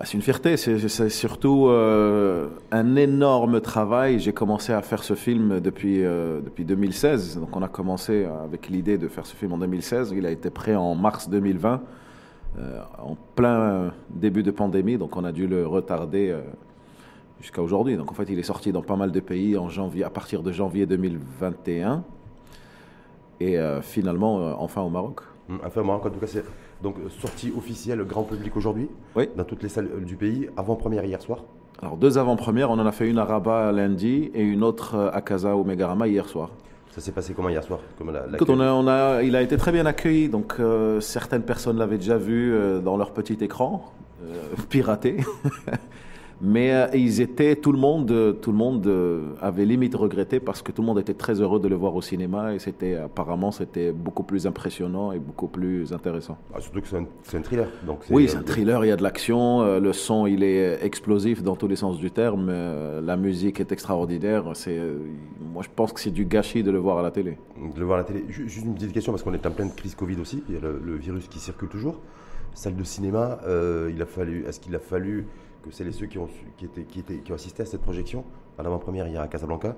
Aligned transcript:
bah, 0.00 0.06
C'est 0.06 0.14
une 0.14 0.22
fierté, 0.22 0.56
c'est 0.56 1.10
surtout 1.10 1.68
euh, 1.68 2.48
un 2.72 2.96
énorme 2.96 3.60
travail. 3.60 4.18
J'ai 4.18 4.32
commencé 4.32 4.72
à 4.72 4.80
faire 4.80 5.02
ce 5.02 5.12
film 5.14 5.60
depuis, 5.60 6.02
euh, 6.02 6.40
depuis 6.40 6.64
2016. 6.64 7.38
Donc 7.38 7.54
on 7.54 7.62
a 7.62 7.68
commencé 7.68 8.24
avec 8.24 8.70
l'idée 8.70 8.96
de 8.96 9.08
faire 9.08 9.26
ce 9.26 9.36
film 9.36 9.52
en 9.52 9.58
2016. 9.58 10.14
Il 10.16 10.24
a 10.24 10.30
été 10.30 10.48
prêt 10.48 10.74
en 10.74 10.94
mars 10.94 11.28
2020, 11.28 11.82
euh, 12.58 12.80
en 12.98 13.14
plein 13.34 13.92
début 14.08 14.42
de 14.42 14.50
pandémie. 14.50 14.96
Donc 14.96 15.16
on 15.18 15.24
a 15.24 15.32
dû 15.32 15.46
le 15.46 15.66
retarder 15.66 16.34
jusqu'à 17.42 17.60
aujourd'hui. 17.60 17.98
Donc 17.98 18.10
en 18.10 18.14
fait 18.14 18.30
il 18.30 18.38
est 18.38 18.42
sorti 18.42 18.72
dans 18.72 18.82
pas 18.82 18.96
mal 18.96 19.12
de 19.12 19.20
pays 19.20 19.58
en 19.58 19.68
janvier, 19.68 20.04
à 20.04 20.10
partir 20.10 20.42
de 20.42 20.50
janvier 20.50 20.86
2021. 20.86 22.04
Et 23.40 23.58
finalement, 23.82 24.58
enfin 24.62 24.80
au 24.80 24.88
Maroc. 24.88 25.20
Enfin 25.62 25.82
au 25.82 25.84
Maroc, 25.84 26.06
en 26.06 26.10
tout 26.10 26.20
cas 26.20 26.26
c'est 26.26 26.44
donc 26.82 26.96
sortie 27.20 27.52
officielle 27.56 28.02
grand 28.04 28.22
public 28.22 28.56
aujourd'hui, 28.56 28.88
oui. 29.16 29.28
dans 29.36 29.44
toutes 29.44 29.62
les 29.62 29.68
salles 29.68 29.88
euh, 29.94 30.00
du 30.00 30.16
pays, 30.16 30.48
avant-première 30.56 31.04
hier 31.04 31.20
soir. 31.20 31.44
Alors 31.82 31.96
deux 31.96 32.18
avant-premières, 32.18 32.70
on 32.70 32.78
en 32.78 32.86
a 32.86 32.92
fait 32.92 33.08
une 33.08 33.18
à 33.18 33.24
Rabat 33.24 33.72
lundi 33.72 34.30
et 34.34 34.42
une 34.42 34.62
autre 34.62 34.94
euh, 34.94 35.10
à 35.12 35.20
Casa 35.20 35.56
au 35.56 35.64
Megarama 35.64 36.08
hier 36.08 36.28
soir. 36.28 36.50
Ça 36.90 37.00
s'est 37.00 37.12
passé 37.12 37.34
comment 37.34 37.48
hier 37.48 37.62
soir? 37.62 37.80
Comme 37.98 38.10
la, 38.10 38.24
on 38.48 38.60
a, 38.60 38.72
on 38.72 38.86
a, 38.88 39.22
Il 39.22 39.36
a 39.36 39.42
été 39.42 39.56
très 39.56 39.70
bien 39.70 39.86
accueilli, 39.86 40.28
donc 40.28 40.56
euh, 40.58 41.00
certaines 41.00 41.44
personnes 41.44 41.78
l'avaient 41.78 41.98
déjà 41.98 42.16
vu 42.16 42.52
dans 42.82 42.96
leur 42.96 43.12
petit 43.12 43.38
écran, 43.40 43.92
piraté. 44.68 45.18
Mais 46.42 46.72
euh, 46.72 46.86
ils 46.94 47.20
étaient, 47.20 47.54
tout 47.54 47.72
le 47.72 47.78
monde, 47.78 48.10
euh, 48.10 48.32
tout 48.32 48.50
le 48.50 48.56
monde 48.56 48.86
euh, 48.86 49.34
avait 49.42 49.66
limite 49.66 49.94
regretté 49.94 50.40
parce 50.40 50.62
que 50.62 50.72
tout 50.72 50.80
le 50.80 50.86
monde 50.86 50.98
était 50.98 51.12
très 51.12 51.40
heureux 51.40 51.60
de 51.60 51.68
le 51.68 51.76
voir 51.76 51.94
au 51.94 52.00
cinéma 52.00 52.54
et 52.54 52.58
c'était 52.58 52.96
apparemment 52.96 53.50
c'était 53.50 53.92
beaucoup 53.92 54.22
plus 54.22 54.46
impressionnant 54.46 55.12
et 55.12 55.18
beaucoup 55.18 55.48
plus 55.48 55.92
intéressant. 55.92 56.38
Ah, 56.54 56.60
surtout 56.60 56.80
que 56.80 56.86
c'est 56.88 57.36
un, 57.36 57.42
thriller. 57.42 57.68
Donc 57.86 58.04
oui, 58.10 58.26
c'est 58.28 58.38
un 58.38 58.42
thriller. 58.42 58.84
Il 58.84 58.88
y 58.88 58.92
a 58.92 58.96
de 58.96 59.02
l'action, 59.02 59.78
le 59.78 59.92
son 59.92 60.26
il 60.26 60.42
est 60.42 60.82
explosif 60.82 61.42
dans 61.42 61.56
tous 61.56 61.68
les 61.68 61.76
sens 61.76 61.98
du 61.98 62.10
terme, 62.10 62.50
la 62.50 63.16
musique 63.16 63.60
est 63.60 63.70
extraordinaire. 63.70 64.44
C'est, 64.54 64.80
moi 65.52 65.62
je 65.62 65.68
pense 65.74 65.92
que 65.92 66.00
c'est 66.00 66.10
du 66.10 66.24
gâchis 66.24 66.62
de 66.62 66.70
le 66.70 66.78
voir 66.78 66.98
à 66.98 67.02
la 67.02 67.10
télé. 67.10 67.36
De 67.74 67.78
le 67.78 67.84
voir 67.84 67.98
à 67.98 68.02
la 68.02 68.06
télé. 68.06 68.24
Juste 68.28 68.64
une 68.64 68.74
petite 68.74 68.92
question 68.92 69.12
parce 69.12 69.22
qu'on 69.22 69.34
est 69.34 69.44
en 69.44 69.50
pleine 69.50 69.72
crise 69.74 69.94
Covid 69.94 70.18
aussi. 70.20 70.42
Il 70.48 70.54
y 70.54 70.58
a 70.58 70.60
le, 70.60 70.96
virus 70.96 71.28
qui 71.28 71.38
circule 71.38 71.68
toujours. 71.68 72.00
Salle 72.54 72.76
de 72.76 72.84
cinéma, 72.84 73.40
il 73.46 74.00
a 74.00 74.06
fallu, 74.06 74.44
est-ce 74.46 74.58
qu'il 74.58 74.74
a 74.74 74.80
fallu 74.80 75.26
que 75.62 75.70
c'est 75.70 75.84
les 75.84 75.92
ceux 75.92 76.06
qui 76.06 76.18
ont, 76.18 76.28
qui, 76.56 76.64
étaient, 76.64 76.84
qui, 76.84 77.00
étaient, 77.00 77.18
qui 77.18 77.32
ont 77.32 77.34
assisté 77.34 77.62
à 77.62 77.66
cette 77.66 77.82
projection, 77.82 78.24
à 78.58 78.62
l'avant-première 78.62 79.06
hier 79.08 79.20
à 79.20 79.28
Casablanca, 79.28 79.76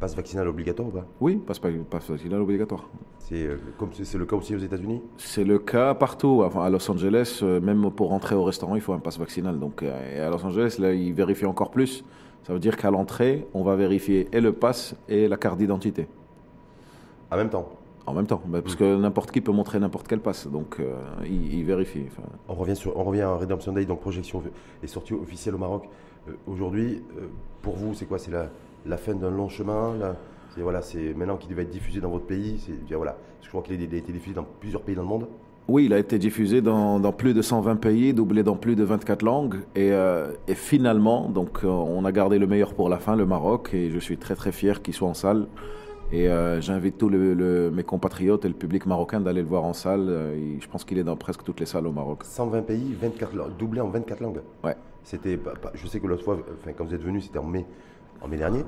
passe 0.00 0.16
vaccinal 0.16 0.48
obligatoire 0.48 0.88
ou 0.88 0.90
pas? 0.90 1.06
Oui, 1.20 1.36
passe, 1.36 1.60
passe 1.90 2.10
vaccinal 2.10 2.40
obligatoire. 2.40 2.88
C'est 3.18 3.46
euh, 3.46 3.58
c'est 4.02 4.18
le 4.18 4.26
cas 4.26 4.36
aussi 4.36 4.54
aux 4.54 4.58
États-Unis? 4.58 5.00
C'est 5.16 5.44
le 5.44 5.58
cas 5.58 5.94
partout. 5.94 6.42
Enfin, 6.44 6.62
à 6.62 6.70
Los 6.70 6.90
Angeles, 6.90 7.40
euh, 7.42 7.60
même 7.60 7.90
pour 7.90 8.08
rentrer 8.08 8.34
au 8.34 8.44
restaurant, 8.44 8.74
il 8.74 8.80
faut 8.80 8.92
un 8.92 8.98
passe 8.98 9.18
vaccinal. 9.18 9.58
Donc, 9.58 9.82
euh, 9.82 10.16
et 10.16 10.20
à 10.20 10.30
Los 10.30 10.44
Angeles, 10.44 10.76
là, 10.78 10.92
ils 10.92 11.14
vérifient 11.14 11.46
encore 11.46 11.70
plus. 11.70 12.04
Ça 12.42 12.52
veut 12.52 12.58
dire 12.58 12.76
qu'à 12.76 12.90
l'entrée, 12.90 13.46
on 13.54 13.62
va 13.62 13.76
vérifier 13.76 14.28
et 14.32 14.40
le 14.40 14.52
passe 14.52 14.94
et 15.08 15.28
la 15.28 15.36
carte 15.36 15.58
d'identité. 15.58 16.06
En 17.30 17.36
même 17.36 17.48
temps? 17.48 17.68
En 18.06 18.12
même 18.12 18.26
temps, 18.26 18.42
bah, 18.46 18.60
parce 18.60 18.76
que 18.76 18.96
n'importe 18.96 19.30
qui 19.30 19.40
peut 19.40 19.52
montrer 19.52 19.80
n'importe 19.80 20.06
quel 20.08 20.20
passe, 20.20 20.46
donc 20.46 20.76
euh, 20.78 20.94
il, 21.24 21.64
vérifie. 21.64 22.04
On 22.48 22.54
revient 22.54 22.76
sur, 22.76 22.96
on 22.96 23.04
revient 23.04 23.22
à 23.22 23.34
Redemption 23.34 23.72
Day, 23.72 23.86
donc 23.86 24.00
projection 24.00 24.42
est 24.82 24.86
sortie 24.86 25.14
officielle 25.14 25.54
au 25.54 25.58
Maroc. 25.58 25.88
Euh, 26.28 26.32
aujourd'hui, 26.46 27.02
euh, 27.18 27.26
pour 27.62 27.76
vous, 27.76 27.94
c'est 27.94 28.04
quoi? 28.04 28.18
C'est 28.18 28.30
la, 28.30 28.50
la, 28.84 28.96
fin 28.98 29.14
d'un 29.14 29.30
long 29.30 29.48
chemin 29.48 29.94
C'est 30.54 30.60
voilà, 30.60 30.82
c'est 30.82 31.14
maintenant 31.14 31.36
qu'il 31.36 31.54
va 31.54 31.62
être 31.62 31.70
diffusé 31.70 32.00
dans 32.00 32.10
votre 32.10 32.26
pays. 32.26 32.60
Voilà, 32.90 33.16
je 33.40 33.48
crois 33.48 33.62
qu'il 33.62 33.80
a, 33.80 33.84
été 33.84 34.12
diffusé 34.12 34.34
dans 34.34 34.46
plusieurs 34.60 34.82
pays 34.82 34.94
dans 34.94 35.02
le 35.02 35.08
monde. 35.08 35.26
Oui, 35.66 35.86
il 35.86 35.94
a 35.94 35.98
été 35.98 36.18
diffusé 36.18 36.60
dans, 36.60 37.00
dans, 37.00 37.12
plus 37.12 37.32
de 37.32 37.40
120 37.40 37.76
pays, 37.76 38.12
doublé 38.12 38.42
dans 38.42 38.56
plus 38.56 38.76
de 38.76 38.84
24 38.84 39.22
langues. 39.22 39.60
Et, 39.74 39.92
et 40.46 40.54
finalement, 40.54 41.30
donc, 41.30 41.60
on 41.64 42.04
a 42.04 42.12
gardé 42.12 42.38
le 42.38 42.46
meilleur 42.46 42.74
pour 42.74 42.90
la 42.90 42.98
fin, 42.98 43.16
le 43.16 43.24
Maroc. 43.24 43.70
Et 43.72 43.90
je 43.90 43.98
suis 43.98 44.18
très 44.18 44.34
très 44.34 44.52
fier 44.52 44.82
qu'il 44.82 44.92
soit 44.92 45.08
en 45.08 45.14
salle. 45.14 45.46
Et 46.14 46.28
euh, 46.28 46.60
j'invite 46.60 46.96
tous 46.96 47.08
mes 47.10 47.82
compatriotes 47.82 48.44
et 48.44 48.48
le 48.48 48.54
public 48.54 48.86
marocain 48.86 49.20
d'aller 49.20 49.42
le 49.42 49.48
voir 49.48 49.64
en 49.64 49.72
salle. 49.72 50.06
Euh, 50.08 50.56
je 50.60 50.68
pense 50.68 50.84
qu'il 50.84 50.96
est 50.96 51.02
dans 51.02 51.16
presque 51.16 51.42
toutes 51.42 51.58
les 51.58 51.66
salles 51.66 51.88
au 51.88 51.92
Maroc. 51.92 52.22
120 52.22 52.62
pays, 52.62 52.96
24 53.00 53.34
langues, 53.34 53.56
doublé 53.58 53.80
en 53.80 53.88
24 53.88 54.20
langues. 54.20 54.40
Ouais. 54.62 54.76
C'était, 55.02 55.36
je 55.74 55.86
sais 55.88 55.98
que 55.98 56.06
l'autre 56.06 56.22
fois, 56.22 56.38
enfin, 56.60 56.70
quand 56.72 56.84
vous 56.84 56.94
êtes 56.94 57.02
venu, 57.02 57.20
c'était 57.20 57.40
en 57.40 57.44
mai, 57.44 57.66
en 58.22 58.28
mai 58.28 58.36
dernier. 58.36 58.64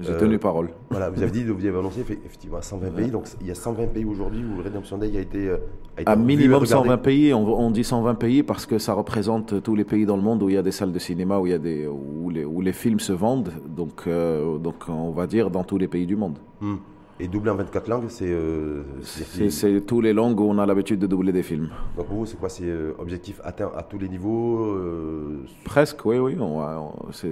J'ai 0.00 0.16
tenu 0.16 0.34
euh, 0.34 0.38
parole. 0.38 0.70
Voilà, 0.90 1.08
vous 1.08 1.22
avez 1.22 1.30
dit, 1.30 1.44
vous 1.46 1.64
avez 1.64 1.78
annoncé 1.78 2.00
effectivement 2.00 2.60
120 2.60 2.90
pays. 2.90 3.10
Donc 3.12 3.28
il 3.40 3.46
y 3.46 3.50
a 3.52 3.54
120 3.54 3.86
pays 3.86 4.04
aujourd'hui 4.04 4.42
où 4.44 4.60
Redemption 4.60 4.98
Day 4.98 5.16
a 5.16 5.20
été. 5.20 5.50
A 5.50 6.00
été 6.00 6.10
à 6.10 6.16
minimum 6.16 6.66
120 6.66 6.98
pays. 6.98 7.32
On, 7.32 7.70
dit 7.70 7.84
120 7.84 8.16
pays 8.16 8.42
parce 8.42 8.66
que 8.66 8.78
ça 8.78 8.92
représente 8.92 9.62
tous 9.62 9.76
les 9.76 9.84
pays 9.84 10.04
dans 10.04 10.16
le 10.16 10.22
monde 10.22 10.42
où 10.42 10.48
il 10.48 10.56
y 10.56 10.58
a 10.58 10.62
des 10.62 10.72
salles 10.72 10.92
de 10.92 10.98
cinéma, 10.98 11.38
où, 11.38 11.46
il 11.46 11.50
y 11.50 11.54
a 11.54 11.58
des, 11.58 11.86
où, 11.86 12.28
les, 12.28 12.44
où 12.44 12.60
les 12.60 12.72
films 12.72 12.98
se 12.98 13.12
vendent. 13.12 13.52
Donc, 13.68 14.02
euh, 14.08 14.58
donc 14.58 14.88
on 14.88 15.12
va 15.12 15.28
dire 15.28 15.48
dans 15.48 15.62
tous 15.62 15.78
les 15.78 15.88
pays 15.88 16.06
du 16.06 16.16
monde. 16.16 16.38
Hmm. 16.60 16.76
Et 17.20 17.26
doubler 17.26 17.50
en 17.50 17.56
24 17.56 17.88
langues, 17.88 18.08
c'est. 18.08 18.30
Euh, 18.30 18.82
c'est 19.02 19.80
tous 19.86 20.00
les 20.00 20.12
langues 20.12 20.38
où 20.38 20.44
on 20.44 20.58
a 20.58 20.66
l'habitude 20.66 21.00
de 21.00 21.06
doubler 21.06 21.32
des 21.32 21.42
films. 21.42 21.68
Donc 21.96 22.06
pour 22.06 22.18
vous, 22.18 22.26
c'est 22.26 22.36
quoi 22.38 22.48
C'est 22.48 22.72
objectif 22.98 23.40
atteint 23.42 23.72
à 23.76 23.82
tous 23.82 23.98
les 23.98 24.08
niveaux 24.08 24.76
Presque, 25.64 26.04
oui, 26.04 26.18
oui. 26.18 26.36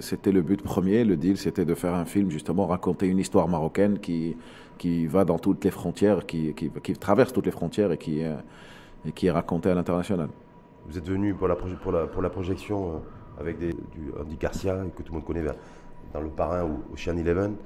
C'était 0.00 0.32
le 0.32 0.42
but 0.42 0.60
premier. 0.60 1.04
Le 1.04 1.16
deal, 1.16 1.36
c'était 1.36 1.64
de 1.64 1.74
faire 1.74 1.94
un 1.94 2.04
film, 2.04 2.30
justement, 2.30 2.66
raconter 2.66 3.06
une 3.06 3.18
histoire 3.18 3.46
marocaine 3.46 4.00
qui, 4.00 4.36
qui 4.76 5.06
va 5.06 5.24
dans 5.24 5.38
toutes 5.38 5.64
les 5.64 5.70
frontières, 5.70 6.26
qui, 6.26 6.52
qui, 6.54 6.70
qui 6.82 6.92
traverse 6.94 7.32
toutes 7.32 7.46
les 7.46 7.52
frontières 7.52 7.92
et 7.92 7.98
qui, 7.98 8.22
et 9.06 9.12
qui 9.12 9.26
est 9.26 9.30
racontée 9.30 9.70
à 9.70 9.74
l'international. 9.74 10.28
Vous 10.88 10.98
êtes 10.98 11.08
venu 11.08 11.34
pour 11.34 11.48
la, 11.48 11.56
pour 11.56 11.92
la, 11.92 12.06
pour 12.06 12.22
la 12.22 12.30
projection 12.30 12.90
euh, 12.90 13.40
avec 13.40 13.58
des, 13.58 13.72
du 13.72 14.12
Andy 14.20 14.36
Garcia, 14.36 14.76
que 14.96 15.02
tout 15.02 15.12
le 15.12 15.18
monde 15.18 15.26
connaît 15.26 15.44
dans 16.12 16.20
Le 16.20 16.28
Parrain 16.28 16.64
ou 16.64 16.94
Ocean 16.94 17.16
Eleven 17.16 17.56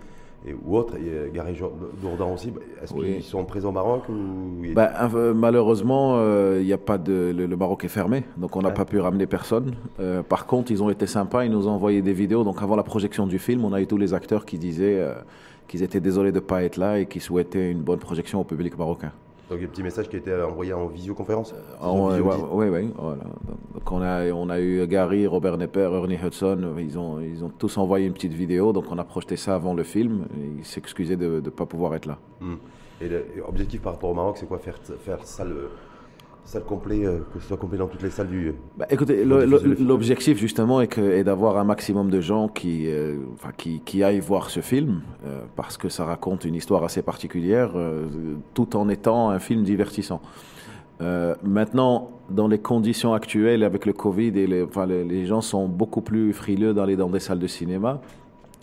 et, 0.47 0.55
ou 0.55 0.77
autres, 0.77 0.97
et 0.97 1.31
Gary 1.33 1.59
Dourdan 2.01 2.33
aussi, 2.33 2.53
est-ce 2.83 2.95
qu'ils 2.95 3.23
sont 3.23 3.45
présents 3.45 3.69
au 3.69 3.73
Maroc 3.73 4.09
ou... 4.09 4.13
euh, 5.15 5.35
Malheureusement, 5.35 6.17
euh, 6.17 6.63
y 6.63 6.73
a 6.73 6.79
pas 6.79 6.97
de, 6.97 7.35
le, 7.37 7.57
Maroc 7.57 7.85
est 7.85 7.89
fermé, 7.89 8.25
donc 8.39 8.57
on 8.57 8.63
n'a 8.63 8.71
pas 8.71 8.87
pu 8.87 8.99
ramener 9.01 9.27
personne. 9.27 9.75
Euh, 10.01 10.23
par 10.23 10.47
contre, 10.47 10.71
ils 10.71 10.83
ont 10.83 10.89
été 10.89 11.07
sympas, 11.07 11.45
ils 11.45 11.51
nous 11.51 11.69
ont 11.69 11.73
envoyé 11.73 12.01
des 12.01 12.15
vidéos. 12.15 12.43
Donc 12.43 12.63
avant 12.63 12.77
la 12.77 12.83
projection 12.83 13.27
du 13.27 13.39
film, 13.39 13.65
on 13.65 13.73
a 13.75 13.81
eu 13.83 13.87
tous 13.87 13.99
les 13.99 14.15
acteurs 14.15 14.47
qui 14.47 14.59
disaient 14.59 15.07
qu'ils 15.69 15.83
étaient 15.83 16.01
désolés 16.01 16.33
de 16.33 16.37
ne 16.37 16.45
pas 16.45 16.63
être 16.63 16.79
là 16.79 16.99
et 16.99 17.07
qui 17.07 17.21
souhaitaient 17.21 17.71
une 17.71 17.83
bonne 17.83 17.99
projection 17.99 18.41
au 18.41 18.45
public 18.45 18.79
marocain. 18.79 19.13
Donc, 19.51 19.61
un 19.61 19.67
petit 19.67 19.83
message 19.83 20.09
qui 20.09 20.15
a 20.15 20.19
été 20.21 20.33
envoyé 20.33 20.73
en 20.73 20.87
visioconférence 20.87 21.55
Oui, 21.83 22.69
oui. 22.69 22.93
Voilà. 22.97 23.25
Donc, 23.75 23.91
on 23.91 24.01
a, 24.01 24.31
on 24.31 24.49
a 24.49 24.61
eu 24.61 24.87
Gary, 24.87 25.27
Robert 25.27 25.59
Nepper, 25.59 25.91
Ernie 25.93 26.19
Hudson. 26.23 26.77
Ils 26.79 26.97
ont, 26.97 27.21
ils 27.21 27.45
ont 27.45 27.51
tous 27.51 27.77
envoyé 27.77 28.07
une 28.07 28.13
petce 28.13 28.33
vidéo. 28.33 28.73
Donc, 28.73 28.85
on 28.91 28.99
a 28.99 29.05
projeté 29.05 29.37
ça 29.37 29.57
avant 29.57 29.75
le 29.75 29.83
film. 29.83 30.27
ils 30.59 30.65
s'excusaient 30.65 31.17
de 31.17 31.41
ne 31.45 31.51
pas 31.51 31.67
pouvoir 31.67 31.97
être 31.97 32.07
là. 32.07 32.19
Hmm. 32.41 32.57
Et 33.01 33.09
l'objectif 33.37 33.83
par 33.83 33.95
rapport 33.95 34.11
au 34.11 34.15
Maroc, 34.15 34.37
c'est 34.39 34.47
quoi? 34.47 34.59
Faire, 34.59 34.79
faire 35.01 35.25
ça 35.25 35.45
le 35.45 35.71
salle 36.51 36.65
euh, 36.91 37.21
que 37.33 37.39
ce 37.39 37.47
soit 37.47 37.57
complet 37.57 37.79
dans 37.79 37.87
toutes 37.87 38.03
les 38.03 38.11
salles 38.11 38.27
du. 38.27 38.53
Bah, 38.77 38.87
écoutez, 38.91 39.25
l'objectif 39.25 40.37
justement 40.37 40.81
est, 40.81 40.99
est 40.99 41.23
d'avoir 41.23 41.59
un 41.59 41.65
maximum 41.65 42.11
de 42.11 42.21
gens 42.21 42.49
qui, 42.49 42.89
euh, 42.89 43.19
qui, 43.57 43.81
qui, 43.81 44.03
aillent 44.03 44.19
voir 44.19 44.51
ce 44.51 44.61
film, 44.61 45.03
euh, 45.25 45.43
parce 45.55 45.77
que 45.77 45.89
ça 45.89 46.05
raconte 46.05 46.45
une 46.45 46.57
histoire 46.57 46.83
assez 46.83 47.03
particulière, 47.03 47.71
tout 48.55 48.77
en 48.77 48.89
étant 48.89 49.31
un 49.31 49.39
film 49.39 49.63
divertissant. 49.63 50.21
maintenant, 51.45 52.11
dans 52.31 52.49
les 52.49 52.59
conditions 52.59 53.15
actuelles 53.15 53.63
avec 53.63 53.87
le 53.87 53.93
Covid, 53.93 54.33
et 54.37 54.47
les, 54.47 54.63
enfin, 54.63 54.87
les, 54.87 55.05
les 55.05 55.27
gens 55.27 55.41
sont 55.41 55.69
beaucoup 55.69 56.03
plus 56.03 56.33
frileux 56.33 56.75
d'aller 56.75 56.97
dans 56.97 57.11
des 57.11 57.21
salles 57.21 57.39
de 57.39 57.47
cinéma. 57.47 58.01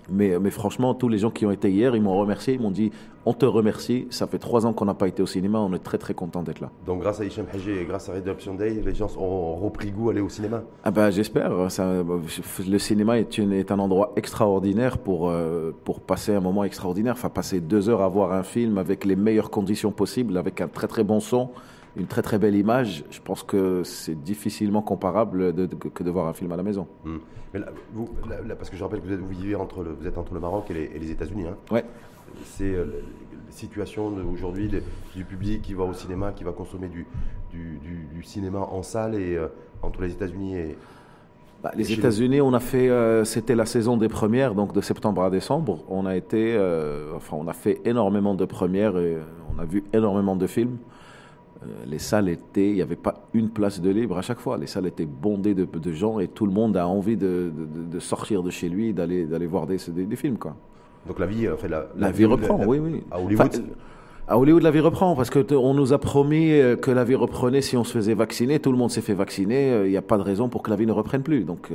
Mais, 0.09 0.39
mais, 0.39 0.51
franchement, 0.51 0.93
tous 0.93 1.09
les 1.09 1.17
gens 1.17 1.31
qui 1.31 1.45
ont 1.45 1.51
été 1.51 1.69
hier, 1.69 1.95
ils 1.95 2.01
m'ont 2.01 2.17
remercié, 2.17 2.53
ils 2.53 2.61
m'ont 2.61 2.71
dit 2.71 2.91
on 3.25 3.33
te 3.33 3.45
remercie, 3.45 4.07
ça 4.09 4.25
fait 4.25 4.37
trois 4.37 4.65
ans 4.65 4.71
qu'on 4.71 4.85
n'a 4.85 4.93
pas 4.93 5.09
été 5.09 5.21
au 5.21 5.25
cinéma, 5.25 5.59
on 5.59 5.73
est 5.73 5.83
très 5.83 5.97
très 5.97 6.13
content 6.13 6.43
d'être 6.43 6.61
là. 6.61 6.69
Donc 6.85 7.01
grâce 7.01 7.19
à 7.19 7.25
Hichem 7.25 7.45
Haji 7.53 7.71
et 7.71 7.83
grâce 7.83 8.07
à 8.07 8.13
Redemption 8.13 8.55
Day, 8.55 8.81
les 8.85 8.95
gens 8.95 9.09
ont 9.17 9.55
repris 9.55 9.91
goût 9.91 10.07
à 10.07 10.11
aller 10.13 10.21
au 10.21 10.29
cinéma 10.29 10.63
ah 10.85 10.91
ben, 10.91 11.09
J'espère. 11.09 11.51
Le 11.51 12.77
cinéma 12.77 13.19
est, 13.19 13.37
une, 13.37 13.51
est, 13.51 13.69
un 13.69 13.79
endroit 13.79 14.13
extraordinaire 14.15 14.97
pour, 14.97 15.29
euh, 15.29 15.71
pour 15.83 15.99
passer 15.99 16.35
un 16.35 16.39
moment 16.39 16.63
extraordinaire, 16.63 17.13
enfin 17.13 17.29
passer 17.29 17.59
deux 17.59 17.89
heures 17.89 18.01
à 18.01 18.07
voir 18.07 18.31
un 18.31 18.43
film 18.43 18.77
avec 18.77 19.03
les 19.03 19.17
meilleures 19.17 19.49
conditions 19.49 19.91
possibles, 19.91 20.37
avec 20.37 20.61
un 20.61 20.69
très 20.69 20.87
très 20.87 21.03
bon 21.03 21.19
son 21.19 21.49
une 21.95 22.07
très 22.07 22.21
très 22.21 22.37
belle 22.37 22.55
image. 22.55 23.03
Je 23.09 23.19
pense 23.21 23.43
que 23.43 23.83
c'est 23.83 24.21
difficilement 24.21 24.81
comparable 24.81 25.53
que 25.93 26.03
de 26.03 26.11
voir 26.11 26.27
un 26.27 26.33
film 26.33 26.51
à 26.51 26.57
la 26.57 26.63
maison. 26.63 26.87
Hmm. 27.05 27.17
Mais 27.53 27.61
vous, 27.93 28.09
parce 28.57 28.69
que 28.69 28.75
je 28.75 28.83
rappelle 28.83 29.01
que 29.01 29.07
vous, 29.07 29.13
êtes, 29.13 29.19
vous 29.19 29.27
vivez 29.27 29.55
entre 29.55 29.83
le, 29.83 29.91
vous 29.91 30.07
êtes 30.07 30.17
entre 30.17 30.33
le 30.33 30.39
Maroc 30.39 30.69
et 30.69 30.99
les, 30.99 31.11
États-Unis. 31.11 31.45
Hein. 31.47 31.55
Ouais. 31.71 31.85
C'est 32.43 32.73
euh, 32.73 32.85
la 33.45 33.51
situation 33.51 34.13
aujourd'hui 34.31 34.69
du 35.15 35.23
public 35.23 35.61
qui 35.61 35.73
va 35.73 35.83
au 35.85 35.93
cinéma, 35.93 36.33
qui 36.33 36.43
va 36.43 36.51
consommer 36.51 36.89
du, 36.89 37.05
du, 37.51 38.23
cinéma 38.23 38.59
en 38.59 38.83
salle 38.83 39.15
et 39.15 39.35
euh, 39.37 39.47
entre 39.81 40.01
les 40.01 40.11
États-Unis 40.11 40.57
et, 40.57 40.77
bah, 41.63 41.71
les 41.75 41.91
États-Unis, 41.91 42.39
on 42.39 42.53
a 42.53 42.59
fait, 42.59 42.87
euh, 42.87 43.23
c'était 43.23 43.55
la 43.55 43.65
saison 43.65 43.97
des 43.97 44.09
premières, 44.09 44.53
donc 44.53 44.73
de 44.73 44.81
septembre 44.81 45.23
à 45.23 45.31
décembre. 45.31 45.83
On 45.89 46.05
a 46.05 46.15
été, 46.15 46.55
enfin, 47.15 47.35
on 47.39 47.47
a 47.47 47.53
fait 47.53 47.81
énormément 47.83 48.35
de 48.35 48.45
premières 48.45 48.95
et 48.97 49.17
on 49.55 49.59
a 49.59 49.65
vu 49.65 49.83
énormément 49.91 50.35
de 50.35 50.45
films. 50.45 50.77
Les 51.85 51.99
salles 51.99 52.29
étaient, 52.29 52.69
il 52.69 52.75
n'y 52.75 52.81
avait 52.81 52.95
pas 52.95 53.15
une 53.33 53.49
place 53.49 53.81
de 53.81 53.89
libre 53.89 54.17
à 54.17 54.21
chaque 54.21 54.39
fois. 54.39 54.57
Les 54.57 54.67
salles 54.67 54.87
étaient 54.87 55.05
bondées 55.05 55.53
de, 55.53 55.65
de 55.65 55.91
gens 55.91 56.19
et 56.19 56.27
tout 56.27 56.45
le 56.45 56.51
monde 56.51 56.77
a 56.77 56.87
envie 56.87 57.17
de, 57.17 57.51
de, 57.91 57.99
sortir 57.99 58.43
de 58.43 58.49
chez 58.49 58.69
lui, 58.69 58.93
d'aller 58.93 59.25
d'aller 59.25 59.47
voir 59.47 59.65
des, 59.65 59.77
des, 59.89 60.15
films 60.15 60.37
quoi. 60.37 60.55
Donc 61.07 61.19
la 61.19 61.25
vie, 61.25 61.49
en 61.49 61.57
fait, 61.57 61.67
la, 61.67 61.87
la, 61.97 62.11
vie 62.11 62.25
reprend, 62.25 62.63
oui, 62.65 62.79
oui. 62.79 63.03
À 63.09 63.19
Hollywood. 63.19 63.63
à 64.27 64.37
Hollywood, 64.37 64.61
la 64.61 64.71
vie 64.71 64.81
reprend 64.81 65.15
parce 65.15 65.29
que 65.29 65.53
on 65.55 65.73
nous 65.73 65.93
a 65.93 65.97
promis 65.97 66.49
que 66.81 66.91
la 66.91 67.03
vie 67.03 67.15
reprenait 67.15 67.61
si 67.61 67.77
on 67.77 67.83
se 67.83 67.93
faisait 67.93 68.13
vacciner. 68.13 68.59
Tout 68.59 68.71
le 68.71 68.77
monde 68.77 68.91
s'est 68.91 69.01
fait 69.01 69.13
vacciner. 69.13 69.85
Il 69.85 69.89
n'y 69.89 69.97
a 69.97 70.01
pas 70.01 70.17
de 70.17 70.23
raison 70.23 70.49
pour 70.49 70.61
que 70.61 70.69
la 70.69 70.75
vie 70.75 70.85
ne 70.85 70.91
reprenne 70.91 71.23
plus. 71.23 71.43
Donc 71.43 71.69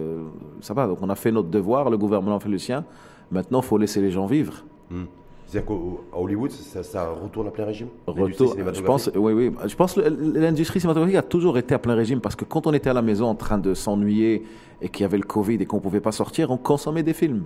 ça 0.61 0.75
va. 0.75 0.87
Donc 0.87 0.99
on 1.01 1.11
a 1.11 1.15
fait 1.15 1.33
notre 1.33 1.49
devoir. 1.49 1.91
Le 1.91 1.99
gouvernement 1.99 2.37
a 2.37 2.41
fait 2.41 2.49
le 2.49 2.59
sien. 2.59 2.85
Maintenant, 3.31 3.63
il 3.63 3.67
faut 3.67 3.79
laisser 3.79 4.01
les 4.01 4.11
gens 4.11 4.27
vivre. 4.27 4.65
Hmm. 4.91 5.05
C'est-à-dire 5.53 5.69
qu'à 5.69 6.19
Hollywood, 6.19 6.51
ça, 6.51 7.11
retourne 7.11 7.49
à 7.49 7.51
plein 7.51 7.67
régime? 7.67 7.89
Retour, 8.07 8.57
Je 8.73 8.81
pense, 8.81 9.11
oui, 9.15 9.35
oui. 9.35 9.53
Je 9.67 9.77
pense 9.77 9.93
que 9.93 10.01
l'industrie 10.01 10.81
cinématographique 10.81 11.19
a 11.19 11.23
toujours 11.23 11.59
été 11.59 11.75
à 11.75 11.79
plein 11.79 11.95
régime 11.95 12.23
parce 12.23 12.37
que 12.37 12.47
quand 12.47 12.67
on 12.67 12.73
était 12.73 12.89
à 12.89 12.95
la 12.95 13.03
maison 13.03 13.27
en 13.27 13.35
train 13.35 13.59
de 13.59 13.75
s'ennuyer 13.75 14.45
et 14.81 14.89
qu'il 14.89 15.03
y 15.03 15.05
avait 15.05 15.19
le 15.19 15.25
Covid 15.25 15.57
et 15.57 15.67
qu'on 15.67 15.77
ne 15.77 15.83
pouvait 15.83 16.01
pas 16.01 16.11
sortir, 16.11 16.51
on 16.51 16.57
consommait 16.57 17.03
des 17.03 17.13
films. 17.13 17.45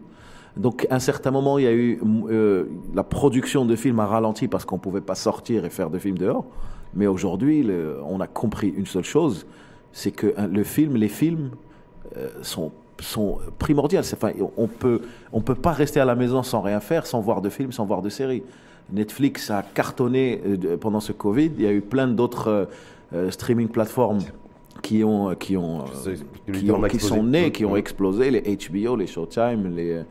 Donc, 0.56 0.86
à 0.88 0.94
un 0.94 0.98
certain 1.00 1.32
moment, 1.32 1.58
il 1.58 1.64
y 1.64 1.66
a 1.66 1.72
eu 1.72 2.00
euh, 2.30 2.66
la 2.94 3.02
production 3.02 3.64
de 3.64 3.74
films 3.74 3.98
a 3.98 4.06
ralenti 4.06 4.46
parce 4.46 4.64
qu'on 4.64 4.76
ne 4.76 4.80
pouvait 4.82 5.00
pas 5.00 5.16
sortir 5.16 5.64
et 5.64 5.70
faire 5.70 5.90
de 5.90 5.98
films 5.98 6.18
dehors. 6.18 6.44
Mais 6.94 7.08
aujourd'hui, 7.08 7.68
on 8.04 8.20
a 8.20 8.28
compris 8.28 8.68
une 8.68 8.86
seule 8.86 9.02
chose, 9.02 9.48
c'est 9.90 10.12
que 10.12 10.32
le 10.48 10.62
film, 10.62 10.94
les 10.94 11.08
films 11.08 11.50
euh, 12.16 12.28
sont 12.42 12.70
sont 13.00 13.38
primordiales. 13.58 14.04
Enfin, 14.12 14.32
on 14.56 14.66
peut, 14.66 15.02
on 15.32 15.40
peut 15.40 15.54
pas 15.54 15.72
rester 15.72 16.00
à 16.00 16.04
la 16.04 16.14
maison 16.14 16.42
sans 16.42 16.60
rien 16.60 16.80
faire, 16.80 17.06
sans 17.06 17.20
voir 17.20 17.42
de 17.42 17.48
films, 17.48 17.72
sans 17.72 17.86
voir 17.86 18.02
de 18.02 18.08
séries. 18.08 18.42
Netflix 18.92 19.50
a 19.50 19.62
cartonné 19.62 20.40
euh, 20.46 20.76
pendant 20.76 21.00
ce 21.00 21.12
Covid. 21.12 21.50
Il 21.56 21.62
y 21.62 21.66
a 21.66 21.72
eu 21.72 21.80
plein 21.80 22.06
d'autres 22.06 22.48
euh, 22.48 22.64
euh, 23.14 23.30
streaming 23.30 23.68
plateformes 23.68 24.20
qui 24.82 25.02
ont, 25.02 25.34
qui 25.34 25.56
ont, 25.56 25.84
qui, 26.52 26.70
ont, 26.70 26.82
qui 26.82 27.00
sont 27.00 27.22
nées, 27.22 27.50
qui 27.50 27.64
ont 27.64 27.76
explosé. 27.76 28.30
Les 28.30 28.56
HBO, 28.56 28.96
les 28.96 29.06
Showtime, 29.06 29.74
les, 29.74 30.02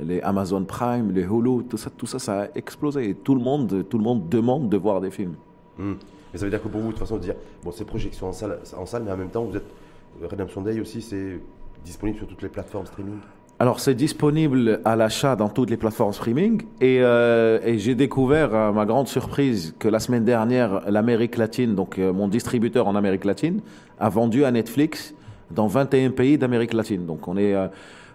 les 0.00 0.20
Amazon 0.20 0.64
Prime, 0.64 1.10
les 1.12 1.22
Hulu, 1.22 1.64
tout 1.68 1.76
ça, 1.76 1.90
tout 1.90 2.06
ça, 2.06 2.18
ça 2.18 2.42
a 2.42 2.48
explosé. 2.54 3.10
Et 3.10 3.14
tout 3.14 3.34
le 3.34 3.40
monde, 3.40 3.84
tout 3.88 3.98
le 3.98 4.04
monde 4.04 4.28
demande 4.28 4.68
de 4.68 4.76
voir 4.76 5.00
des 5.00 5.10
films. 5.10 5.34
Hmm. 5.78 5.94
Mais 6.32 6.38
ça 6.38 6.44
veut 6.44 6.50
dire 6.50 6.62
que 6.62 6.68
pour 6.68 6.80
vous, 6.80 6.88
de 6.88 6.92
toute 6.92 7.00
façon, 7.00 7.16
de 7.16 7.22
dire, 7.22 7.34
bon, 7.64 7.72
ces 7.72 7.84
projections 7.84 8.28
en 8.28 8.32
salle, 8.32 8.60
en 8.76 8.86
salle, 8.86 9.02
mais 9.04 9.10
en 9.10 9.16
même 9.16 9.30
temps, 9.30 9.44
vous 9.44 9.56
êtes 9.56 9.66
Redemption 10.22 10.62
Day 10.62 10.80
aussi, 10.80 11.02
c'est 11.02 11.40
disponible 11.84 12.18
sur 12.18 12.26
toutes 12.26 12.42
les 12.42 12.48
plateformes 12.48 12.86
streaming 12.86 13.18
alors 13.60 13.78
c'est 13.78 13.94
disponible 13.94 14.80
à 14.86 14.96
l'achat 14.96 15.36
dans 15.36 15.50
toutes 15.50 15.68
les 15.68 15.76
plateformes 15.76 16.14
streaming 16.14 16.62
et, 16.80 17.02
euh, 17.02 17.76
j'ai 17.76 17.94
découvert 17.94 18.54
à 18.54 18.72
ma 18.72 18.86
grande 18.86 19.06
surprise 19.06 19.74
que 19.78 19.86
la 19.86 20.00
semaine 20.00 20.24
dernière 20.24 20.90
l'Amérique 20.90 21.36
latine, 21.36 21.74
donc 21.74 21.98
euh, 21.98 22.10
mon 22.10 22.26
distributeur 22.26 22.88
en 22.88 22.96
Amérique 22.96 23.26
latine, 23.26 23.60
a 23.98 24.08
vendu 24.08 24.46
à 24.46 24.50
Netflix 24.50 25.14
dans 25.50 25.66
21 25.66 26.12
pays 26.12 26.38
d'Amérique 26.38 26.72
latine. 26.72 27.04
Donc 27.04 27.28
on 27.28 27.36
est 27.36 27.54
euh, 27.54 27.66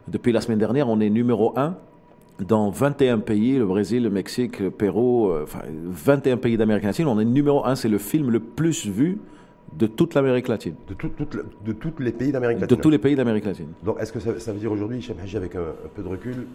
depuis 0.07 0.31
la 0.31 0.41
semaine 0.41 0.57
dernière 0.57 0.89
on 0.89 1.00
est 1.00 1.12
numéro 1.12 1.53
1 1.56 1.75
dans 2.39 2.71
21 2.71 3.19
pays, 3.19 3.59
le 3.59 3.67
Brésil, 3.67 4.01
le 4.01 4.09
Mexique, 4.09 4.59
le 4.59 4.71
Pérou, 4.71 5.31
enfin 5.44 5.59
21 5.69 6.38
pays 6.38 6.57
d'Amérique 6.57 6.85
latine, 6.85 7.06
on 7.06 7.19
est 7.19 7.25
numéro 7.25 7.63
1, 7.67 7.75
c'est 7.75 7.88
le 7.88 8.00
film 8.00 8.31
le 8.31 8.39
plus 8.39 8.88
vu 8.88 9.19
de 9.77 9.88
toute 9.88 10.13
l'Amérique 10.13 10.48
latine. 10.48 10.75
De, 10.88 10.94
tout, 10.94 11.12
de 11.66 11.72
tous 11.74 11.94
les 12.00 12.12
pays 12.12 12.31
d'Amérique 12.31 12.60
latine 12.60 12.75
De 12.75 12.81
tous 12.81 12.89
les 12.89 12.98
pays 12.98 13.16
d'Amérique 13.16 13.45
latine. 13.45 13.74
Donc 13.83 13.98
est-ce 14.00 14.13
que 14.13 14.19
ça, 14.19 14.51
veut 14.51 14.60
dire 14.60 14.72
aujourd'hui, 14.72 15.00
Hichem 15.00 15.18
Haji, 15.22 15.38
avec 15.38 15.56
un, 15.56 15.74
peu 15.94 16.01
de 16.01 16.07
recul, 16.07 16.48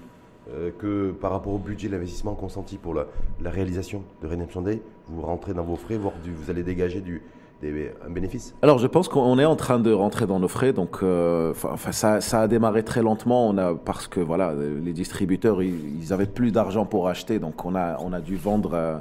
euh, 0.50 0.70
que 0.78 1.12
par 1.12 1.30
rapport 1.30 1.52
au 1.52 1.58
budget 1.58 1.88
d'investissement 1.88 2.34
consenti 2.34 2.78
pour 2.78 2.94
la, 2.94 3.06
réalisation 3.44 4.02
de 4.22 4.26
Redemption 4.26 4.62
Day, 4.62 4.80
vous 5.08 5.22
rentrez 5.22 5.54
dans 5.54 5.64
vos 5.64 5.76
frais, 5.76 5.96
voire 5.96 6.14
vous 6.24 6.50
allez 6.50 6.62
dégager 6.62 7.00
du, 7.00 7.22
un 7.62 8.10
bénéfice 8.10 8.54
Alors 8.62 8.78
je 8.78 8.86
pense 8.86 9.08
qu'on 9.08 9.38
est 9.38 9.44
en 9.44 9.56
train 9.56 9.78
de 9.78 9.92
rentrer 9.92 10.26
dans 10.26 10.40
nos 10.40 10.48
frais, 10.48 10.72
donc 10.72 10.98
euh, 11.02 11.52
ça, 11.90 12.40
a 12.40 12.48
démarré 12.48 12.82
très 12.82 13.02
lentement, 13.02 13.48
on 13.48 13.58
a, 13.58 13.74
parce 13.74 14.08
que 14.08 14.20
voilà, 14.20 14.54
les 14.54 14.92
distributeurs, 14.92 15.62
ils, 15.62 16.00
plus 16.34 16.52
d'argent 16.52 16.86
pour 16.86 17.08
acheter, 17.08 17.38
donc 17.38 17.64
on 17.64 17.74
a, 17.74 17.98
on 18.00 18.12
a 18.12 18.20
dû 18.20 18.36
vendre... 18.36 18.72
Euh, 18.74 18.98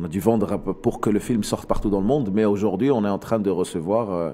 on 0.00 0.04
a 0.04 0.08
dû 0.08 0.20
vendre 0.20 0.58
pour 0.58 1.00
que 1.00 1.10
le 1.10 1.18
film 1.18 1.42
sorte 1.42 1.66
partout 1.66 1.90
dans 1.90 1.98
le 1.98 2.06
monde, 2.06 2.30
mais 2.32 2.44
aujourd'hui, 2.44 2.92
on 2.92 3.04
est 3.04 3.08
en 3.08 3.18
train 3.18 3.40
de 3.40 3.50
recevoir. 3.50 4.32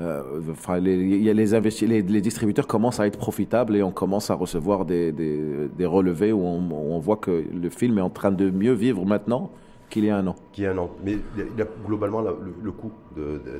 Euh, 0.00 0.22
enfin, 0.50 0.78
les, 0.78 0.96
les, 0.96 2.20
distributeurs 2.20 2.66
commencent 2.66 3.00
à 3.00 3.06
être 3.06 3.18
profitables 3.18 3.76
et 3.76 3.82
on 3.82 3.90
commence 3.90 4.30
à 4.30 4.34
recevoir 4.34 4.84
des, 4.84 5.12
des, 5.12 5.86
relevés 5.86 6.32
où 6.32 6.42
on, 6.42 6.98
voit 6.98 7.16
que 7.16 7.44
le 7.52 7.68
film 7.68 7.98
est 7.98 8.02
en 8.02 8.10
train 8.10 8.30
de 8.30 8.48
mieux 8.48 8.72
vivre 8.72 9.04
maintenant 9.04 9.50
qu'il 9.92 10.06
y 10.06 10.10
a 10.10 10.16
un 10.16 10.26
an. 10.26 10.34
Qu'il 10.52 10.64
y 10.64 10.66
a 10.66 10.72
un 10.72 10.78
an. 10.78 10.90
Mais 11.04 11.18
il 11.36 11.58
y 11.58 11.62
a 11.62 11.66
globalement 11.86 12.22
le, 12.22 12.72
coût 12.72 12.90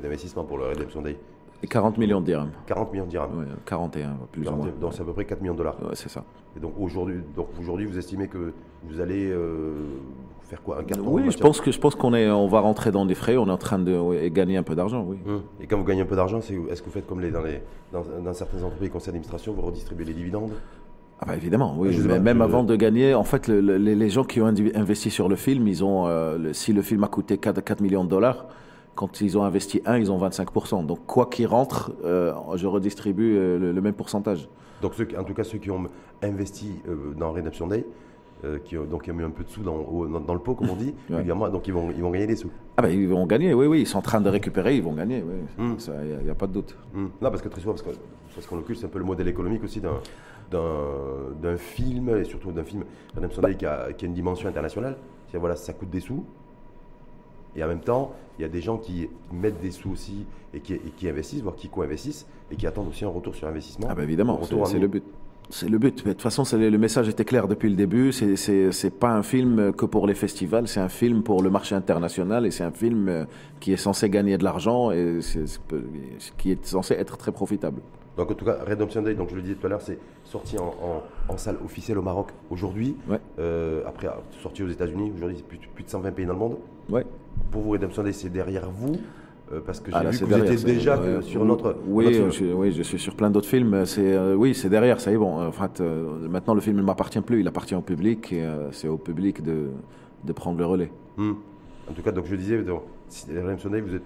d'investissement 0.03 0.45
pour 0.45 0.59
le 0.59 0.65
Redemption 0.65 1.03
Day 1.03 1.19
40 1.69 1.97
millions 1.99 2.21
de 2.21 2.27
dirhams. 2.27 2.51
40 2.67 2.93
millions 2.93 3.05
de 3.05 3.11
dirhams. 3.11 3.31
Oui, 3.39 3.45
41, 3.67 4.17
plus 4.33 4.49
ou 4.49 4.51
moins. 4.51 4.69
Donc 4.81 4.95
c'est 4.95 5.03
à 5.03 5.05
peu 5.05 5.13
près 5.13 5.25
4 5.25 5.41
millions 5.43 5.53
de 5.53 5.59
dollars. 5.59 5.77
Ouais, 5.81 5.95
c'est 5.95 6.09
ça. 6.09 6.25
Et 6.57 6.61
donc 6.61 6.73
aujourd'hui, 6.79 7.21
donc 7.37 7.49
aujourd'hui, 7.61 7.87
vous 7.87 7.99
estimez 7.99 8.27
que 8.27 8.53
vous 8.83 9.01
allez 9.01 9.31
euh, 9.31 9.75
faire 10.43 10.61
quoi 10.63 10.81
Un 10.81 10.85
carton 10.85 11.05
Oui, 11.07 11.31
je 11.31 11.39
pense 11.39 11.61
que 11.61 11.71
je 11.71 11.79
pense 11.79 11.95
qu'on 11.95 12.15
est, 12.15 12.29
on 12.29 12.49
va 12.49 12.61
rentrer 12.61 12.91
dans 12.91 13.07
des 13.07 13.15
frais. 13.15 13.37
On 13.37 13.47
est 13.47 13.53
en 13.53 13.59
train 13.59 13.79
de 13.79 14.29
gagner 14.29 14.57
un 14.57 14.65
peu 14.65 14.75
d'argent, 14.75 15.05
oui. 15.07 15.19
Hum. 15.27 15.43
Et 15.61 15.67
quand 15.67 15.79
vous 15.79 15.85
gagnez 15.85 16.03
un 16.03 16.07
peu 16.07 16.17
d'argent, 16.17 16.39
est-ce 16.39 16.81
que 16.81 16.87
vous 16.87 16.93
faites 16.93 17.07
comme 17.07 17.21
les, 17.21 17.31
dans, 17.31 17.43
les, 17.43 17.61
dans, 17.93 18.03
dans 18.25 18.35
certaines 18.35 18.65
entreprises, 18.65 18.91
conseils 18.91 19.13
d'administration, 19.13 19.53
vous 19.53 19.63
redistribuez 19.63 20.07
les 20.07 20.15
dividendes? 20.15 20.53
Ah 21.23 21.25
bah 21.25 21.37
évidemment, 21.37 21.77
oui. 21.79 21.97
même 22.21 22.43
avant 22.43 22.65
de 22.65 22.75
gagner, 22.75 23.15
en 23.15 23.23
fait, 23.23 23.47
les, 23.47 24.11
gens 24.11 24.25
qui 24.25 24.41
ont 24.41 24.47
investi 24.47 25.09
sur 25.09 25.29
le 25.29 25.37
film, 25.37 25.69
ils 25.69 25.85
ont, 25.85 26.09
euh, 26.09 26.53
si 26.53 26.73
le 26.73 26.83
film 26.83 27.05
a 27.05 27.07
coûté 27.07 27.39
4, 27.39 27.63
4 27.63 27.81
millions 27.81 28.03
de 28.03 28.09
dollars, 28.09 28.47
quand 28.95 29.21
ils 29.21 29.39
ont 29.39 29.45
investi 29.45 29.81
1, 29.87 29.99
ils 29.99 30.13
ont 30.13 30.19
25%. 30.19 30.85
Donc, 30.85 31.07
quoi 31.07 31.27
qu'il 31.27 31.47
rentre, 31.47 31.93
euh, 32.05 32.33
je 32.57 32.67
redistribue 32.67 33.37
euh, 33.37 33.73
le, 33.73 33.81
même 33.81 33.95
pourcentage. 33.95 34.49
Donc, 34.81 34.95
ceux, 34.95 35.07
en 35.17 35.25
tout 35.25 35.35
cas, 35.35 35.45
ceux 35.45 35.59
qui 35.59 35.71
ont 35.71 35.85
investi 36.23 36.73
euh, 36.89 37.15
dans 37.17 37.33
Redemption 37.33 37.67
Day, 37.67 37.87
qui, 38.65 38.77
ont, 38.77 38.85
donc, 38.85 39.09
ont 39.09 39.15
mis 39.15 39.23
un 39.23 39.31
peu 39.31 39.45
de 39.45 39.49
sous 39.49 39.63
dans, 39.63 39.79
dans, 40.19 40.35
le 40.35 40.41
pot, 40.41 40.57
comme 40.57 40.69
on 40.69 40.75
dit, 40.75 40.93
donc 41.09 41.69
ils 41.69 41.73
vont, 41.73 41.93
ils 41.93 42.03
vont 42.03 42.11
gagner 42.11 42.27
des 42.27 42.35
sous. 42.35 42.51
Ah 42.77 42.83
ben, 42.83 42.89
ils 42.89 43.07
vont 43.07 43.25
gagner, 43.25 43.55
oui, 43.55 43.67
oui. 43.67 43.83
Ils 43.83 43.87
sont 43.87 43.99
en 43.99 44.03
train 44.03 44.21
de 44.21 44.29
récupérer, 44.29 44.75
ils 44.75 44.83
vont 44.83 44.95
gagner. 44.95 45.23
Il 45.59 45.65
n'y 45.65 45.71
hmm. 45.71 46.31
a, 46.31 46.35
pas 46.35 46.49
de 46.49 46.53
doute. 46.53 46.77
Hmm. 46.93 47.07
Non, 47.21 47.31
parce 47.31 47.41
que 47.41 47.49
très 47.49 47.61
souvent, 47.61 47.77
parce, 48.35 48.47
qu'on 48.49 48.59
occupe, 48.59 48.77
c'est 48.77 48.87
un 48.87 48.89
peu 48.89 48.99
le 48.99 49.05
modèle 49.05 49.29
économique 49.29 49.63
aussi 49.63 49.81
d'un 49.81 50.01
d'un 50.53 51.57
film, 51.57 52.09
et 52.17 52.25
surtout 52.25 52.53
d'un 52.53 52.65
film 52.65 52.85
Redemption 53.15 53.43
Day 53.43 53.57
qui 53.57 53.67
a, 53.67 53.93
qui 53.93 54.05
a 54.05 54.09
une 54.09 54.15
dimension 54.15 54.49
internationale. 54.49 54.97
Voilà, 55.35 55.57
ça 55.57 55.73
coûte 55.73 55.89
des 55.89 56.01
sous, 56.01 56.25
et 57.57 57.63
en 57.63 57.69
même 57.69 57.81
temps, 57.81 58.13
il 58.39 58.43
y 58.43 58.45
a 58.45 58.49
des 58.49 58.61
gens 58.61 58.79
qui 58.79 59.09
mettent 59.33 59.61
des 59.61 59.71
sous 59.71 59.91
aussi 59.91 60.27
et 60.55 60.61
qui, 60.61 61.09
investissent, 61.09 61.43
voire 61.43 61.55
qui 61.55 61.69
co-investissent, 61.69 62.27
et 62.51 62.57
qui 62.57 62.67
attendent 62.67 62.89
aussi 62.89 63.05
un 63.05 63.09
retour 63.09 63.35
sur 63.35 63.49
investissement. 63.49 63.89
Ah 63.91 63.95
ben 63.95 64.03
évidemment, 64.03 64.41
c'est 64.43 64.79
le 64.79 64.89
but. 64.89 65.05
C'est 65.51 65.69
le 65.69 65.79
but. 65.79 66.03
Mais 66.05 66.13
de 66.13 66.15
toute 66.15 66.23
façon, 66.23 66.45
le 66.57 66.79
message 66.79 67.09
était 67.09 67.25
clair 67.25 67.49
depuis 67.49 67.69
le 67.69 67.77
début. 67.77 68.13
C'est 68.13 68.99
pas 68.99 69.11
un 69.11 69.23
film 69.23 69.73
que 69.73 69.85
pour 69.85 70.07
les 70.07 70.15
festivals, 70.15 70.69
c'est 70.69 70.81
un 70.81 70.89
film 70.89 71.23
pour 71.23 71.43
le 71.43 71.51
marché 71.51 71.75
international 71.75 72.47
et 72.47 72.51
c'est 72.51 72.65
un 72.65 72.71
film 72.71 73.09
euh, 73.09 73.25
qui 73.61 73.73
est 73.73 73.77
censé 73.77 74.09
gagner 74.09 74.39
de 74.39 74.45
l'argent 74.45 74.91
et 74.93 75.19
qui 76.39 76.53
est 76.53 76.65
censé 76.65 76.95
être 76.95 77.17
très 77.19 77.33
profitable. 77.33 77.83
Donc 78.17 78.31
en 78.31 78.35
tout 78.35 78.45
cas, 78.45 78.59
Redemption 78.67 79.03
Day, 79.03 79.15
donc 79.15 79.31
je 79.31 79.37
le 79.37 79.43
disais 79.43 79.55
tout 79.55 79.67
à 79.67 79.71
l'heure, 79.71 79.81
c'est 79.81 79.99
sorti 80.25 80.57
en, 80.59 81.37
salle 81.37 81.57
officielle 81.65 81.99
au 81.99 82.03
Maroc 82.03 82.29
aujourd'hui. 82.51 82.97
Euh, 83.39 83.83
après, 83.87 84.09
sorti 84.43 84.63
aux 84.63 84.69
États-Unis. 84.69 85.13
Aujourd'hui, 85.17 85.39
c'est 85.39 85.47
plus, 85.47 85.59
plus, 85.75 85.85
de 85.85 85.91
120 85.91 86.13
pays 86.13 86.27
dans 86.27 86.35
le 86.35 86.39
monde. 86.39 86.59
Ouais 86.91 87.07
pour 87.51 87.63
vous, 87.63 87.71
Redemption 87.71 88.03
Day, 88.03 88.13
c'est 88.13 88.31
derrière 88.31 88.71
vous 88.71 88.97
euh, 89.53 89.61
parce 89.65 89.81
que 89.81 89.91
j'ai 89.91 89.97
ah, 89.97 90.11
vu 90.11 90.19
que 90.19 90.25
vous 90.25 90.53
étiez 90.53 90.75
déjà 90.75 90.99
sur 91.23 91.45
notre. 91.45 91.77
Oui, 91.87 92.13
Je, 92.31 92.53
oui, 92.53 92.73
je 92.73 92.83
suis 92.83 92.99
sur 92.99 93.15
plein 93.15 93.31
d'autres 93.31 93.49
films. 93.49 93.85
C'est 93.85 94.13
euh, 94.13 94.35
oui, 94.35 94.55
c'est 94.55 94.71
derrière. 94.71 95.01
Ça 95.01 95.11
y 95.11 95.15
est, 95.15 95.19
bon. 95.19 95.47
En 95.47 95.53
fait, 95.53 95.81
euh, 95.81 96.29
maintenant 96.29 96.55
le 96.55 96.61
film 96.61 96.77
ne 96.77 96.83
m'appartient 96.83 97.21
plus. 97.21 97.41
Il 97.41 97.49
appartient 97.49 97.75
au 97.75 97.83
public 97.83 98.33
et 98.33 98.49
c'est 98.73 98.89
au 98.89 98.97
public 98.97 99.43
de, 99.43 99.69
de 100.25 100.33
prendre 100.33 100.59
le 100.59 100.67
relais. 100.67 100.91
Hmm. 101.17 101.35
En 101.91 101.93
tout 101.93 102.03
cas, 102.03 102.13
donc 102.13 102.27
je 102.27 102.37
disais, 102.37 102.63
donc, 102.63 102.83
Redemption 103.29 103.71
Day, 103.71 103.81
vous 103.81 103.95
êtes, 103.95 104.05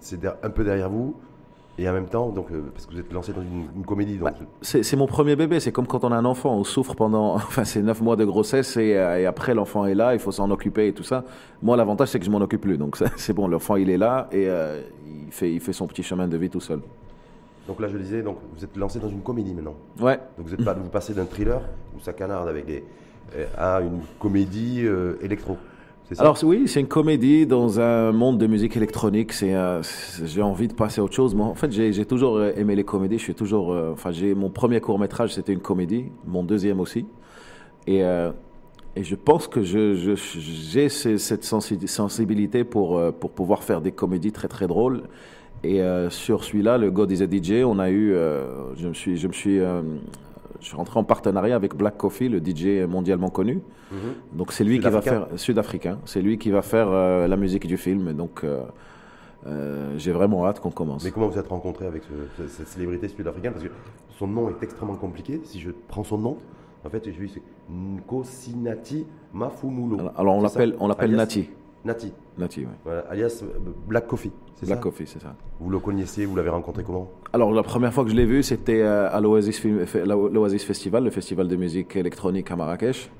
c'est 0.00 0.20
un 0.24 0.50
peu 0.50 0.64
derrière 0.64 0.88
vous. 0.88 1.14
Et 1.80 1.88
en 1.88 1.92
même 1.92 2.06
temps, 2.06 2.30
donc, 2.30 2.50
euh, 2.50 2.62
parce 2.74 2.86
que 2.86 2.92
vous 2.92 2.98
êtes 2.98 3.12
lancé 3.12 3.32
dans 3.32 3.40
une, 3.40 3.84
comédie. 3.86 4.18
Donc... 4.18 4.32
c'est 4.62 4.96
mon 4.96 5.06
premier 5.06 5.36
bébé, 5.36 5.60
c'est 5.60 5.70
comme 5.70 5.86
quand 5.86 6.02
on 6.02 6.10
a 6.10 6.16
un 6.16 6.24
enfant, 6.24 6.56
on 6.56 6.64
souffre 6.64 6.94
pendant, 6.94 7.34
enfin 7.36 7.64
c'est 7.64 7.82
neuf 7.82 8.00
mois 8.00 8.16
de 8.16 8.24
grossesse 8.24 8.76
et, 8.76 8.96
euh, 8.96 9.20
et 9.20 9.26
après 9.26 9.54
l'enfant 9.54 9.86
est 9.86 9.94
là, 9.94 10.12
il 10.12 10.18
faut 10.18 10.32
s'en 10.32 10.50
occuper 10.50 10.88
et 10.88 10.92
tout 10.92 11.04
ça. 11.04 11.24
Moi 11.62 11.76
l'avantage 11.76 12.08
c'est 12.08 12.18
que 12.18 12.24
je 12.24 12.30
m'en 12.32 12.40
occupe 12.40 12.62
plus, 12.62 12.78
donc 12.78 12.98
c'est 13.16 13.32
bon, 13.32 13.46
l'enfant 13.46 13.76
il 13.76 13.90
est 13.90 13.96
là 13.96 14.28
et 14.32 14.48
euh, 14.48 14.82
il, 15.26 15.32
fait, 15.32 15.52
il 15.52 15.60
fait 15.60 15.72
son 15.72 15.86
petit 15.86 16.02
chemin 16.02 16.26
de 16.26 16.36
vie 16.36 16.50
tout 16.50 16.60
seul. 16.60 16.80
Donc 17.68 17.78
là 17.80 17.86
je 17.86 17.96
disais, 17.96 18.22
donc, 18.22 18.38
vous 18.56 18.64
êtes 18.64 18.76
lancé 18.76 18.98
dans 18.98 19.08
une 19.08 19.22
comédie 19.22 19.54
maintenant. 19.54 19.76
Ouais. 20.00 20.18
Donc 20.36 20.48
vous, 20.48 20.54
êtes 20.54 20.64
pas, 20.64 20.74
vous 20.74 20.88
passez 20.88 21.14
d'un 21.14 21.26
thriller 21.26 21.60
où 21.96 22.00
ça 22.00 22.12
canarde 22.12 22.48
avec 22.48 22.66
des, 22.66 22.82
à 23.56 23.80
une 23.82 24.00
comédie 24.18 24.84
électro. 25.22 25.56
Alors 26.18 26.38
oui, 26.42 26.66
c'est 26.66 26.80
une 26.80 26.88
comédie 26.88 27.46
dans 27.46 27.80
un 27.80 28.12
monde 28.12 28.38
de 28.38 28.46
musique 28.46 28.76
électronique. 28.76 29.32
C'est, 29.32 29.54
j'ai 30.24 30.42
envie 30.42 30.68
de 30.68 30.72
passer 30.72 31.00
à 31.00 31.04
autre 31.04 31.14
chose. 31.14 31.34
Moi, 31.34 31.46
en 31.46 31.54
fait, 31.54 31.70
j'ai, 31.70 32.04
toujours 32.06 32.42
aimé 32.42 32.74
les 32.74 32.84
comédies. 32.84 33.18
Je 33.18 33.24
suis 33.24 33.34
toujours, 33.34 33.72
euh, 33.72 33.92
enfin, 33.92 34.10
j'ai 34.10 34.34
mon 34.34 34.48
premier 34.48 34.80
court 34.80 34.98
métrage, 34.98 35.34
c'était 35.34 35.52
une 35.52 35.60
comédie, 35.60 36.06
mon 36.26 36.42
deuxième 36.42 36.80
aussi. 36.80 37.06
Et 37.86 38.04
euh, 38.04 38.30
et 38.98 39.04
je 39.04 39.14
pense 39.14 39.46
que 39.46 39.62
j'ai 39.62 39.94
je, 39.94 40.88
cette 40.88 41.44
sensibilité 41.44 42.64
pour, 42.64 42.98
euh, 42.98 43.12
pour 43.12 43.30
pouvoir 43.30 43.62
faire 43.62 43.80
des 43.80 43.92
comédies 43.92 44.32
très 44.32 44.48
très 44.48 44.66
drôles. 44.66 45.02
Et 45.62 45.82
euh, 45.82 46.10
sur 46.10 46.42
celui-là, 46.42 46.78
le 46.78 46.90
God 46.90 47.12
is 47.12 47.22
a 47.22 47.30
DJ, 47.30 47.64
on 47.64 47.78
a 47.78 47.90
eu, 47.90 48.12
euh, 48.12 48.74
je 48.74 48.88
me 48.88 48.94
suis, 48.94 49.16
je 49.16 49.28
me 49.28 49.32
suis, 49.32 49.60
je 50.60 50.66
suis 50.66 50.76
rentré 50.76 50.98
en 50.98 51.04
partenariat 51.04 51.56
avec 51.56 51.74
Black 51.74 51.96
Coffee, 51.96 52.28
le 52.28 52.38
DJ 52.38 52.86
mondialement 52.88 53.30
connu. 53.30 53.60
Mm-hmm. 53.92 54.36
Donc 54.36 54.52
c'est 54.52 54.64
lui 54.64 54.80
qui 54.80 54.88
va 54.88 55.00
faire 55.00 55.28
sud-africain, 55.36 55.98
c'est 56.04 56.22
lui 56.22 56.38
qui 56.38 56.50
va 56.50 56.62
faire 56.62 56.90
la 56.90 57.36
musique 57.36 57.66
du 57.66 57.76
film. 57.76 58.12
Donc 58.12 58.44
j'ai 59.96 60.12
vraiment 60.12 60.46
hâte 60.46 60.60
qu'on 60.60 60.70
commence. 60.70 61.04
Mais 61.04 61.10
comment 61.10 61.28
vous 61.28 61.38
êtes 61.38 61.48
rencontré 61.48 61.86
avec 61.86 62.02
cette 62.48 62.68
célébrité 62.68 63.08
sud-africaine? 63.08 63.52
Parce 63.52 63.64
que 63.64 63.70
son 64.18 64.26
nom 64.26 64.48
est 64.50 64.62
extrêmement 64.62 64.96
compliqué. 64.96 65.40
Si 65.44 65.60
je 65.60 65.70
prends 65.88 66.04
son 66.04 66.18
nom, 66.18 66.36
en 66.84 66.90
fait, 66.90 67.10
je 67.10 67.18
lui 67.18 67.28
c'est 67.28 67.42
Nkosinati 67.70 69.06
Mafumulo. 69.32 69.98
Alors, 70.16 70.36
on 70.36 70.42
l'appelle, 70.42 70.76
on 70.80 70.88
l'appelle 70.88 71.14
Nati. 71.14 71.50
Nati. 71.84 72.12
Nati, 72.36 72.66
oui. 72.66 72.92
alias 73.08 73.42
euh, 73.42 73.58
Black 73.86 74.06
Coffee. 74.06 74.32
Black 74.62 74.80
Coffee, 74.80 75.06
c'est 75.06 75.20
ça. 75.20 75.34
Vous 75.60 75.70
le 75.70 75.78
connaissiez, 75.78 76.26
vous 76.26 76.34
l'avez 76.34 76.48
rencontré 76.48 76.82
comment 76.82 77.08
Alors 77.32 77.52
la 77.52 77.62
première 77.62 77.92
fois 77.92 78.04
que 78.04 78.10
je 78.10 78.16
l'ai 78.16 78.26
vu, 78.26 78.42
c'était 78.42 78.82
euh, 78.82 79.08
à 79.10 79.20
l'Oasis, 79.20 80.64
Festival, 80.64 81.04
le 81.04 81.10
festival 81.10 81.46
de 81.46 81.56
musique 81.56 81.94
électronique 81.96 82.50
à 82.50 82.56
Marrakech. 82.56 83.10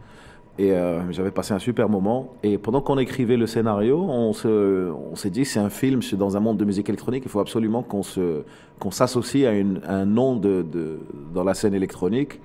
Et 0.58 0.72
euh, 0.72 1.12
j'avais 1.12 1.30
passé 1.30 1.54
un 1.54 1.60
super 1.60 1.88
moment. 1.88 2.34
Et 2.42 2.58
pendant 2.58 2.80
qu'on 2.80 2.98
écrivait 2.98 3.36
le 3.36 3.46
scénario, 3.46 4.00
on, 4.00 4.32
se, 4.32 4.90
on 4.90 5.14
s'est 5.14 5.30
dit 5.30 5.44
c'est 5.44 5.60
un 5.60 5.70
film 5.70 6.00
dans 6.14 6.36
un 6.36 6.40
monde 6.40 6.56
de 6.56 6.64
musique 6.64 6.88
électronique. 6.88 7.22
Il 7.24 7.30
faut 7.30 7.38
absolument 7.38 7.84
qu'on, 7.84 8.02
se, 8.02 8.42
qu'on 8.80 8.90
s'associe 8.90 9.46
à, 9.46 9.52
une, 9.52 9.80
un 9.86 10.04
nom 10.04 10.34
de, 10.34 10.62
de, 10.62 10.98
dans 11.32 11.44
la 11.44 11.54
scène 11.54 11.74
électronique. 11.74 12.40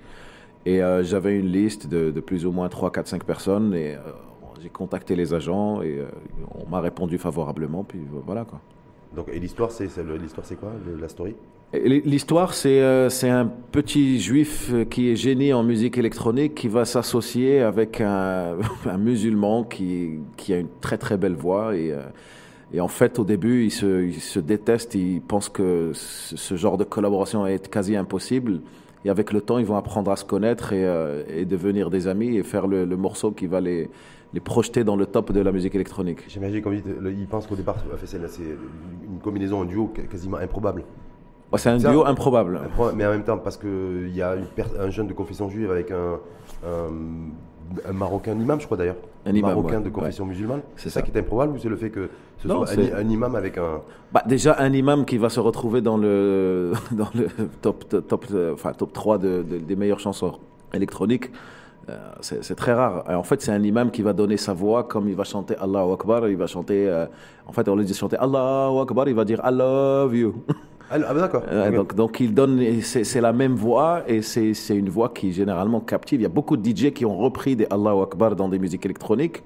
Et 0.65 0.83
euh, 0.83 1.03
j'avais 1.03 1.39
une 1.39 1.47
liste 1.47 1.87
de, 1.87 2.11
de, 2.11 2.19
plus 2.21 2.45
ou 2.45 2.51
moins 2.51 2.69
3, 2.69 2.91
4, 2.91 3.07
5 3.07 3.23
personnes 3.23 3.73
et 3.73 3.95
euh, 3.95 3.99
j'ai 4.63 4.69
contacté 4.69 5.15
les 5.15 5.33
agents 5.33 5.81
et 5.81 5.99
euh, 5.99 6.05
on 6.55 6.69
m'a 6.69 6.79
répondu 6.79 7.17
favorablement. 7.17 7.83
Puis 7.83 7.99
voilà 8.25 8.45
quoi. 8.45 8.59
Donc, 9.15 9.29
et 9.31 9.39
l'histoire, 9.39 9.71
c'est, 9.71 9.85
l'histoire, 10.19 10.45
c'est 10.45 10.55
quoi, 10.55 10.71
la 10.99 11.07
story? 11.07 11.35
L'histoire, 11.73 12.53
c'est, 12.53 13.09
c'est 13.09 13.29
un 13.29 13.45
petit 13.45 14.19
juif 14.19 14.71
qui 14.89 15.09
est 15.09 15.15
génie 15.15 15.53
en 15.53 15.63
musique 15.63 15.97
électronique 15.97 16.55
qui 16.55 16.67
va 16.67 16.85
s'associer 16.85 17.61
avec 17.61 18.01
un, 18.01 18.57
un 18.85 18.97
musulman 18.97 19.63
qui, 19.63 20.19
qui, 20.35 20.53
a 20.53 20.57
une 20.57 20.69
très 20.81 20.97
très 20.97 21.17
belle 21.17 21.35
voix. 21.35 21.75
Et, 21.75 21.95
et 22.73 22.81
en 22.81 22.87
fait, 22.87 23.19
au 23.19 23.23
début, 23.23 23.65
ils 23.65 23.71
se, 23.71 24.03
il 24.03 24.19
se 24.19 24.39
détestent, 24.39 24.95
ils 24.95 25.21
pensent 25.21 25.49
que 25.49 25.91
ce 25.93 26.55
genre 26.55 26.77
de 26.77 26.83
collaboration 26.83 27.45
est 27.45 27.69
quasi 27.69 27.95
impossible. 27.95 28.61
Et 29.05 29.09
avec 29.09 29.33
le 29.33 29.41
temps, 29.41 29.57
ils 29.57 29.65
vont 29.65 29.75
apprendre 29.75 30.11
à 30.11 30.15
se 30.15 30.25
connaître 30.25 30.73
et, 30.73 30.85
euh, 30.85 31.23
et 31.27 31.45
devenir 31.45 31.89
des 31.89 32.07
amis 32.07 32.37
et 32.37 32.43
faire 32.43 32.67
le, 32.67 32.85
le, 32.85 32.97
morceau 32.97 33.31
qui 33.31 33.47
va 33.47 33.59
les, 33.59 33.89
les 34.33 34.39
projeter 34.39 34.83
dans 34.83 34.95
le 34.95 35.05
top 35.05 35.31
de 35.31 35.41
la 35.41 35.51
musique 35.51 35.75
électronique. 35.75 36.23
J'imagine 36.27 36.61
qu'ils 36.61 37.27
pensent 37.27 37.47
qu'au 37.47 37.55
départ, 37.55 37.75
c'est 38.05 38.17
une 38.17 39.19
combinaison, 39.21 39.61
un 39.61 39.65
duo 39.65 39.91
quasiment 40.09 40.37
improbable. 40.37 40.83
c'est 41.57 41.69
un 41.69 41.77
duo 41.77 42.05
improbable. 42.05 42.61
Mais 42.95 43.05
en 43.05 43.11
même 43.11 43.23
temps, 43.23 43.37
parce 43.37 43.57
qu'il 43.57 44.15
y 44.15 44.21
a 44.21 44.35
un 44.79 44.89
jeune 44.89 45.07
de 45.07 45.13
confession 45.13 45.49
juive 45.49 45.69
avec 45.69 45.91
un, 45.91 46.19
un 46.65 46.91
un 47.87 47.93
Marocain, 47.93 48.31
un 48.33 48.39
imam, 48.39 48.59
je 48.59 48.65
crois 48.65 48.77
d'ailleurs. 48.77 48.97
Un 49.25 49.33
imam, 49.33 49.51
Marocain 49.51 49.81
de 49.81 49.89
confession 49.89 50.25
musulmane. 50.25 50.61
C'est 50.75 50.89
ça, 50.89 51.01
qui 51.01 51.11
est 51.11 51.19
improbable 51.19 51.53
ou 51.53 51.59
c'est 51.59 51.69
le 51.69 51.77
fait 51.77 51.89
que 51.89 52.09
ce 52.39 52.47
soit 52.47 52.69
un, 52.95 53.09
imam 53.09 53.35
avec 53.35 53.57
un. 53.57 53.81
Bah, 54.11 54.23
déjà, 54.25 54.55
un 54.59 54.73
imam 54.73 55.05
qui 55.05 55.17
va 55.17 55.29
se 55.29 55.39
retrouver 55.39 55.81
dans 55.81 55.97
le, 55.97 56.73
dans 56.91 57.09
le 57.15 57.27
top, 57.61 57.87
top, 58.07 58.25
enfin, 58.53 58.73
top 58.73 58.93
3 58.93 59.17
de, 59.17 59.41
des 59.41 59.75
meilleures 59.75 59.99
chansons 59.99 60.39
électroniques. 60.73 61.31
Euh, 61.89 61.97
c'est 62.21 62.55
très 62.55 62.73
rare. 62.73 63.03
en 63.09 63.23
fait, 63.23 63.41
c'est 63.41 63.51
un 63.51 63.61
imam 63.61 63.91
qui 63.91 64.01
va 64.01 64.13
donner 64.13 64.37
sa 64.37 64.53
voix 64.53 64.85
comme 64.85 65.09
il 65.09 65.15
va 65.15 65.25
chanter 65.25 65.55
Allahu 65.57 65.93
Akbar. 65.93 66.29
Il 66.29 66.37
va 66.37 66.47
chanter. 66.47 66.87
Euh, 66.87 67.05
en 67.45 67.51
fait, 67.51 67.67
on 67.67 67.75
lui 67.75 67.85
dit 67.85 67.93
chanter 67.93 68.17
Allahu 68.17 68.79
Akbar. 68.81 69.09
Il 69.09 69.15
va 69.15 69.25
dire 69.25 69.41
I 69.43 69.51
love 69.51 70.15
you. 70.15 70.33
Ah, 70.93 70.97
ah 71.07 71.13
d'accord. 71.13 71.43
Euh, 71.49 71.71
donc, 71.71 71.95
donc, 71.95 72.19
il 72.19 72.33
donne, 72.33 72.81
c'est 72.81 73.21
la 73.21 73.33
même 73.33 73.55
voix 73.55 74.03
et 74.07 74.21
c'est 74.21 74.53
une 74.69 74.89
voix 74.89 75.09
qui 75.09 75.33
généralement 75.33 75.79
captive. 75.79 76.19
Il 76.19 76.23
y 76.23 76.27
a 76.27 76.29
beaucoup 76.29 76.55
de 76.55 76.63
DJ 76.69 76.91
qui 76.91 77.05
ont 77.05 77.17
repris 77.17 77.55
des 77.55 77.65
Allahu 77.71 78.03
Akbar 78.03 78.35
dans 78.35 78.47
des 78.47 78.59
musiques 78.59 78.85
électroniques. 78.85 79.43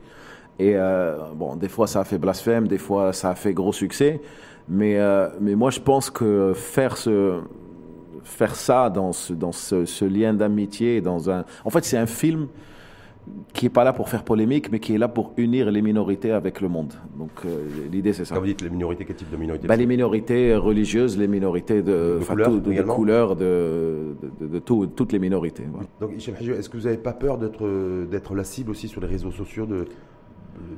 Et 0.60 0.74
euh, 0.76 1.16
bon, 1.36 1.56
des 1.56 1.70
fois 1.70 1.88
ça 1.88 2.02
a 2.02 2.04
fait 2.04 2.18
blasphème, 2.18 2.68
des 2.68 2.80
fois 2.80 3.14
ça 3.14 3.30
a 3.30 3.36
fait 3.36 3.54
gros 3.54 3.72
succès. 3.72 4.20
Mais, 4.68 4.98
euh, 4.98 5.30
mais 5.40 5.56
moi 5.56 5.70
je 5.70 5.80
pense 5.80 6.10
que 6.10 6.52
faire, 6.54 6.98
ce, 6.98 7.40
faire 8.24 8.56
ça 8.56 8.90
dans 8.90 9.14
ce, 9.14 9.32
dans 9.34 9.54
ce, 9.54 9.86
ce 9.86 10.04
lien 10.04 10.34
d'amitié, 10.34 11.00
dans 11.00 11.30
un. 11.30 11.46
En 11.64 11.70
fait, 11.70 11.86
c'est 11.86 11.98
un 11.98 12.08
film 12.08 12.48
qui 13.54 13.66
est 13.66 13.70
pas 13.70 13.84
là 13.84 13.94
pour 13.94 14.10
faire 14.10 14.24
polémique, 14.24 14.72
mais 14.72 14.80
qui 14.80 14.94
est 14.94 14.98
là 14.98 15.08
pour 15.08 15.34
unir 15.38 15.72
les 15.72 15.82
minorités 15.82 16.32
avec 16.32 16.62
le 16.62 16.70
monde. 16.70 16.94
Donc 17.18 17.32
euh, 17.46 17.68
l'idée 17.92 18.14
c'est 18.14 18.26
ça. 18.26 18.36
Quand 18.36 18.42
vous 18.42 18.48
dites 18.48 18.62
les 18.62 18.70
minorités, 18.70 19.06
quel 19.06 19.16
type 19.16 19.32
de 19.32 19.38
minorités 19.38 19.68
bah, 19.68 19.76
Les 19.76 19.86
minorités 19.86 20.56
religieuses, 20.56 21.18
les 21.18 21.28
minorités 21.28 21.82
de, 21.82 22.20
de, 22.20 22.26
couleur, 22.26 22.50
tout, 22.50 22.60
de, 22.60 22.82
couleurs, 22.84 23.36
de, 23.36 24.16
de, 24.42 24.60
toutes 24.60 25.12
les 25.12 25.20
minorités. 25.20 25.64
Donc 26.00 26.12
est-ce 26.14 26.70
que 26.70 26.78
vous 26.78 26.84
n'avez 26.84 26.98
pas 26.98 27.14
peur 27.14 27.38
d'être 27.38 28.36
la 28.36 28.44
cible 28.44 28.72
aussi 28.72 28.88
sur 28.88 29.02
les 29.02 29.08
réseaux 29.08 29.32
sociaux 29.32 29.66
de, 29.66 29.86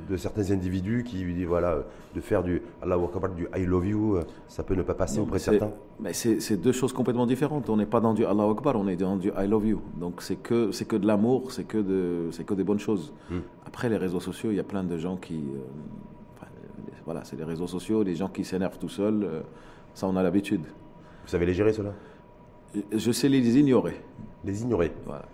de 0.08 0.16
certains 0.16 0.50
individus 0.50 1.04
qui 1.04 1.44
voilà 1.44 1.78
de 2.14 2.20
faire 2.20 2.42
du 2.42 2.62
Allah 2.82 2.96
du 3.36 3.48
I 3.56 3.64
love 3.64 3.86
you 3.86 4.18
ça 4.48 4.62
peut 4.62 4.74
ne 4.74 4.82
pas 4.82 4.94
passer 4.94 5.20
auprès 5.20 5.38
de 5.38 5.42
certains. 5.42 5.70
mais 6.00 6.12
c'est 6.12 6.56
deux 6.56 6.72
choses 6.72 6.92
complètement 6.92 7.26
différentes. 7.26 7.68
On 7.70 7.76
n'est 7.76 7.86
pas 7.86 8.00
dans 8.00 8.14
du 8.14 8.24
Allah 8.24 8.44
Akbar 8.44 8.76
on 8.76 8.88
est 8.88 8.96
dans 8.96 9.16
du 9.16 9.28
I 9.28 9.46
love 9.46 9.66
you. 9.66 9.80
Donc 9.96 10.22
c'est 10.22 10.36
que 10.36 10.72
c'est 10.72 10.86
que 10.86 10.96
de 10.96 11.06
l'amour 11.06 11.52
c'est 11.52 11.64
que 11.64 11.78
de 11.78 12.28
c'est 12.32 12.44
que 12.44 12.54
des 12.54 12.64
bonnes 12.64 12.78
choses. 12.78 13.12
Hmm. 13.30 13.40
après 13.66 13.88
les 13.88 13.96
réseaux 13.96 14.20
sociaux 14.20 14.50
il 14.50 14.56
y 14.56 14.60
a 14.60 14.64
plein 14.64 14.84
de 14.84 14.96
gens 14.96 15.16
qui 15.16 15.34
euh, 15.34 16.46
voilà 17.04 17.24
c'est 17.24 17.36
les 17.36 17.44
réseaux 17.44 17.66
sociaux 17.66 18.02
les 18.02 18.14
gens 18.14 18.28
qui 18.28 18.44
s'énervent 18.44 18.78
tout 18.78 18.88
seuls 18.88 19.22
euh, 19.24 19.40
ça 19.94 20.06
on 20.06 20.16
a 20.16 20.22
l'habitude. 20.22 20.62
Vous 21.24 21.30
savez 21.30 21.46
les 21.46 21.54
gérer 21.54 21.72
cela 21.72 21.92
je 22.92 23.10
sais 23.10 23.28
les 23.28 23.58
ignorer. 23.58 24.00
Les 24.44 24.62
ignorer. 24.62 24.92
Voilà 25.04 25.24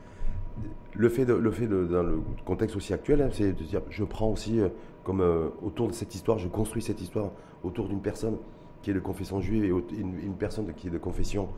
le 0.96 1.08
fait, 1.08 1.25
le 1.25 1.50
fait 1.50 1.66
dans 1.66 2.02
le 2.02 2.20
contexte 2.44 2.76
aussi 2.76 2.92
actuel, 2.92 3.22
hein, 3.22 3.28
c'est 3.32 3.52
de 3.52 3.64
dire, 3.64 3.82
je 3.90 4.04
prends 4.04 4.30
aussi, 4.30 4.60
euh, 4.60 4.68
comme 5.04 5.20
euh, 5.20 5.48
autour 5.62 5.88
de 5.88 5.92
cette 5.92 6.14
histoire, 6.14 6.38
je 6.38 6.48
construis 6.48 6.82
cette 6.82 7.00
histoire 7.00 7.30
autour 7.62 7.88
d'une 7.88 8.00
personne 8.00 8.36
qui 8.82 8.90
est 8.90 8.94
de 8.94 9.00
confession 9.00 9.40
juive 9.40 9.64
et 9.64 9.98
une, 9.98 10.34
personne 10.38 10.72
qui 10.75 10.88
est 10.88 10.90
de 10.90 10.98
confession 10.98 11.48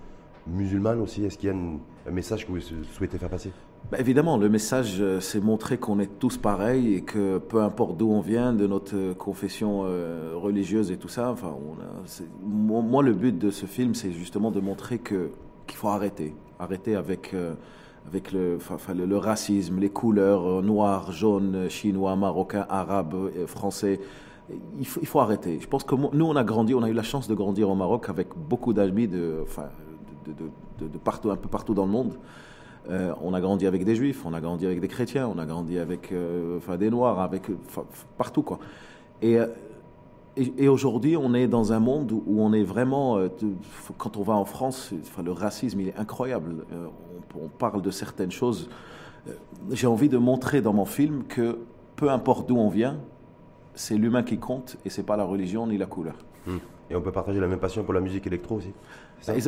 musulmane 0.47 1.01
aussi. 1.01 1.25
Est-ce 1.25 1.37
qu'il 1.37 1.51
y 1.51 1.53
a 1.53 1.57
un 1.57 2.11
message 2.11 2.47
que 2.47 2.53
vous 2.53 2.61
souhaitez 2.61 3.19
faire 3.19 3.29
passer? 3.29 3.53
Bah, 3.93 3.99
Évidemment, 4.01 4.39
le 4.39 4.49
message, 4.49 4.97
euh, 5.01 5.21
c'est 5.21 5.41
montrer 5.41 5.79
qu'on 5.79 6.01
est 6.01 6.19
tous 6.19 6.39
pareils 6.39 6.95
et 6.95 7.03
que 7.03 7.39
peu 7.39 7.63
importe 7.63 7.97
d'où 7.97 8.11
on 8.11 8.21
vient, 8.21 8.53
de 8.53 8.67
notre 8.67 9.13
confession 9.15 9.83
religieuse 10.35 10.91
et 10.91 10.97
tout 10.97 11.09
ça, 11.09 11.31
enfin, 11.31 11.55
moi, 12.43 13.03
le 13.03 13.13
but 13.13 13.39
de 13.39 13.51
ce 13.51 13.67
film, 13.67 13.95
c'est 13.95 14.13
justement 14.13 14.51
de 14.51 14.61
montrer 14.61 14.99
que 14.99 15.31
qu'il 15.67 15.77
faut 15.77 15.89
arrêter. 15.89 16.35
Arrêter 16.59 16.97
avec 16.97 17.35
avec 18.09 18.33
le, 18.33 18.59
racisme, 19.17 19.79
les 19.79 19.91
couleurs 19.91 20.47
euh, 20.47 20.63
noires, 20.63 21.13
jaunes, 21.13 21.69
chinois, 21.69 22.17
marocains, 22.17 22.67
arabes, 22.69 23.15
euh, 23.15 23.47
français. 23.47 24.01
Il 24.79 24.87
faut, 24.87 25.21
arrêter. 25.21 25.59
Je 25.61 25.69
pense 25.69 25.85
que 25.85 25.95
nous, 25.95 26.25
on 26.25 26.35
a 26.35 26.43
grandi, 26.43 26.75
on 26.75 26.83
a 26.83 26.89
eu 26.89 26.95
la 26.95 27.03
chance 27.03 27.29
de 27.29 27.35
grandir 27.35 27.69
au 27.69 27.75
Maroc 27.75 28.09
avec 28.09 28.29
beaucoup 28.35 28.73
d'amis 28.73 29.07
de, 29.07 29.45
de, 30.25 30.33
de, 30.81 30.89
de, 30.89 30.99
partout, 30.99 31.31
un 31.31 31.37
peu 31.37 31.51
partout 31.51 31.75
dans 31.75 31.85
le 31.85 31.93
monde. 31.93 32.15
Euh, 32.89 33.13
on 33.21 33.35
a 33.35 33.43
grandi 33.43 33.67
avec 33.67 33.85
des 33.85 33.95
juifs, 33.95 34.25
on 34.25 34.33
a 34.33 34.41
grandi 34.41 34.65
avec 34.65 34.81
des 34.81 34.89
chrétiens, 34.89 35.29
on 35.29 35.39
a 35.39 35.45
grandi 35.45 35.79
avec 35.79 36.15
enfin, 36.57 36.79
des 36.79 36.89
noirs, 36.89 37.21
avec 37.21 37.43
partout 38.17 38.41
quoi. 38.41 38.59
Et 40.57 40.69
aujourd'hui, 40.69 41.17
on 41.17 41.35
est 41.35 41.49
dans 41.49 41.73
un 41.73 41.81
monde 41.81 42.13
où 42.13 42.41
on 42.41 42.53
est 42.53 42.63
vraiment, 42.63 43.19
euh, 43.19 43.29
quand 43.97 44.17
on 44.17 44.23
va 44.23 44.35
en 44.35 44.45
France, 44.45 44.93
enfin, 45.03 45.23
le 45.23 45.33
racisme, 45.33 45.81
il 45.81 45.89
est 45.89 45.97
incroyable. 45.97 46.65
Euh, 47.37 47.41
on, 47.45 47.49
parle 47.49 47.83
de 47.83 47.91
certaines 47.91 48.31
choses. 48.31 48.69
Euh, 49.29 49.33
j'ai 49.73 49.87
envie 49.87 50.09
de 50.09 50.19
montrer 50.19 50.61
dans 50.61 50.73
mon 50.73 50.85
film 50.85 51.25
que 51.25 51.59
peu 51.97 52.11
importe 52.11 52.49
d'où 52.49 52.57
on 52.57 52.69
vient, 52.69 52.99
c'est 53.75 53.97
l'humain 53.97 54.23
qui 54.23 54.39
compte 54.39 54.77
et 54.85 54.91
c'est 54.91 55.03
pas 55.03 55.17
la 55.17 55.25
religion 55.25 55.67
ni 55.67 55.79
la 55.79 55.87
couleur. 55.87 56.15
Hmm. 56.47 56.59
Et 56.91 56.97
on 56.97 57.03
peut 57.03 57.13
partager 57.13 57.41
la 57.41 57.49
même 57.49 57.59
passion 57.59 57.85
pour 57.85 57.95
la 57.95 58.01
musique 58.01 58.27
électro 58.27 58.57
aussi. 58.57 58.73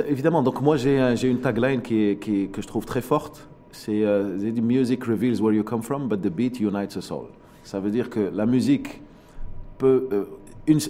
Évidemment. 0.09 0.43
Donc 0.43 0.61
moi, 0.61 0.77
j'ai 0.77 1.29
une 1.29 1.41
tagline 1.41 1.81
qui, 1.81 2.19
qui 2.21 2.51
que 2.51 2.61
je 2.61 2.67
trouve 2.67 2.85
très 2.85 3.01
forte. 3.01 3.49
C'est 3.73 4.03
The 4.03 4.61
music 4.61 5.05
reveals 5.05 5.41
where 5.41 5.55
you 5.55 5.63
come 5.63 5.83
from, 5.83 6.09
but 6.09 6.21
the 6.21 6.29
beat 6.29 6.61
unites 6.61 6.97
us 6.97 7.11
all. 7.11 7.29
Ça 7.63 7.81
veut 7.81 7.91
dire 7.91 8.11
que 8.11 8.21
la 8.21 8.45
musique 8.45 9.01
peut 9.79 10.27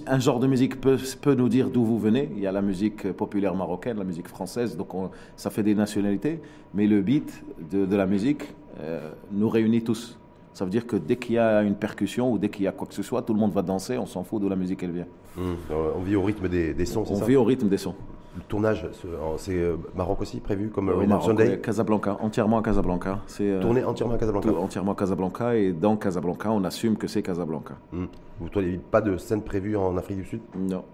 un 0.06 0.18
genre 0.18 0.40
de 0.40 0.46
musique 0.46 0.80
peut, 0.80 0.98
peut 1.20 1.34
nous 1.34 1.48
dire 1.48 1.70
d'où 1.70 1.84
vous 1.84 1.98
venez. 1.98 2.30
Il 2.34 2.40
y 2.40 2.46
a 2.46 2.52
la 2.52 2.62
musique 2.62 3.12
populaire 3.12 3.54
marocaine, 3.54 3.98
la 3.98 4.04
musique 4.04 4.28
française, 4.28 4.76
donc 4.76 4.88
ça 5.36 5.50
fait 5.50 5.62
des 5.62 5.74
nationalités. 5.74 6.40
Mais 6.74 6.86
le 6.86 7.00
beat 7.00 7.44
de, 7.70 7.96
la 7.96 8.06
musique 8.06 8.42
euh, 8.80 9.10
nous 9.32 9.48
réunit 9.48 9.82
tous. 9.82 10.18
Ça 10.52 10.64
veut 10.64 10.70
dire 10.70 10.86
que 10.86 10.96
dès 10.96 11.16
qu'il 11.16 11.36
y 11.36 11.38
a 11.38 11.62
une 11.62 11.76
percussion 11.76 12.32
ou 12.32 12.38
dès 12.38 12.48
qu'il 12.48 12.64
y 12.64 12.68
a 12.68 12.72
quoi 12.72 12.86
que 12.86 12.94
ce 12.94 13.02
soit, 13.02 13.22
tout 13.22 13.32
le 13.32 13.40
monde 13.40 13.52
va 13.52 13.62
danser, 13.62 13.98
on 13.98 14.06
s'en 14.06 14.24
fout 14.24 14.40
d'où 14.40 14.48
la 14.48 14.56
musique 14.56 14.82
elle 14.82 14.92
vient. 14.92 15.06
Mmh. 15.36 15.42
on 15.96 16.02
vit 16.02 16.16
au 16.16 16.22
rythme 16.22 16.48
des, 16.48 16.74
des 16.74 16.86
sons, 16.86 17.04
On 17.08 17.24
vit 17.24 17.36
au 17.36 17.44
rythme 17.44 17.68
des 17.68 17.78
sons. 17.78 17.94
Le 18.36 18.42
tournage, 18.42 18.86
c'est 19.38 19.52
euh, 19.54 19.76
Maroc 19.96 20.20
aussi 20.20 20.38
prévu 20.38 20.68
comme 20.68 20.88
Au 20.88 20.98
Redemption 20.98 21.32
Maroc, 21.32 21.36
Day 21.36 21.48
ouais, 21.48 21.58
Casablanca, 21.58 22.16
entièrement 22.20 22.58
à 22.58 22.62
Casablanca. 22.62 23.18
C'est 23.26 23.50
euh, 23.50 23.60
Tourné 23.60 23.82
entièrement 23.82 24.14
à 24.14 24.18
Casablanca. 24.18 24.50
entièrement 24.52 24.92
à 24.92 24.94
Casablanca 24.94 25.56
et 25.56 25.72
dans 25.72 25.96
Casablanca, 25.96 26.50
on 26.52 26.62
assume 26.62 26.96
que 26.96 27.08
c'est 27.08 27.22
Casablanca. 27.22 27.74
Hmm. 27.92 28.06
Vous 28.38 28.48
n'avez 28.54 28.78
pas 28.78 29.00
de 29.00 29.16
scène 29.16 29.42
prévue 29.42 29.76
en 29.76 29.96
Afrique 29.96 30.18
du 30.18 30.24
Sud? 30.24 30.40
Non. 30.56 30.84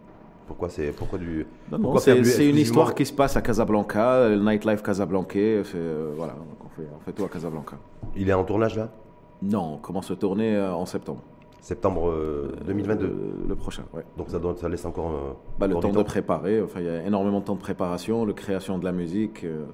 Pourquoi 0.47 0.69
c'est 0.69 0.93
pourquoi 0.93 1.19
du 1.19 1.45
c'est 1.97 2.49
une 2.49 2.57
histoire 2.57 2.95
qui 2.95 3.05
se 3.05 3.13
passe 3.13 3.37
à 3.37 3.43
Casablanca, 3.43 4.29
le 4.29 4.37
nightlife 4.37 4.83
casablancais. 4.83 5.63
euh, 5.75 6.13
voilà, 6.17 6.35
donc 6.35 6.65
on 6.65 6.69
fait, 6.69 6.89
on 6.97 7.01
fait 7.01 7.13
tout 7.13 7.25
à 7.25 7.29
Casablanca. 7.29 7.77
Il 8.15 8.31
est 8.31 8.33
en 8.33 8.45
tournage 8.45 8.77
là? 8.77 8.89
Non, 9.43 9.75
on 9.75 9.77
commence 9.79 10.09
le 10.11 10.17
tourner 10.17 10.55
euh, 10.57 10.73
en 10.73 10.87
septembre. 10.87 11.21
Septembre 11.71 12.09
euh, 12.11 12.53
2022. 12.65 13.07
Euh, 13.07 13.11
le 13.49 13.57
prochain, 13.57 13.83
ouais. 13.93 14.05
Donc 14.17 14.29
ça, 14.31 14.39
donne- 14.39 14.57
ça 14.57 14.69
laisse 14.69 14.85
encore 14.85 15.11
euh, 15.11 15.33
Bah, 15.59 15.67
le 15.67 15.75
temps 15.75 15.91
de 15.91 16.01
préparer, 16.05 16.63
enfin, 16.63 16.79
il 16.79 16.87
y 16.87 16.89
a 16.89 17.05
énormément 17.05 17.41
de 17.41 17.45
temps 17.45 17.57
de 17.57 17.61
préparation, 17.61 18.25
de 18.25 18.31
création 18.31 18.79
de 18.79 18.85
la 18.85 18.93
musique, 18.93 19.43
euh, 19.43 19.65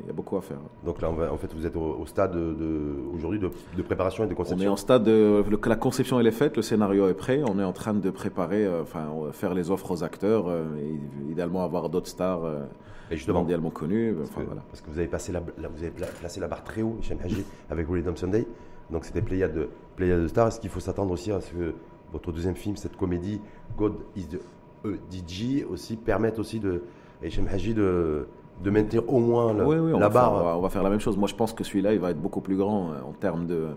il 0.00 0.06
y 0.06 0.10
a- 0.10 0.12
beaucoup 0.12 0.36
à 0.36 0.42
faire. 0.42 0.58
Donc 0.86 1.02
là, 1.02 1.10
on 1.10 1.14
va- 1.14 1.32
en 1.32 1.36
fait, 1.38 1.52
vous 1.52 1.66
êtes 1.66 1.74
au, 1.74 1.96
au 2.02 2.06
stade 2.06 2.34
de, 2.36 2.52
de- 2.54 2.94
aujourd'hui 3.16 3.40
de, 3.40 3.50
de 3.76 3.82
préparation 3.82 4.22
et 4.22 4.26
de 4.28 4.30
On 4.30 4.34
est 4.34 4.36
conception. 4.36 4.72
en 4.72 4.76
stade 4.76 5.02
de 5.02 5.42
le- 5.50 5.58
la 5.68 5.74
conception 5.76 6.20
elle 6.20 6.28
est 6.28 6.30
faite, 6.30 6.54
le 6.56 6.62
scénario 6.62 7.08
est 7.08 7.14
prêt, 7.14 7.42
on 7.44 7.58
est 7.58 7.64
en 7.64 7.72
train 7.72 7.94
de 7.94 8.10
préparer, 8.10 8.64
euh, 8.64 8.82
enfin 8.82 9.08
faire 9.32 9.52
les 9.52 9.72
offres 9.72 9.90
aux 9.90 10.04
acteurs, 10.04 10.44
euh, 10.46 10.66
et 10.78 11.32
idéalement 11.32 11.64
avoir 11.64 11.88
d'autres 11.88 12.06
stars 12.06 12.44
euh, 12.44 12.60
Et 13.10 13.16
justement, 13.16 13.40
mondialement 13.40 13.70
connues. 13.70 14.14
parce 14.16 14.30
Enfin, 14.30 14.42
que, 14.42 14.46
voilà. 14.46 14.62
parce 14.70 14.82
que 14.82 14.88
vous 14.88 14.98
avez, 15.00 15.08
passé 15.08 15.32
la, 15.32 15.42
la- 15.60 15.66
vous 15.68 15.82
avez 15.82 15.90
pla- 15.90 16.06
placé 16.20 16.38
la 16.38 16.46
barre 16.46 16.62
très 16.62 16.82
haut, 16.82 16.94
Hichem 17.00 17.18
Haji, 17.24 17.44
avec 17.70 17.88
Rhythm 17.90 18.14
Sunday. 18.16 18.46
Donc 18.92 19.04
c'était 19.04 19.22
Pléiade 19.22 19.54
de, 19.54 19.68
Pléiade 19.96 20.22
de 20.22 20.28
stars. 20.28 20.48
Est-ce 20.48 20.60
qu'il 20.60 20.70
faut 20.70 20.80
s'attendre 20.80 21.12
aussi 21.12 21.30
à 21.32 21.40
ce 21.40 21.52
que 21.52 21.74
votre 22.12 22.32
deuxième 22.32 22.56
film, 22.56 22.76
cette 22.76 22.96
comédie 22.96 23.40
God 23.76 23.94
is 24.16 24.26
the 24.26 24.40
E 24.84 24.98
DJ, 25.10 25.64
aussi 25.70 25.96
permette 25.96 26.38
aussi 26.38 26.58
de 26.58 26.82
Hichem 27.22 27.46
Haji 27.48 27.74
de, 27.74 28.26
de 28.64 28.70
maintenir 28.70 29.08
au 29.12 29.18
moins 29.20 29.52
la, 29.52 29.64
Oui, 29.66 29.76
oui, 29.76 29.92
on, 29.92 29.98
la 29.98 30.08
va 30.08 30.20
faire, 30.20 30.30
barre 30.30 30.32
on 30.32 30.44
va- 30.44 30.56
on 30.58 30.60
va 30.62 30.68
faire 30.70 30.82
la 30.82 30.90
même 30.90 31.00
chose. 31.00 31.16
Moi, 31.18 31.28
je 31.28 31.34
pense 31.34 31.52
que 31.52 31.62
celui-là, 31.64 31.92
il 31.92 32.00
va 32.00 32.10
être 32.10 32.20
beaucoup 32.20 32.40
plus 32.40 32.56
grand 32.56 32.90
euh, 32.92 32.94
en 33.06 33.12
termes 33.12 33.46
de. 33.46 33.68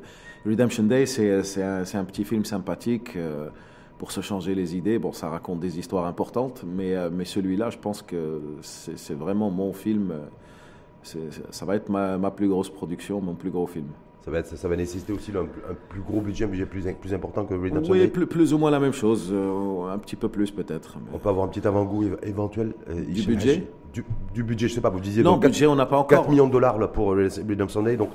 Redemption 0.45 0.83
Day, 0.83 1.05
c'est 1.05 1.43
c'est 1.43 1.63
un, 1.63 1.83
un 1.93 2.03
petit 2.05 2.23
film 2.23 2.43
sympathique 2.45 3.15
euh, 3.15 3.49
pour 3.97 4.11
se 4.11 4.21
changer 4.21 4.55
les 4.55 4.75
idées. 4.77 4.97
Bon, 4.99 5.11
ça 5.13 5.29
raconte 5.29 5.59
des 5.59 5.77
histoires 5.77 6.05
importantes, 6.05 6.63
mais, 6.65 6.95
euh, 6.95 7.09
mais 7.11 7.25
celui-là, 7.25 7.69
je 7.69 7.77
pense 7.77 8.01
que 8.01 8.41
c'est 8.61 9.13
vraiment 9.13 9.49
mon 9.51 9.73
film. 9.73 10.11
euh, 10.11 11.29
Ça 11.51 11.65
va 11.65 11.75
être 11.75 11.89
ma, 11.89 12.17
ma 12.17 12.31
plus 12.31 12.47
grosse 12.47 12.69
production, 12.69 13.19
mon 13.21 13.35
plus 13.35 13.51
gros 13.51 13.67
film. 13.67 13.87
Ça 14.23 14.31
va, 14.31 14.39
être, 14.39 14.55
ça 14.55 14.67
va 14.69 14.77
nécessiter 14.77 15.11
aussi 15.11 15.31
un, 15.35 15.41
un 15.41 15.75
plus 15.89 15.99
gros 15.99 16.21
budget, 16.21 16.45
un 16.45 16.47
budget 16.47 16.65
plus, 16.65 16.81
plus 16.93 17.13
important 17.13 17.43
que 17.43 17.53
Rhythm 17.55 17.79
Oui, 17.79 17.85
Sunday. 17.85 18.07
plus, 18.07 18.25
plus 18.25 18.53
ou 18.53 18.57
moins 18.57 18.71
la 18.71 18.79
même 18.79 18.93
chose, 18.93 19.29
euh, 19.33 19.91
un 19.93 19.97
petit 19.97 20.15
peu 20.15 20.29
plus 20.29 20.49
peut-être. 20.49 20.95
mais- 20.97 21.11
On 21.13 21.19
peut 21.19 21.27
avoir 21.27 21.45
un 21.45 21.49
petit 21.49 21.67
avant-goût 21.67 22.05
éve- 22.05 22.17
éventuel. 22.25 22.73
euh, 22.89 22.93
Du 22.93 23.11
Hichem 23.19 23.33
budget 23.35 23.67
du, 23.93 24.05
du 24.33 24.43
budget, 24.43 24.69
je 24.69 24.75
sais 24.75 24.81
pas, 24.81 24.89
vous 24.89 25.01
disiez 25.01 25.23
Non, 25.23 25.33
donc 25.33 25.41
4, 25.41 25.51
budget, 25.51 25.67
on 25.67 25.75
n'a 25.75 25.85
pas 25.85 25.97
encore. 25.97 26.29
millions 26.29 26.47
de 26.47 26.53
dollars 26.53 26.79
là, 26.79 26.87
pour 26.87 27.11
Rhythm 27.13 27.67
Sunday, 27.67 27.97
donc 27.97 28.09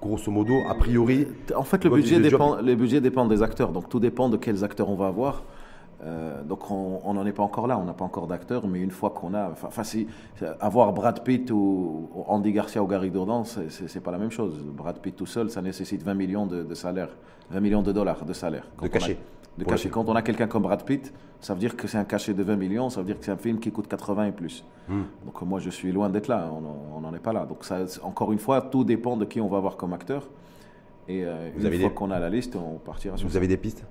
grosso 0.00 0.30
modo, 0.32 0.54
a 0.70 0.74
priori, 0.74 1.26
En 1.54 1.62
fait, 1.64 1.84
le 1.84 1.90
budget, 1.90 2.18
dépend, 2.18 2.56
le 2.62 2.74
budget 2.74 3.00
dépend 3.02 3.26
des 3.26 3.42
acteurs, 3.42 3.72
donc 3.72 3.90
tout 3.90 4.00
dépend 4.00 4.30
de 4.30 4.38
quels 4.38 4.64
acteurs 4.64 4.88
on 4.88 4.96
va 4.96 5.08
avoir. 5.08 5.44
Euh, 6.04 6.42
donc 6.42 6.70
on 6.70 7.14
n'en 7.14 7.24
est 7.24 7.32
pas 7.32 7.42
encore 7.42 7.66
là, 7.66 7.78
on 7.78 7.84
n'a 7.84 7.94
pas 7.94 8.04
encore 8.04 8.26
d'acteurs, 8.26 8.66
mais 8.68 8.80
une 8.80 8.90
fois 8.90 9.10
qu'on 9.10 9.32
a, 9.32 9.50
enfin, 9.50 9.68
avoir 10.60 10.92
Brad 10.92 11.22
Pitt 11.24 11.50
ou, 11.50 12.08
ou 12.14 12.24
Andy 12.28 12.52
Garcia 12.52 12.82
ou 12.82 12.86
Gary 12.86 13.10
Dourdan, 13.10 13.44
c'est- 13.44 14.00
pas 14.00 14.10
la 14.10 14.18
même 14.18 14.30
chose. 14.30 14.62
Brad 14.62 14.98
Pitt 14.98 15.16
tout 15.16 15.24
seul, 15.26 15.48
ça 15.50 15.62
nécessite 15.62 16.02
20 16.02 16.12
millions 16.14 16.46
de, 16.46 16.62
de 16.62 16.74
salaire, 16.74 17.08
20 17.50 17.60
millions 17.60 17.82
de 17.82 17.92
dollars 17.92 18.24
de 18.26 18.32
salaire. 18.34 18.66
Quand 18.76 18.84
de 18.84 18.90
a- 18.90 18.92
cachet. 18.92 19.16
de 19.56 19.64
cachet. 19.64 19.88
Quand 19.88 20.06
on 20.08 20.14
a 20.14 20.20
quelqu'un 20.20 20.46
comme 20.48 20.64
Brad 20.64 20.82
Pitt, 20.84 21.14
ça 21.40 21.54
veut 21.54 21.60
dire 21.60 21.76
que 21.76 21.88
c'est 21.88 21.96
un 21.96 22.04
cachet 22.04 22.34
de 22.34 22.42
20 22.42 22.56
millions, 22.56 22.90
ça 22.90 23.00
veut 23.00 23.06
dire 23.06 23.18
que 23.18 23.24
c'est 23.24 23.30
un 23.32 23.36
film 23.38 23.58
qui 23.58 23.72
coûte 23.72 23.88
80 23.88 24.26
et 24.26 24.32
plus. 24.32 24.64
Hmm. 24.88 25.04
Donc 25.24 25.40
moi, 25.42 25.60
je 25.60 25.70
suis 25.70 25.92
loin 25.92 26.10
d'être 26.10 26.28
là, 26.28 26.50
on 26.52 27.00
n'en 27.00 27.14
est 27.14 27.18
pas 27.20 27.32
là. 27.32 27.46
Donc 27.46 27.64
ça, 27.64 27.78
encore 28.02 28.32
une 28.32 28.38
fois, 28.38 28.60
tout 28.60 28.84
dépend 28.84 29.16
de 29.16 29.24
qui 29.24 29.40
on 29.40 29.48
va 29.48 29.56
avoir 29.56 29.78
comme 29.78 29.94
acteur. 29.94 30.28
Et 31.08 31.24
euh, 31.24 31.48
Vous 31.54 31.60
une 31.62 31.66
avez 31.68 31.78
fois 31.78 31.88
des- 31.88 31.94
qu'on 31.94 32.10
a 32.10 32.18
la 32.18 32.28
liste, 32.28 32.54
on 32.56 32.78
partira 32.78 33.16
sur 33.16 33.26
Vous 33.28 33.32
ça. 33.32 33.38
avez 33.38 33.48
des 33.48 33.56
pistes? 33.56 33.82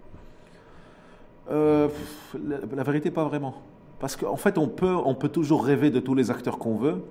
Euh, 1.55 1.87
la, 2.75 2.83
vérité, 2.83 3.11
pas 3.11 3.23
vraiment. 3.23 3.55
Parce 3.99 4.15
qu'en 4.15 4.35
fait, 4.35 4.57
on 4.57 4.67
peut, 4.67 4.95
on 5.05 5.15
peut 5.15 5.29
toujours 5.29 5.63
rêver 5.63 5.89
de 5.89 5.99
tous 5.99 6.15
les 6.15 6.29
acteurs 6.31 6.57
qu'on 6.57 6.75
veut. 6.75 7.03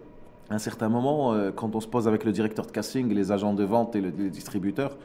À 0.51 0.55
un 0.55 0.59
certain 0.59 0.89
moment, 0.89 1.33
euh, 1.33 1.51
quand 1.51 1.75
on 1.75 1.81
se 1.81 1.89
pose 1.89 2.07
avec 2.07 2.25
le 2.25 2.33
directeur 2.33 2.67
de 2.67 2.71
casting, 2.71 3.13
les 3.13 3.33
agents 3.33 3.55
de 3.55 3.65
vente 3.65 3.97
et 3.97 4.01
le, 4.01 4.13
les 4.17 4.31
distributeurs, 4.31 4.97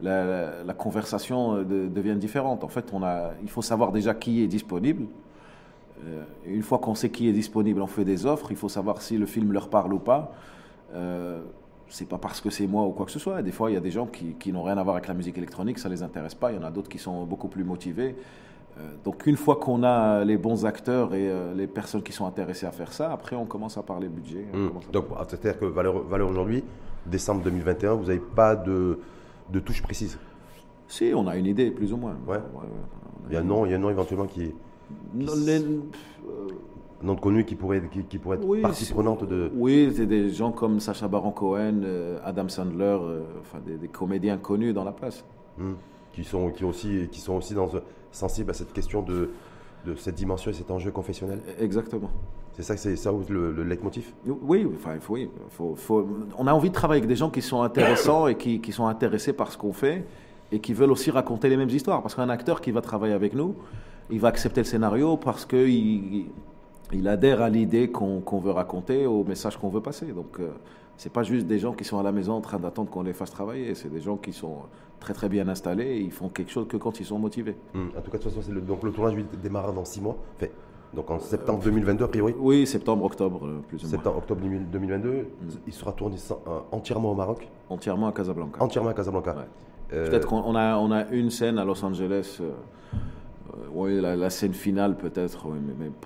la, 0.00 0.74
conversation 0.76 1.56
euh, 1.56 1.64
de- 1.64 1.88
devient 1.88 2.16
différente. 2.16 2.64
En 2.64 2.68
fait, 2.68 2.86
on 2.92 3.02
a, 3.02 3.32
il 3.42 3.50
faut 3.50 3.62
savoir 3.62 3.92
déjà 3.92 4.14
qui 4.14 4.42
est 4.42 4.48
disponible. 4.48 5.06
Une 6.46 6.62
fois 6.62 6.78
qu'on 6.78 6.94
sait 6.94 7.08
qui 7.08 7.26
est 7.26 7.32
disponible, 7.32 7.80
on 7.80 7.86
fait 7.86 8.04
des 8.04 8.26
offres. 8.26 8.48
Il 8.50 8.56
faut 8.56 8.68
savoir 8.68 9.00
si 9.00 9.16
le 9.16 9.24
film 9.24 9.52
leur 9.52 9.68
parle 9.68 9.94
ou 9.94 9.98
pas. 9.98 10.34
Euh, 10.94 11.40
c'est 11.88 12.08
pas 12.08 12.18
parce 12.18 12.40
que 12.40 12.50
c'est 12.50 12.66
moi 12.66 12.84
ou 12.84 12.90
quoi 12.90 13.06
que 13.06 13.12
ce 13.12 13.18
soit. 13.18 13.42
Des 13.42 13.52
fois, 13.52 13.70
il 13.70 13.74
y 13.74 13.76
a 13.76 13.80
des 13.80 13.90
gens 13.90 14.06
qui, 14.06 14.34
qui 14.34 14.52
n'ont 14.52 14.62
rien 14.62 14.76
à 14.76 14.82
voir 14.82 14.96
avec 14.96 15.08
la 15.08 15.14
musique 15.14 15.38
électronique, 15.38 15.78
ça 15.78 15.88
les 15.88 16.02
intéresse 16.02 16.34
pas. 16.34 16.52
Il 16.52 16.56
y 16.56 16.58
en 16.58 16.64
a 16.64 16.70
d'autres 16.70 16.88
qui 16.88 16.98
sont 16.98 17.24
beaucoup 17.24 17.48
plus 17.48 17.64
motivés. 17.64 18.16
Euh, 18.78 18.80
donc, 19.04 19.26
une 19.26 19.36
fois 19.36 19.56
qu'on 19.56 19.82
a 19.82 20.24
les 20.24 20.36
bons 20.36 20.66
acteurs 20.66 21.14
et 21.14 21.28
euh, 21.30 21.54
les 21.54 21.66
personnes 21.66 22.02
qui 22.02 22.12
sont 22.12 22.26
intéressées 22.26 22.66
à 22.66 22.72
faire 22.72 22.92
ça, 22.92 23.10
après, 23.12 23.34
on 23.36 23.46
commence 23.46 23.78
à 23.78 23.82
parler 23.82 24.08
budget. 24.08 24.46
Hmm. 24.52 24.68
à- 24.88 24.92
Donc, 24.92 25.04
c'est-à-dire 25.28 25.58
que 25.58 25.64
valeur, 25.66 26.02
valeur 26.02 26.28
aujourd'hui, 26.28 26.62
décembre 27.06 27.42
2021, 27.42 27.94
vous 27.94 28.04
n'avez 28.06 28.18
pas 28.20 28.54
de, 28.54 28.98
de 29.50 29.60
touche 29.60 29.82
précise? 29.82 30.18
Si, 30.88 31.12
on 31.14 31.26
a 31.26 31.36
une 31.36 31.46
idée, 31.46 31.70
plus 31.70 31.92
ou 31.92 31.96
moins. 31.96 32.16
Ouais. 32.26 32.38
Il 33.28 33.34
y 33.34 33.36
a 33.36 33.40
un 33.40 33.44
nom, 33.44 33.64
il 33.66 33.70
y 33.70 33.74
a 33.74 33.76
un 33.76 33.80
nom 33.80 33.90
éventuellement 33.90 34.26
qui 34.26 34.54
Non, 35.14 35.32
les- 35.44 35.58
euh, 35.64 36.48
un 37.02 37.06
nom 37.06 37.14
de 37.14 37.20
connu 37.20 37.44
qui 37.44 37.54
pourrait, 37.56 37.82
qui, 37.90 38.04
qui 38.04 38.18
pourrait 38.18 38.36
être 38.36 38.46
Oui, 38.46 38.60
partie 38.60 38.84
prenante 38.92 39.24
de. 39.24 39.50
Oui, 39.54 39.92
c'est 39.96 40.06
des 40.06 40.30
gens 40.30 40.52
comme 40.52 40.80
Sacha 40.80 41.08
Baron 41.08 41.30
Cohen, 41.32 41.80
euh, 41.84 42.18
Adam 42.24 42.48
Sandler, 42.48 42.84
euh, 43.00 43.22
enfin 43.40 43.58
des, 43.66 43.76
des 43.76 43.88
comédiens 43.88 44.36
connus 44.38 44.72
dans 44.72 44.84
la 44.84 44.92
place. 44.92 45.24
Hmm. 45.58 45.72
qui 46.12 46.22
sont, 46.24 46.50
qui 46.50 46.64
aussi, 46.64 47.08
qui 47.10 47.20
sont 47.20 47.34
aussi 47.34 47.54
dans, 47.54 47.68
sensibles 48.16 48.50
à 48.50 48.54
cette 48.54 48.72
question 48.72 49.02
de, 49.02 49.30
de 49.84 49.94
cette 49.94 50.14
dimension 50.14 50.50
et 50.50 50.54
cet 50.54 50.70
enjeu 50.70 50.90
confessionnel. 50.90 51.40
Exactement. 51.60 52.10
C'est 52.54 52.62
ça, 52.62 52.76
c'est 52.76 52.96
ça 52.96 53.12
le, 53.28 53.52
le 53.52 53.64
leitmotiv? 53.64 54.12
Oui, 54.26 54.66
enfin, 54.76 54.94
il 54.94 55.00
faut, 55.00 55.14
oui, 55.14 55.28
faut, 55.50 55.74
faut- 55.76 56.06
on 56.38 56.46
a 56.46 56.52
envie 56.52 56.70
de 56.70 56.74
travailler 56.74 57.00
avec 57.00 57.08
des 57.08 57.16
gens 57.16 57.28
qui 57.30 57.42
sont 57.42 57.60
intéressants 57.62 58.26
et 58.28 58.36
qui, 58.36 58.60
qui 58.60 58.72
sont 58.72 58.86
intéressés 58.86 59.34
par 59.34 59.52
ce 59.52 59.58
qu'on 59.58 59.74
fait 59.74 60.04
et 60.50 60.58
qui 60.60 60.72
veulent 60.72 60.92
aussi 60.92 61.10
raconter 61.10 61.48
les 61.50 61.56
mêmes 61.58 61.68
histoires. 61.68 62.00
Parce 62.02 62.14
qu'un 62.14 62.30
acteur 62.30 62.60
qui 62.62 62.70
va 62.70 62.80
travailler 62.80 63.12
avec 63.12 63.34
nous, 63.34 63.54
il 64.10 64.20
va 64.20 64.28
accepter 64.28 64.60
le 64.62 64.64
scénario 64.64 65.16
parce 65.18 65.44
qu'il 65.44 65.68
il, 65.68 66.26
il 66.92 67.06
adhère 67.08 67.42
à 67.42 67.50
l'idée 67.50 67.90
qu'on 67.90 68.20
qu'on 68.20 68.38
veut 68.38 68.52
raconter, 68.52 69.04
au 69.06 69.22
message 69.24 69.58
qu'on 69.58 69.68
veut 69.68 69.82
passer. 69.82 70.06
Donc, 70.06 70.38
euh, 70.40 70.50
c'est 70.96 71.12
pas 71.12 71.22
juste 71.22 71.46
des 71.46 71.58
gens 71.58 71.72
qui 71.72 71.84
sont 71.84 71.98
à 71.98 72.02
la 72.02 72.12
maison 72.12 72.32
en 72.34 72.40
train 72.40 72.58
d'attendre 72.58 72.90
qu'on 72.90 73.02
les 73.02 73.12
fasse 73.12 73.30
travailler. 73.30 73.74
C'est 73.74 73.88
des 73.90 74.00
gens 74.00 74.16
qui 74.16 74.32
sont 74.32 74.56
très 75.00 75.12
très 75.14 75.28
bien 75.28 75.46
installés 75.48 75.84
et 75.84 76.00
ils 76.00 76.10
font 76.12 76.28
quelque 76.28 76.50
chose 76.50 76.66
que 76.68 76.76
quand 76.76 76.98
ils 77.00 77.06
sont 77.06 77.18
motivés. 77.18 77.56
Hmm. 77.74 77.88
En 77.96 78.00
tout 78.00 78.10
cas, 78.10 78.18
de 78.18 78.22
toute 78.22 78.32
façon, 78.32 78.52
le, 78.52 78.60
donc 78.60 78.82
le 78.82 78.92
tournage 78.92 79.14
lui, 79.14 79.24
démarrera 79.42 79.72
dans 79.72 79.84
six 79.84 80.00
mois. 80.00 80.16
Fait, 80.38 80.52
donc 80.94 81.10
en 81.10 81.18
septembre 81.18 81.62
2022, 81.64 82.04
a 82.04 82.08
priori. 82.08 82.34
Oui, 82.38 82.66
septembre, 82.66 83.04
octobre, 83.04 83.44
euh, 83.46 83.60
plus 83.68 83.78
ou 83.78 83.82
moins. 83.82 83.90
Septembre, 83.90 84.18
octobre 84.18 84.40
2022, 84.72 85.26
il 85.66 85.72
sera 85.72 85.92
tourné 85.92 86.16
sans- 86.16 86.40
euh, 86.46 86.60
entièrement 86.72 87.10
au 87.12 87.14
Maroc, 87.14 87.46
Entièrement 87.68 88.06
à 88.08 88.12
Casablanca. 88.12 88.62
entièrement 88.62 88.90
à 88.90 88.94
Casablanca. 88.94 89.32
Ouais. 89.36 89.42
Euh, 89.92 90.08
Peut-être 90.08 90.26
qu'on 90.26 90.38
on 90.44 90.54
a, 90.54 90.76
on 90.78 90.90
a 90.92 91.06
une 91.10 91.30
scène 91.30 91.58
à 91.58 91.64
Los 91.64 91.84
Angeles. 91.84 92.38
euh, 92.40 92.52
oui, 93.72 94.00
la, 94.00 94.16
la 94.16 94.30
scène 94.30 94.54
finale 94.54 94.96
peut-être, 94.96 95.46
oui, 95.48 95.58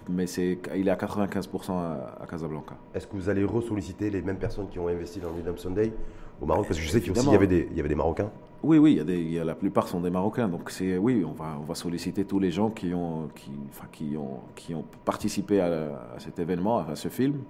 mais, 0.09 0.27
c'est, 0.27 0.59
il 0.77 0.89
est 0.89 0.91
à 0.91 0.97
95% 0.97 1.73
à, 1.73 2.19
à 2.21 2.27
Casablanca. 2.27 2.77
Est-ce 2.95 3.07
que 3.07 3.17
vous 3.17 3.29
allez 3.29 3.45
ressolliciter 3.45 4.11
les 4.11 4.23
mêmes 4.23 4.39
personnes 4.39 4.69
qui 4.69 4.79
ont 4.79 4.89
investi 4.89 5.21
dans 5.21 5.33
Rhythm 5.33 5.57
Sunday 5.57 5.93
au 6.41 6.47
Maroc? 6.47 6.67
Parce 6.67 6.79
que 6.79 6.85
je 6.85 6.91
sais 6.91 7.01
qu'il 7.01 7.15
y, 7.15 7.35
avait 7.35 7.47
des, 7.47 7.69
il 7.71 7.77
y 7.77 7.81
avait 7.81 7.89
des 7.89 7.95
Marocains. 7.95 8.31
Oui, 8.63 8.79
oui, 8.79 8.93
il 8.93 8.97
y 8.99 9.01
a 9.01 9.05
des, 9.05 9.19
il 9.19 9.33
y 9.33 9.39
a, 9.39 9.45
la 9.45 9.55
plupart 9.55 9.89
sont 9.89 10.01
des 10.01 10.11
Marocains. 10.11 10.49
Donc 10.49 10.71
c'est, 10.71 10.99
oui, 10.99 11.25
on 11.27 11.33
va, 11.33 11.57
on 11.61 11.65
va 11.65 11.75
solliciter 11.75 12.25
tous 12.25 12.39
les 12.39 12.51
gens 12.51 12.71
qui 12.71 12.93
ont, 12.95 13.29
qui, 13.35 13.53
enfin, 13.71 13.87
qui 13.91 14.17
ont, 14.17 14.41
qui 14.55 14.75
ont 14.75 14.85
participé 15.05 15.61
à, 15.61 15.67
à 16.17 16.19
cet 16.19 16.39
événement, 16.39 16.79
à 16.79 16.97
ce 16.97 17.09
film. 17.09 17.41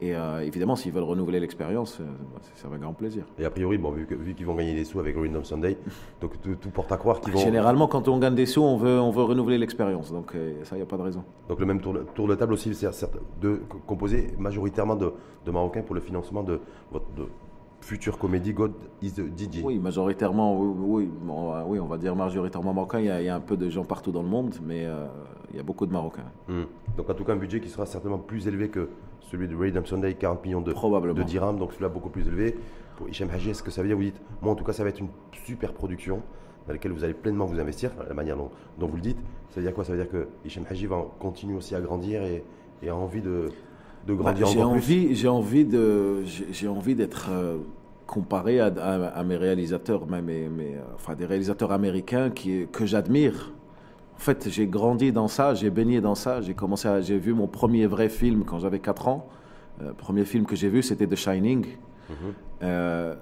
Et 0.00 0.14
euh, 0.14 0.40
évidemment, 0.40 0.76
s'ils 0.76 0.92
veulent 0.92 1.04
renouveler 1.04 1.40
l'expérience, 1.40 2.00
euh, 2.00 2.04
c'est 2.42 2.50
c'est 2.54 2.66
avec 2.66 2.80
grand 2.80 2.92
plaisir. 2.92 3.24
Et 3.38 3.44
a 3.46 3.50
priori, 3.50 3.78
bon, 3.78 3.92
vu, 3.92 4.06
qu'ils 4.06 4.46
vont 4.46 4.54
gagner 4.54 4.74
des 4.74 4.84
sous 4.84 5.00
avec 5.00 5.16
Rhythm 5.16 5.42
Sunday, 5.42 5.78
donc 6.20 6.40
tout, 6.42 6.54
tout 6.54 6.70
porte 6.70 6.92
à 6.92 6.98
croire 6.98 7.20
qu'ils 7.20 7.32
vont. 7.32 7.38
Généralement, 7.38 7.88
quand 7.88 8.06
on 8.08 8.18
gagne 8.18 8.34
des 8.34 8.46
sous, 8.46 8.62
on 8.62 8.76
veut, 8.76 9.00
on 9.00 9.10
veut 9.10 9.22
renouveler 9.22 9.56
l'expérience. 9.56 10.12
Donc 10.12 10.34
euh, 10.34 10.62
ça, 10.64 10.76
il 10.76 10.80
n'y 10.80 10.82
a 10.82 10.86
pas 10.86 10.98
de 10.98 11.02
raison. 11.02 11.24
Donc 11.48 11.60
le 11.60 11.66
même 11.66 11.80
tour, 11.80 11.94
tour 12.14 12.28
de 12.28 12.34
table 12.34 12.52
aussi, 12.52 12.74
c'est 12.74 13.10
de 13.40 13.62
composé 13.86 14.34
majoritairement 14.38 14.96
de, 14.96 15.12
de 15.46 15.50
Marocains 15.50 15.82
pour 15.82 15.94
le 15.94 16.02
financement 16.02 16.42
de 16.42 16.60
votre 16.92 17.06
future 17.80 18.18
comédie 18.18 18.52
God 18.52 18.72
is 19.00 19.12
the 19.12 19.22
DJ. 19.36 19.62
Oui, 19.62 19.78
majoritairement, 19.78 20.58
oui, 20.58 21.08
oui, 21.26 21.78
on 21.78 21.86
va 21.86 21.96
dire 21.96 22.14
majoritairement 22.16 22.74
marocain. 22.74 23.00
Il 23.00 23.06
y, 23.06 23.10
a, 23.10 23.22
il 23.22 23.26
y 23.26 23.28
a 23.28 23.36
un 23.36 23.40
peu 23.40 23.56
de 23.56 23.70
gens 23.70 23.84
partout 23.84 24.12
dans 24.12 24.22
le 24.22 24.28
monde, 24.28 24.56
mais 24.62 24.84
euh, 24.84 25.06
il 25.50 25.56
y 25.56 25.60
a 25.60 25.62
beaucoup 25.62 25.86
de 25.86 25.92
Marocains. 25.92 26.30
Hmm. 26.48 26.64
Donc 26.96 27.08
en 27.08 27.14
tout 27.14 27.24
cas 27.24 27.32
un 27.32 27.36
budget 27.36 27.60
qui 27.60 27.68
sera 27.68 27.86
certainement 27.86 28.18
plus 28.18 28.48
élevé 28.48 28.68
que 28.68 28.88
celui 29.36 29.48
de 29.48 29.54
Rhythm 29.56 29.84
Sunday, 29.86 30.14
40 30.14 30.44
millions 30.44 30.60
de, 30.60 30.72
dirhams, 31.22 31.58
donc 31.58 31.72
celui-là 31.72 31.88
beaucoup 31.90 32.08
plus 32.08 32.26
élevé. 32.26 32.56
Pour 32.96 33.08
Hichem 33.08 33.28
Haji, 33.30 33.50
est-ce 33.50 33.62
que 33.62 33.70
ça 33.70 33.82
veut 33.82 33.88
dire, 33.88 33.96
vous 33.96 34.04
dites, 34.04 34.20
moi 34.40 34.52
en 34.52 34.56
tout 34.56 34.64
cas 34.64 34.72
ça 34.72 34.82
va 34.82 34.88
être 34.88 35.00
une 35.00 35.08
super 35.44 35.72
production 35.74 36.22
dans 36.66 36.72
laquelle 36.72 36.92
vous 36.92 37.04
allez 37.04 37.14
pleinement 37.14 37.44
vous 37.44 37.60
investir, 37.60 37.90
la 38.08 38.14
manière 38.14 38.36
dont, 38.36 38.50
dont 38.78 38.86
vous 38.86 38.96
le 38.96 39.02
dites. 39.02 39.18
Ça 39.50 39.60
veut 39.60 39.66
dire 39.66 39.74
quoi? 39.74 39.84
Ça 39.84 39.92
veut 39.92 39.98
dire 39.98 40.10
que 40.10 40.28
Hichem 40.44 40.64
Haji 40.68 40.86
va 40.86 41.04
continuer 41.20 41.56
aussi 41.56 41.74
à 41.74 41.80
grandir 41.80 42.22
et, 42.22 42.42
et 42.82 42.88
a 42.88 42.96
envie 42.96 43.20
de, 43.20 43.50
de 44.06 44.14
Bah, 44.14 44.32
grandir 44.32 44.46
j'ai 44.46 44.58
encore 44.62 44.72
plus? 44.72 44.80
envie, 44.80 45.14
j'ai 45.14 45.28
envie 45.28 45.64
de, 45.64 46.24
j'ai 46.24 46.46
j'ai 46.52 46.68
envie 46.68 46.94
d'être 46.94 47.28
euh, 47.30 47.58
comparé 48.06 48.60
à, 48.60 48.66
à- 48.66 49.06
à 49.08 49.24
mes 49.24 49.36
réalisateurs, 49.36 50.06
même 50.06 50.24
mes, 50.24 50.48
mes, 50.48 50.74
euh, 50.76 50.80
enfin 50.94 51.14
des 51.14 51.26
réalisateurs 51.26 51.72
américains 51.72 52.30
qui, 52.30 52.66
que 52.72 52.86
j'admire. 52.86 53.52
En 54.16 54.18
fait, 54.18 54.48
j'ai 54.48 54.66
grandi 54.66 55.12
dans 55.12 55.28
ça, 55.28 55.54
j'ai 55.54 55.70
baigné 55.70 56.00
dans 56.00 56.14
ça. 56.14 56.40
J'ai 56.40 56.54
commencé, 56.54 56.88
j'ai 57.02 57.18
vu 57.18 57.34
mon 57.34 57.46
premier 57.46 57.86
vrai 57.86 58.08
film 58.08 58.44
quand 58.44 58.58
j'avais 58.58 58.78
4 58.78 59.08
ans. 59.08 59.28
Le 59.80 59.92
premier 59.92 60.24
film 60.24 60.46
que 60.46 60.56
j'ai 60.56 60.68
vu, 60.70 60.82
c'était 60.82 61.06
The 61.06 61.16
Shining. 61.16 61.66
Mhm. 62.08 62.14
Euh, 62.62 63.14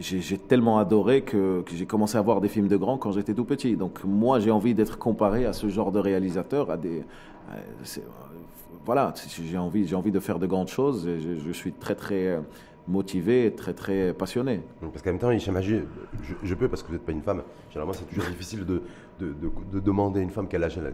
j'ai 0.00 0.36
tellement 0.38 0.78
adoré 0.78 1.22
que, 1.22 1.62
que 1.62 1.74
j'ai 1.74 1.86
commencé 1.86 2.18
à 2.18 2.20
voir 2.20 2.40
des 2.40 2.48
films 2.48 2.68
de 2.68 2.76
grands 2.76 2.98
quand 2.98 3.12
j'étais 3.12 3.32
tout 3.32 3.44
petit. 3.44 3.76
Donc 3.76 4.00
moi, 4.04 4.38
j'ai 4.40 4.50
envie 4.50 4.74
d'être 4.74 4.98
comparé 4.98 5.46
à 5.46 5.52
ce 5.52 5.68
genre 5.68 5.92
de 5.92 5.98
réalisateur, 5.98 6.70
à 6.70 6.76
des, 6.76 7.04
à- 7.50 7.56
voilà, 8.84 9.12
j'ai 9.42 9.58
envie, 9.58 9.86
j'ai 9.86 9.96
envie 9.96 10.12
de 10.12 10.20
faire 10.20 10.38
de 10.38 10.46
grandes 10.46 10.68
choses. 10.68 11.06
et 11.06 11.20
je, 11.20 11.36
je 11.36 11.52
suis 11.52 11.72
très 11.72 11.94
très 11.94 12.26
euh, 12.26 12.40
motivé, 12.86 13.52
très 13.56 13.72
très 13.74 14.12
passionné. 14.14 14.60
Parce 14.80 15.02
qu'en 15.02 15.10
même 15.10 15.18
temps, 15.18 15.30
Hicham 15.30 15.60
je, 15.62 15.76
je 16.42 16.54
peux 16.54 16.68
parce 16.68 16.82
que 16.82 16.88
vous 16.88 16.94
n'êtes 16.94 17.04
pas 17.04 17.12
une 17.12 17.22
femme. 17.22 17.42
Généralement, 17.70 17.92
c'est 17.94 18.06
toujours 18.08 18.28
difficile 18.30 18.64
de, 18.66 18.82
de, 19.18 19.28
de- 19.28 19.50
de 19.72 19.80
demander 19.80 20.20
à 20.20 20.22
une 20.22 20.30
femme 20.30 20.46
quel 20.48 20.64
âge 20.64 20.78
elle 20.78 20.86
a. 20.86 20.90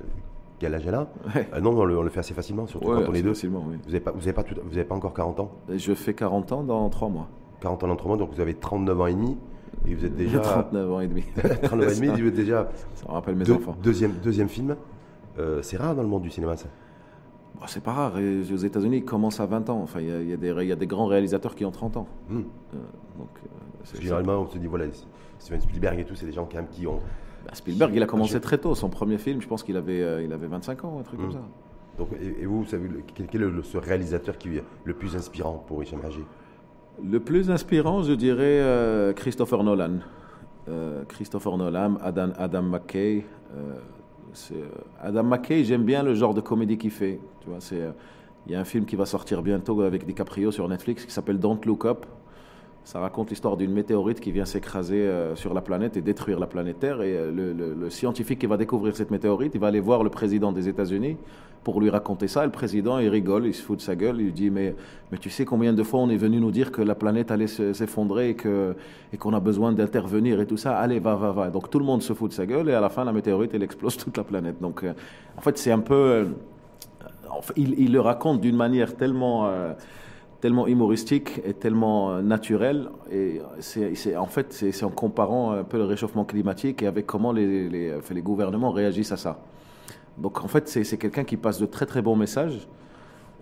Quel 0.58 0.74
âge 0.74 0.84
elle 0.86 0.94
a. 0.94 1.08
Ouais. 1.34 1.48
Euh, 1.54 1.60
non, 1.60 1.70
on 1.78 1.84
le, 1.84 1.98
on 1.98 2.02
le 2.02 2.10
fait 2.10 2.20
assez 2.20 2.34
facilement, 2.34 2.66
surtout 2.66 2.88
Ouais, 2.88 3.02
quand 3.04 3.10
on 3.10 3.14
est 3.14 3.22
deux. 3.22 3.34
facilement, 3.34 3.64
oui. 3.68 3.76
Vous 3.82 3.88
n'avez 3.90 4.00
pas, 4.00 4.12
vous 4.12 4.22
avez 4.22 4.32
pas, 4.32 4.42
tout- 4.44 4.54
vous 4.64 4.72
avez 4.76 4.84
pas 4.86 4.94
encore 4.94 5.12
40 5.14 5.40
ans. 5.40 5.50
Je 5.74 5.94
fais 5.94 6.14
40 6.14 6.52
ans 6.52 6.62
dans 6.62 6.88
3 6.88 7.08
mois. 7.08 7.28
40 7.60 7.82
ans 7.84 7.88
d'entrement, 7.88 8.16
donc 8.16 8.32
vous 8.32 8.40
avez 8.40 8.54
39 8.54 9.00
ans 9.00 9.06
et 9.06 9.14
demi. 9.14 9.36
Et 9.86 9.94
vous 9.94 10.04
êtes 10.04 10.14
déjà. 10.16 10.38
39 10.40 10.92
ans 10.92 11.00
et 11.00 11.08
demi. 11.08 11.24
39 11.62 11.72
ans 11.72 11.90
et 11.90 11.94
demi, 12.08 12.20
vous 12.20 12.28
êtes 12.28 12.34
déjà. 12.34 12.68
Ça 12.94 13.06
me 13.08 13.12
rappelle 13.12 13.34
mes 13.36 13.44
deux- 13.44 13.54
enfants. 13.54 13.76
deuxième, 13.82 14.12
deuxième 14.22 14.48
film. 14.48 14.76
Euh, 15.38 15.60
c'est 15.62 15.76
rare 15.76 15.94
dans 15.96 16.02
le 16.02 16.08
monde 16.08 16.22
du 16.22 16.30
cinéma, 16.30 16.56
ça. 16.56 16.68
Bon, 17.56 17.66
c'est 17.66 17.82
pas 17.82 17.92
rare. 17.92 18.18
Et 18.18 18.40
aux 18.52 18.56
États-Unis, 18.56 18.98
ils 18.98 19.04
commencent 19.04 19.40
à 19.40 19.46
20 19.46 19.68
ans. 19.70 19.80
Enfin, 19.82 20.00
il 20.00 20.06
y, 20.06 20.30
y 20.30 20.32
a 20.32 20.36
des- 20.36 20.48
il 20.62 20.68
y 20.68 20.72
a 20.72 20.76
des 20.76 20.86
grands 20.86 21.06
réalisateurs 21.06 21.54
qui 21.56 21.64
ont 21.64 21.70
30 21.72 21.96
ans. 21.96 22.06
Hmm. 22.30 22.38
Euh, 22.74 22.76
donc, 23.18 23.28
euh, 23.44 24.00
généralement, 24.00 24.34
on 24.40 24.46
se 24.48 24.58
dit, 24.58 24.66
voilà, 24.68 24.84
Steven 25.38 25.60
Spielberg 25.60 25.98
et 25.98 26.04
tout, 26.04 26.14
c'est 26.14 26.26
des 26.26 26.32
gens 26.32 26.46
quand 26.50 26.56
même 26.58 26.68
qui 26.70 26.86
ont. 26.86 27.00
Bah, 27.44 27.50
Spielberg, 27.54 27.92
il 27.94 28.02
a 28.02 28.06
commencé 28.06 28.40
très 28.40 28.58
tôt. 28.58 28.74
Son 28.74 28.88
premier 28.88 29.18
film, 29.18 29.40
je 29.42 29.46
pense 29.48 29.62
qu'il 29.62 29.76
avait, 29.76 30.02
euh, 30.02 30.22
il 30.22 30.32
avait 30.32 30.46
25 30.46 30.84
ans, 30.84 30.98
un 31.00 31.02
truc 31.02 31.18
Mm. 31.20 31.22
comme 31.22 31.32
ça. 31.32 31.42
Donc, 31.98 32.08
et, 32.20 32.42
et 32.42 32.46
vous, 32.46 32.62
vous 32.62 32.68
savez, 32.68 32.88
quel, 33.14 33.26
quel 33.26 33.42
est 33.42 33.48
le, 33.48 33.62
ce 33.62 33.78
réalisateur 33.78 34.36
qui 34.38 34.56
est 34.56 34.64
le 34.84 34.94
plus 34.94 35.14
inspirant 35.16 35.62
pour 35.66 35.82
Hicham 35.82 36.00
Haji 36.04 36.20
Le 37.02 37.20
plus 37.20 37.50
inspirant, 37.50 38.02
je 38.02 38.12
dirais 38.14 38.58
euh, 38.60 39.12
Christopher 39.12 39.62
Nolan. 39.62 39.98
Euh, 40.68 41.04
Christopher 41.04 41.56
Nolan, 41.58 41.96
Adam, 42.02 42.30
Adam 42.38 42.62
McKay. 42.62 43.24
Adam 45.00 45.22
McKay, 45.22 45.64
j'aime 45.64 45.84
bien 45.84 46.02
le 46.02 46.14
genre 46.14 46.34
de 46.34 46.40
comédie 46.40 46.76
qu'il 46.78 46.90
fait. 46.90 47.20
Tu 47.40 47.48
vois, 47.48 47.60
c'est, 47.60 47.80
il 48.46 48.52
y 48.52 48.54
a 48.56 48.60
un 48.60 48.64
film 48.64 48.84
qui 48.84 48.96
va 48.96 49.06
sortir 49.06 49.42
bientôt 49.42 49.80
avec 49.82 50.04
DiCaprio 50.06 50.50
sur 50.50 50.68
Netflix 50.68 51.04
qui 51.04 51.12
s'appelle 51.12 51.38
Don't 51.38 51.60
Look 51.64 51.84
Up. 51.84 52.06
Ça 52.84 53.00
raconte 53.00 53.30
l'histoire 53.30 53.56
d'une 53.56 53.72
météorite 53.72 54.20
qui 54.20 54.30
vient 54.30 54.44
s'écraser 54.44 55.00
euh, 55.00 55.34
sur 55.36 55.54
la 55.54 55.62
planète 55.62 55.96
et 55.96 56.02
détruire 56.02 56.38
la 56.38 56.46
planète 56.46 56.80
Terre. 56.80 57.00
Et 57.00 57.14
euh, 57.16 57.30
le, 57.32 57.88
scientifique 57.88 58.38
qui 58.40 58.46
va 58.46 58.58
découvrir 58.58 58.94
cette 58.94 59.10
météorite, 59.10 59.52
il 59.54 59.60
va 59.60 59.68
aller 59.68 59.80
voir 59.80 60.04
le 60.04 60.10
président 60.10 60.52
des 60.52 60.68
États-Unis 60.68 61.16
pour 61.62 61.80
lui 61.80 61.88
raconter 61.88 62.28
ça. 62.28 62.42
Et 62.42 62.46
le 62.46 62.52
président, 62.52 62.98
il 62.98 63.08
rigole, 63.08 63.46
il 63.46 63.54
se 63.54 63.62
fout 63.62 63.78
de 63.78 63.82
sa 63.82 63.96
gueule. 63.96 64.20
Il 64.20 64.34
dit 64.34 64.50
Mais, 64.50 64.74
mais 65.10 65.16
tu 65.16 65.30
sais 65.30 65.46
combien 65.46 65.72
de 65.72 65.82
fois 65.82 66.00
on 66.00 66.10
est 66.10 66.18
venu 66.18 66.40
nous 66.40 66.50
dire 66.50 66.70
que 66.72 66.82
la 66.82 66.94
planète 66.94 67.30
allait 67.30 67.46
se- 67.46 67.72
s'effondrer 67.72 68.36
et 69.12 69.16
qu'on 69.16 69.32
a 69.32 69.40
besoin 69.40 69.72
d'intervenir 69.72 70.38
et 70.42 70.46
tout 70.46 70.58
ça 70.58 70.76
Allez, 70.76 70.98
va, 70.98 71.14
va, 71.14 71.32
va. 71.32 71.48
Donc 71.48 71.70
tout 71.70 71.78
le 71.78 71.86
monde 71.86 72.02
se 72.02 72.12
fout 72.12 72.32
de 72.32 72.34
sa 72.34 72.44
gueule 72.44 72.68
et 72.68 72.74
à 72.74 72.82
la 72.82 72.90
fin, 72.90 73.04
la 73.04 73.12
météorite, 73.12 73.52
elle 73.54 73.62
explose 73.62 73.96
toute 74.04 74.18
la 74.18 74.24
planète. 74.24 74.60
Donc 74.60 74.84
euh, 74.84 74.92
en 75.38 75.40
fait, 75.40 75.56
c'est 75.56 75.72
un 75.72 75.80
peu. 75.80 76.26
il, 77.56 77.92
le 77.92 78.00
raconte 78.00 78.42
d'une 78.42 78.56
manière 78.56 78.94
tellement, 78.94 79.48
tellement 80.44 80.66
humoristique 80.66 81.40
et 81.46 81.54
tellement 81.54 82.10
euh, 82.10 82.20
naturelle. 82.20 82.90
Et 83.10 83.40
c'est, 83.60 84.14
en 84.14 84.26
fait, 84.26 84.52
c'est, 84.52 84.84
en 84.84 84.90
comparant 84.90 85.52
un 85.52 85.64
peu 85.64 85.78
le 85.78 85.84
réchauffement 85.84 86.26
climatique 86.26 86.82
et 86.82 86.86
avec 86.86 87.06
comment 87.06 87.32
les, 87.32 87.70
les, 87.70 87.94
les 88.10 88.20
gouvernements 88.20 88.70
réagissent 88.70 89.12
à 89.12 89.16
ça. 89.16 89.40
Donc 90.18 90.44
en 90.44 90.46
fait, 90.46 90.68
c'est, 90.68 90.98
quelqu'un 90.98 91.24
qui 91.24 91.38
passe 91.38 91.58
de 91.58 91.64
très 91.64 91.86
très 91.86 92.02
bons 92.02 92.14
messages. 92.14 92.68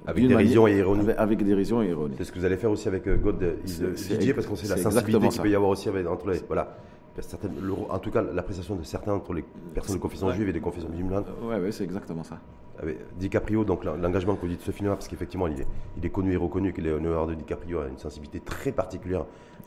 Avec 0.07 0.29
dérision 0.29 0.63
manière- 0.63 0.77
et 0.77 0.81
ironie. 0.81 1.11
Avec, 1.19 1.43
dérision 1.45 1.83
et 1.83 1.89
ironie. 1.89 2.15
C'est 2.19 2.25
ce 2.25 2.31
que 2.31 2.39
vous 2.39 2.45
allez 2.45 2.57
faire 2.57 2.71
aussi 2.71 2.87
avec 2.87 3.05
euh, 3.09 3.17
God 3.17 3.57
DJ, 3.67 4.33
parce 4.33 4.47
qu'on 4.47 4.55
sait 4.55 4.69
la 4.69 4.77
sensibilité 4.77 5.29
qu'il 5.29 5.43
peut 5.43 5.51
y 5.51 5.57
avoir 5.57 5.73
aussi 5.73 5.89
avec, 5.89 6.07
entre 6.07 6.31
les. 6.31 6.39
Voilà. 6.47 6.77
Certaines- 7.21 7.61
le- 7.61 7.75
en 7.91 7.99
tout 7.99 8.11
cas, 8.11 8.23
l'appréciation 8.23 8.75
de 8.75 8.83
certains 8.85 9.13
entre 9.13 9.35
les 9.35 9.45
personnes 9.75 9.97
de 9.97 10.01
confession 10.01 10.29
Ouais. 10.29 10.35
juive 10.35 10.49
et 10.49 10.53
des 10.53 10.61
confessions 10.61 10.89
musulmanes. 10.89 11.25
Ouais, 11.43 11.61
ouais, 11.61 11.71
c'est 11.73 11.85
exactement 11.85 12.25
ça. 12.25 12.39
Avec 12.79 12.99
DiCaprio, 13.19 13.65
donc 13.65 13.85
l'en- 13.85 13.97
l'engagement 13.97 14.35
que 14.35 14.41
vous 14.41 14.49
dites 14.49 14.61
de 14.61 14.65
ce 14.65 14.71
film-là, 14.71 14.95
parce 14.97 15.09
qu'effectivement, 15.09 15.47
il 15.47 15.61
est, 15.61 15.67
il 15.99 16.07
est 16.07 16.11
connu 16.11 16.33
et 16.33 16.37
reconnu 16.37 16.73
que 16.73 16.81
Leonardo 16.81 17.35
DiCaprio 17.35 17.81
a 17.81 17.89
une 17.89 17.99
sensibilité 17.99 18.41
très 18.41 18.73
particulière 18.73 19.27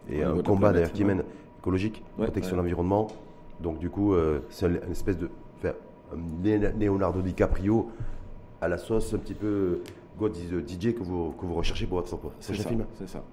et 0.10 0.23
un 0.23 0.36
de 0.36 0.41
combat 0.41 0.73
d'ailleurs 0.73 0.91
qui 0.91 1.03
mène 1.03 1.23
écologique, 1.60 2.03
Ouais, 2.17 2.25
protection 2.25 2.53
de 2.55 2.62
l'environnement. 2.62 3.08
Donc, 3.62 3.77
du 3.79 3.89
coup, 3.91 4.13
euh, 4.15 4.39
c'est 4.49 4.65
un- 4.65 4.69
une 4.86 4.91
espèce 4.91 5.17
de. 5.17 5.29
enfin, 5.60 5.73
Leonardo 6.79 7.21
DiCaprio 7.21 7.89
à 8.62 8.67
la 8.67 8.77
sauce 8.77 9.13
un 9.13 9.17
petit 9.19 9.34
peu 9.34 9.81
God 10.17 10.36
is 10.38 10.47
the 10.47 10.67
DJ 10.67 10.93
que 10.93 11.03
vous, 11.03 11.31
que 11.39 11.45
vous 11.45 11.53
recherchez 11.55 11.86
pour 11.86 11.97
votre 11.99 12.15
prochain 12.17 12.53
film. 12.63 12.86
C'est 12.97 13.08
ça. 13.08 13.23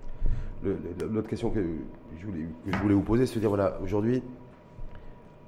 L'autre 0.64 1.28
question 1.28 1.50
que 1.50 1.60
je, 2.18 2.26
voulais, 2.26 2.46
que 2.64 2.72
je 2.72 2.78
voulais 2.78 2.94
vous 2.94 3.02
poser, 3.02 3.26
c'est 3.26 3.36
de 3.36 3.40
dire 3.40 3.48
voilà, 3.48 3.78
aujourd'hui, 3.82 4.22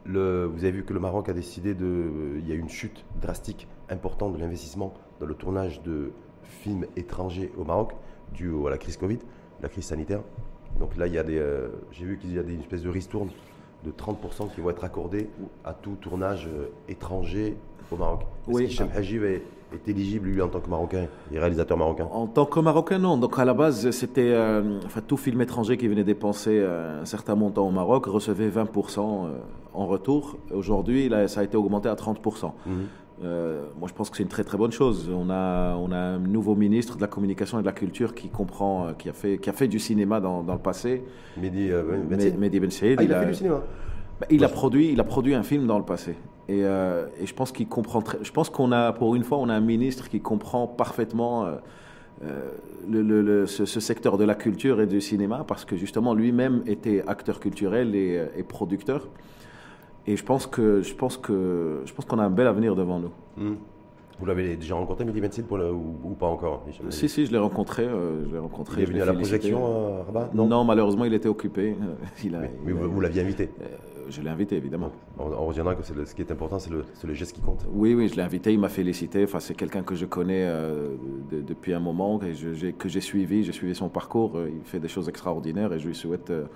le- 0.07 0.47
vous 0.47 0.65
avez 0.65 0.73
vu 0.73 0.85
que 0.85 0.93
le 0.93 1.01
Maroc 1.01 1.29
a 1.29 1.33
décidé 1.33 1.75
de. 1.75 2.11
Il 2.39 2.49
y 2.49 2.53
a 2.53 2.55
eu 2.55 2.59
une 2.59 2.69
chute 2.69 3.05
drastique, 3.21 3.69
importante 3.91 4.35
de 4.35 4.39
l'investissement 4.39 4.93
dans 5.21 5.27
le 5.27 5.35
tournage 5.35 5.83
de 5.83 6.13
films 6.43 6.87
étrangers 6.97 7.53
au 7.57 7.65
Maroc, 7.65 7.93
dû 8.33 8.51
à 8.67 8.71
la 8.71 8.79
crise 8.79 8.97
Covid, 8.97 9.19
la 9.63 9.69
crise 9.69 9.85
sanitaire. 9.85 10.21
Donc 10.79 10.97
là, 10.97 11.07
il 11.07 11.15
y 11.15 11.19
a 11.19 11.23
des. 11.23 11.39
euh, 11.39 11.69
J'ai 11.93 12.05
vu 12.05 12.19
qu'il 12.19 12.35
y 12.35 12.39
a 12.39 12.43
des, 12.43 12.55
une 12.55 12.61
espèce 12.61 12.83
de 12.83 12.91
ristourne 12.91 13.29
de 13.85 13.91
30% 13.91 14.53
qui 14.55 14.61
vont 14.61 14.71
être 14.71 14.83
accordés 14.85 15.29
à 15.65 15.75
tout 15.75 15.97
tournage 16.01 16.49
euh, 16.49 16.67
étranger 16.89 17.57
au 17.93 17.97
Maroc. 17.97 18.23
Est-ce 18.49 18.57
Oui. 18.57 18.67
qu'Hicham 18.67 18.89
Hajib 18.95 19.23
est, 19.25 19.43
est 19.73 19.89
éligible, 19.89 20.29
lui, 20.29 20.41
en 20.43 20.49
tant 20.49 20.61
que 20.61 20.69
Marocain, 20.71 21.07
et 21.33 21.39
réalisateur 21.39 21.77
marocain 21.77 22.07
En 22.13 22.27
tant 22.27 22.45
que 22.47 22.61
Marocain, 22.61 22.99
non. 22.99 23.17
Donc 23.17 23.39
à 23.39 23.45
la 23.45 23.55
base, 23.55 23.91
c'était 23.91 24.31
euh, 24.33 24.79
enfin, 24.85 25.01
tout 25.07 25.17
film 25.17 25.41
étranger 25.41 25.77
qui 25.77 25.89
venait 25.89 26.05
dépenser 26.05 26.61
euh, 26.63 27.03
un 27.03 27.05
certain 27.05 27.35
montant 27.35 27.67
au 27.67 27.71
Maroc 27.71 28.07
recevait 28.07 28.49
20% 28.49 28.99
euh, 28.99 29.39
en 29.75 29.87
retour. 29.87 30.37
Aujourd'hui, 30.53 31.11
ça 31.27 31.41
a 31.41 31.45
été 31.45 31.57
augmenté 31.57 31.89
à 31.89 31.95
30%. 31.95 32.53
Mhm. 32.67 32.73
Euh, 33.23 33.65
moi, 33.79 33.89
je 33.89 33.95
pense 33.95 34.11
que 34.11 34.17
c'est 34.17 34.23
une 34.25 34.29
très 34.29 34.43
très 34.45 34.59
bonne 34.59 34.73
chose. 34.73 35.09
On 35.13 35.31
a, 35.31 35.77
on 35.77 35.93
a 35.93 35.97
un 35.97 36.19
nouveau 36.19 36.55
ministre 36.57 36.97
de 36.97 37.01
la 37.01 37.07
communication 37.07 37.59
et 37.59 37.63
de 37.63 37.67
la 37.67 37.73
culture 37.73 38.13
qui 38.15 38.29
comprend, 38.29 38.89
qui 38.99 39.09
a 39.09 39.13
fait, 39.13 39.39
qui 39.39 39.49
a 39.49 39.53
fait 39.53 39.69
du 39.69 39.79
cinéma 39.79 40.21
dans, 40.21 40.43
dans 40.43 40.55
le 40.55 40.59
passé. 40.59 41.05
Mehdi, 41.41 41.71
Ben. 41.71 42.37
Mehdi 42.39 42.61
Ben 42.61 42.71
Saïd. 42.71 42.97
Ah, 43.01 43.03
il 43.05 43.13
a- 43.13 43.21
fait 43.21 43.27
du 43.27 43.35
cinéma 43.35 43.63
bah, 44.21 44.27
il 44.31 44.45
a 44.45 44.49
produit, 44.49 44.91
il 44.93 45.01
a 45.01 45.05
produit 45.05 45.35
un 45.35 45.43
film 45.43 45.67
dans 45.67 45.79
le 45.79 45.85
passé. 45.85 46.15
Et, 46.49 46.65
euh, 46.65 47.07
et 47.21 47.27
je 47.27 47.35
pense 47.35 47.53
qu'il 47.53 47.67
comprend. 47.69 48.03
très- 48.03 48.19
je 48.23 48.31
pense 48.33 48.51
qu'on 48.51 48.71
a, 48.73 48.93
pour 48.93 49.15
une 49.15 49.25
fois, 49.25 49.39
on 49.39 49.49
a 49.49 49.55
un 49.55 49.61
ministre 49.61 50.09
qui 50.09 50.21
comprend 50.21 50.67
parfaitement 50.67 51.47
euh, 51.47 51.55
euh, 52.23 52.51
le, 52.89 53.03
le- 53.03 53.23
le- 53.23 53.47
ce, 53.47 53.65
ce 53.65 53.81
secteur 53.81 54.19
de 54.19 54.25
la 54.25 54.35
culture 54.35 54.81
et 54.81 54.87
du 54.87 55.01
cinéma, 55.01 55.45
parce 55.49 55.65
que 55.65 55.75
justement 55.77 56.15
lui-même 56.15 56.63
était 56.67 57.03
acteur 57.07 57.41
culturel 57.41 57.95
et, 57.95 58.19
euh, 58.19 58.27
et 58.37 58.43
producteur. 58.43 59.09
Et 60.07 60.17
je 60.17 60.25
pense 60.25 60.47
que, 60.47 60.83
je 60.83 60.95
pense 60.95 61.17
que, 61.17 61.81
je 61.87 61.93
pense 61.95 62.05
qu'on 62.05 62.19
a 62.19 62.25
un 62.25 62.31
bel 62.31 62.47
avenir 62.47 62.77
devant 62.77 62.99
nous. 63.01 63.11
Hmm. 63.39 63.55
Vous 64.21 64.27
l'avez 64.27 64.55
déjà 64.57 64.75
rencontré, 64.77 65.05
Mehdi 65.05 65.21
Ben 65.21 65.31
le- 65.57 65.73
ou, 65.73 65.97
ou 66.05 66.11
pas 66.11 66.27
encore 66.29 66.65
Si, 66.91 67.09
si, 67.09 67.27
je 67.27 67.33
l'ai 67.33 67.39
rencontré. 67.39 67.85
euh, 67.85 68.25
je 68.29 68.33
l'ai 68.33 68.39
rencontré. 68.39 68.83
Il 68.83 68.85
est 68.85 68.87
venu 68.87 69.03
à 69.03 69.07
la 69.07 69.13
félicité. 69.13 69.39
projection 69.39 69.67
à 70.01 70.05
Rabat? 70.05 70.31
Non, 70.35 70.63
malheureusement, 70.65 71.05
il 71.07 71.15
était 71.15 71.29
occupé. 71.29 71.71
Euh, 71.81 71.95
Il 72.25 72.35
a, 72.37 72.41
Mais, 72.41 72.51
il 72.67 72.75
mais 72.75 72.81
a- 72.81 72.85
vous, 72.85 72.93
vous 72.93 73.01
l'aviez 73.01 73.23
invité. 73.23 73.51
Je 74.09 74.23
l'ai 74.23 74.31
invité, 74.31 74.57
évidemment. 74.57 74.91
On, 75.19 75.25
on 75.33 75.47
reviendra 75.47 75.75
que 75.75 75.93
le- 75.95 76.05
ce 76.07 76.15
qui 76.15 76.23
est 76.23 76.31
important, 76.33 76.59
c'est 76.59 76.71
le, 76.71 77.15
geste 77.15 77.33
qui 77.33 77.41
compte. 77.41 77.67
Oui, 77.73 77.95
oui, 77.95 78.09
je 78.09 78.17
l'ai 78.17 78.23
invité, 78.23 78.53
il 78.53 78.59
m'a 78.61 78.69
félicité. 78.69 79.25
Enfin, 79.25 79.41
c'est 79.41 79.55
quelqu'un 79.55 79.83
que 79.83 79.95
je 79.95 80.07
connais 80.07 80.45
euh, 80.45 80.95
de- 81.31 81.41
depuis 81.41 81.73
un 81.75 81.81
moment, 81.81 82.21
et 82.23 82.35
je- 82.35 82.55
j'ai- 82.55 82.73
que 82.73 82.89
j'ai 82.89 83.01
suivi. 83.01 83.45
J'ai 83.45 83.53
suivi 83.53 83.75
son 83.75 83.89
parcours. 83.89 84.37
Euh, 84.37 84.51
Il 84.55 84.65
fait 84.65 84.81
des 84.81 84.89
choses 84.89 85.09
extraordinaires 85.09 85.73
et 85.73 85.79
je 85.79 85.87
lui 85.89 85.95
souhaite 85.95 86.31
euh, 86.31 86.47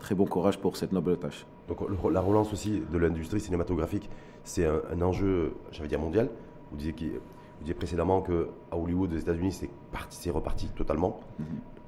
très 0.00 0.14
bon 0.14 0.26
courage 0.26 0.58
pour 0.58 0.76
cette 0.76 0.92
noble 0.92 1.16
tâche. 1.16 1.46
Donc 1.68 1.78
la 2.12 2.20
relance 2.20 2.52
aussi 2.52 2.82
de 2.92 2.98
l'industrie 2.98 3.40
cinématographique, 3.40 4.08
c'est 4.44 4.66
un, 4.66 4.80
un 4.92 5.02
enjeu, 5.02 5.52
j'allais 5.72 5.88
dire 5.88 6.00
mondial. 6.00 6.28
Vous 6.70 6.76
disiez, 6.76 6.92
vous 6.92 7.60
disiez 7.60 7.74
précédemment 7.74 8.20
qu'à 8.22 8.32
Hollywood, 8.72 9.12
aux 9.12 9.16
États-Unis, 9.16 9.52
c'est 9.52 9.70
parti- 9.90 10.16
c'est 10.20 10.30
reparti 10.30 10.68
totalement. 10.76 11.20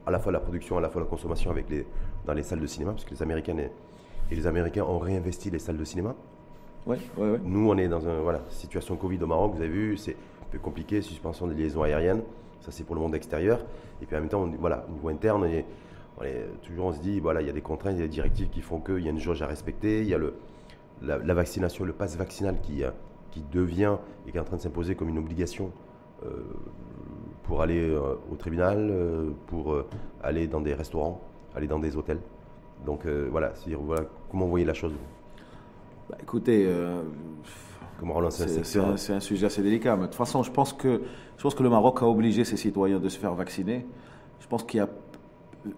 À 0.06 0.10
la 0.10 0.18
fois 0.18 0.32
la 0.32 0.40
production, 0.40 0.78
à 0.78 0.80
la 0.80 0.88
fois 0.88 1.02
la 1.02 1.06
consommation 1.06 1.50
avec 1.50 1.68
les, 1.68 1.86
dans 2.26 2.32
les 2.32 2.42
salles 2.42 2.60
de 2.60 2.66
cinéma, 2.66 2.92
parce 2.92 3.04
que 3.04 3.10
les 3.10 3.22
Américains 3.22 3.58
et, 3.58 3.70
et 4.30 4.34
les 4.34 4.46
Américains 4.46 4.84
ont 4.84 4.98
réinvesti 4.98 5.50
les 5.50 5.58
salles 5.58 5.76
de 5.78 5.84
cinéma. 5.84 6.14
Oui, 6.86 6.96
oui, 7.16 7.28
oui. 7.32 7.38
Nous, 7.44 7.68
on 7.70 7.76
est 7.76 7.88
dans 7.88 8.00
une 8.00 8.20
voilà, 8.20 8.40
situation 8.50 8.96
Covid 8.96 9.22
au 9.22 9.26
Maroc, 9.26 9.52
vous 9.54 9.60
avez 9.60 9.68
vu, 9.70 9.96
c'est 9.96 10.12
un 10.42 10.50
peu 10.50 10.58
compliqué, 10.58 11.02
suspension 11.02 11.46
des 11.46 11.54
liaisons 11.54 11.82
aériennes, 11.82 12.22
ça 12.60 12.70
c'est 12.70 12.84
pour 12.84 12.94
le 12.94 13.00
monde 13.00 13.14
extérieur. 13.14 13.60
Et 14.02 14.06
puis 14.06 14.16
en 14.16 14.20
même 14.20 14.28
temps, 14.28 14.42
on- 14.42 14.56
voilà, 14.58 14.86
au 14.88 14.92
niveau 14.92 15.08
interne, 15.08 15.42
on 15.42 15.46
est- 15.46 15.64
on 16.18 16.22
est- 16.24 16.46
toujours 16.62 16.86
on 16.86 16.92
se 16.92 17.00
dit, 17.00 17.20
voilà, 17.20 17.40
il 17.42 17.46
y 17.46 17.50
a 17.50 17.52
des 17.52 17.60
contraintes, 17.60 17.94
il 17.96 18.00
y 18.00 18.04
a 18.04 18.06
des 18.06 18.12
directives 18.12 18.48
qui 18.48 18.60
font 18.62 18.80
qu'il 18.80 19.00
y 19.00 19.06
a 19.08 19.10
une 19.10 19.18
jauge 19.18 19.42
à 19.42 19.46
respecter, 19.46 20.00
il 20.00 20.08
y 20.08 20.14
a 20.14 20.18
le, 20.18 20.34
la, 21.02 21.18
la 21.18 21.34
vaccination, 21.34 21.84
le 21.84 21.92
pass 21.92 22.16
vaccinal 22.16 22.56
qui, 22.62 22.84
euh, 22.84 22.90
qui 23.30 23.44
devient 23.52 23.96
et 24.26 24.30
qui 24.30 24.36
est 24.36 24.40
en 24.40 24.44
train 24.44 24.56
de 24.56 24.62
s'imposer 24.62 24.94
comme 24.94 25.08
une 25.10 25.18
obligation 25.18 25.70
pour 27.44 27.62
aller 27.62 27.96
au 28.30 28.34
tribunal, 28.36 28.92
pour 29.46 29.76
aller 30.22 30.46
dans 30.48 30.60
des 30.60 30.74
restaurants, 30.74 31.20
aller 31.54 31.66
dans 31.68 31.78
des 31.78 31.96
hôtels. 31.96 32.18
Donc 32.86 33.06
voilà, 33.06 33.52
voilà, 33.80 34.02
comment 34.30 34.44
vous 34.44 34.50
voyez 34.50 34.66
la 34.66 34.74
chose 34.74 34.92
bah, 36.08 36.16
Écoutez, 36.22 36.68
c'est 38.62 39.12
un, 39.12 39.20
sujet 39.20 39.46
assez 39.46 39.62
délicat. 39.62 39.96
Mais 39.96 40.02
de 40.02 40.06
toute 40.06 40.14
façon, 40.14 40.42
je 40.42 40.50
pense, 40.50 40.72
que, 40.72 41.02
je 41.36 41.42
pense 41.42 41.54
que 41.54 41.62
le 41.62 41.70
Maroc 41.70 42.02
a 42.02 42.06
obligé 42.06 42.44
ses 42.44 42.56
citoyens 42.56 42.98
de 42.98 43.08
se 43.08 43.18
faire 43.18 43.34
vacciner. 43.34 43.86
Je 44.40 44.46
pense 44.46 44.62
qu'il 44.62 44.78
y 44.78 44.82
a 44.82 44.88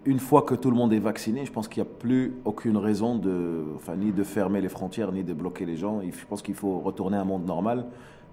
une 0.05 0.19
fois 0.19 0.43
que 0.43 0.55
tout 0.55 0.69
le 0.69 0.77
monde 0.77 0.93
est 0.93 0.99
vacciné, 0.99 1.45
je 1.45 1.51
pense 1.51 1.67
qu'il 1.67 1.81
n'y 1.83 1.89
a 1.89 1.91
plus 1.91 2.35
aucune 2.45 2.77
raison 2.77 3.15
de, 3.15 3.63
enfin, 3.75 3.95
ni 3.95 4.11
de 4.11 4.23
fermer 4.23 4.61
les 4.61 4.69
frontières, 4.69 5.11
ni 5.11 5.23
de 5.23 5.33
bloquer 5.33 5.65
les 5.65 5.75
gens. 5.75 6.01
Je 6.01 6.25
pense 6.25 6.41
qu'il 6.41 6.55
faut 6.55 6.79
retourner 6.79 7.17
à 7.17 7.21
un 7.21 7.25
monde 7.25 7.45
normal 7.45 7.85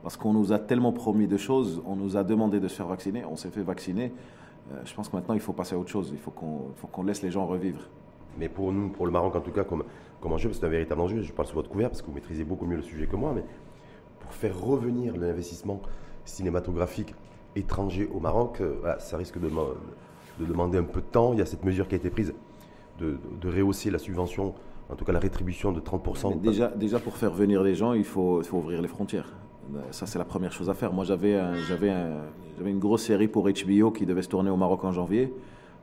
parce 0.02 0.16
qu'on 0.16 0.32
nous 0.32 0.52
a 0.52 0.58
tellement 0.58 0.92
promis 0.92 1.26
de 1.26 1.36
choses, 1.36 1.82
on 1.84 1.96
nous 1.96 2.16
a 2.16 2.24
demandé 2.24 2.60
de 2.60 2.68
se 2.68 2.74
faire 2.74 2.86
vacciner, 2.86 3.24
on 3.24 3.36
s'est 3.36 3.50
fait 3.50 3.62
vacciner. 3.62 4.12
Euh, 4.72 4.76
je 4.84 4.94
pense 4.94 5.08
que 5.08 5.16
maintenant, 5.16 5.34
il 5.34 5.40
faut 5.40 5.52
passer 5.52 5.74
à 5.74 5.78
autre 5.78 5.90
chose. 5.90 6.10
Il 6.12 6.18
faut 6.18 6.30
qu'on 6.30 7.02
laisse 7.02 7.22
les 7.22 7.30
gens 7.30 7.46
revivre. 7.46 7.80
Mais 8.38 8.48
pour 8.48 8.72
nous, 8.72 8.88
pour 8.88 9.06
le 9.06 9.12
Maroc 9.12 9.34
en 9.36 9.40
tout 9.40 9.50
cas, 9.50 9.64
comme, 9.64 9.84
comme 10.20 10.32
enjeu, 10.32 10.52
c'est 10.52 10.64
un 10.64 10.68
véritable 10.68 11.00
enjeu, 11.00 11.22
je 11.22 11.32
parle 11.32 11.48
sous 11.48 11.54
votre 11.54 11.70
couvert 11.70 11.88
parce 11.88 12.02
que 12.02 12.06
vous 12.06 12.14
maîtrisez 12.14 12.44
beaucoup 12.44 12.66
mieux 12.66 12.76
le 12.76 12.82
sujet 12.82 13.06
que 13.06 13.16
moi, 13.16 13.32
mais 13.34 13.44
pour 14.20 14.32
faire 14.32 14.58
revenir 14.60 15.16
l'investissement 15.16 15.80
cinématographique 16.24 17.14
étranger 17.56 18.08
au 18.12 18.20
Maroc, 18.20 18.60
euh, 18.60 18.98
ça 18.98 19.16
risque 19.16 19.40
de, 19.40 19.48
de, 19.48 20.44
demander 20.44 20.78
un 20.78 20.84
peu 20.84 21.00
de 21.00 21.06
temps. 21.06 21.32
Il 21.32 21.38
y 21.38 21.42
a 21.42 21.46
cette 21.46 21.64
mesure 21.64 21.88
qui 21.88 21.94
a 21.94 21.98
été 21.98 22.10
prise 22.10 22.34
de, 22.98 23.16
de 23.40 23.48
rehausser 23.48 23.90
la 23.90 23.98
subvention, 23.98 24.54
en 24.90 24.96
tout 24.96 25.04
cas 25.04 25.12
la 25.12 25.18
rétribution 25.18 25.72
de 25.72 25.80
30%. 25.80 26.40
déjà, 26.40 26.68
déjà, 26.68 26.98
pour 26.98 27.16
faire 27.16 27.32
venir 27.32 27.62
les 27.62 27.74
gens, 27.74 27.94
il 27.94 28.04
faut, 28.04 28.40
il 28.42 28.46
faut 28.46 28.58
ouvrir 28.58 28.82
les 28.82 28.88
frontières. 28.88 29.32
Ça, 29.90 30.06
c'est 30.06 30.18
la 30.18 30.24
première 30.24 30.52
chose 30.52 30.70
à 30.70 30.74
faire. 30.74 30.94
Moi, 30.94 31.04
j'avais 31.04 31.38
j'avais 31.66 32.70
une 32.70 32.78
grosse 32.78 33.02
série 33.02 33.28
pour 33.28 33.48
HBO 33.48 33.90
qui 33.90 34.06
devait 34.06 34.22
se 34.22 34.28
tourner 34.28 34.50
au 34.50 34.56
Maroc 34.56 34.82
en 34.84 34.92
janvier. 34.92 35.32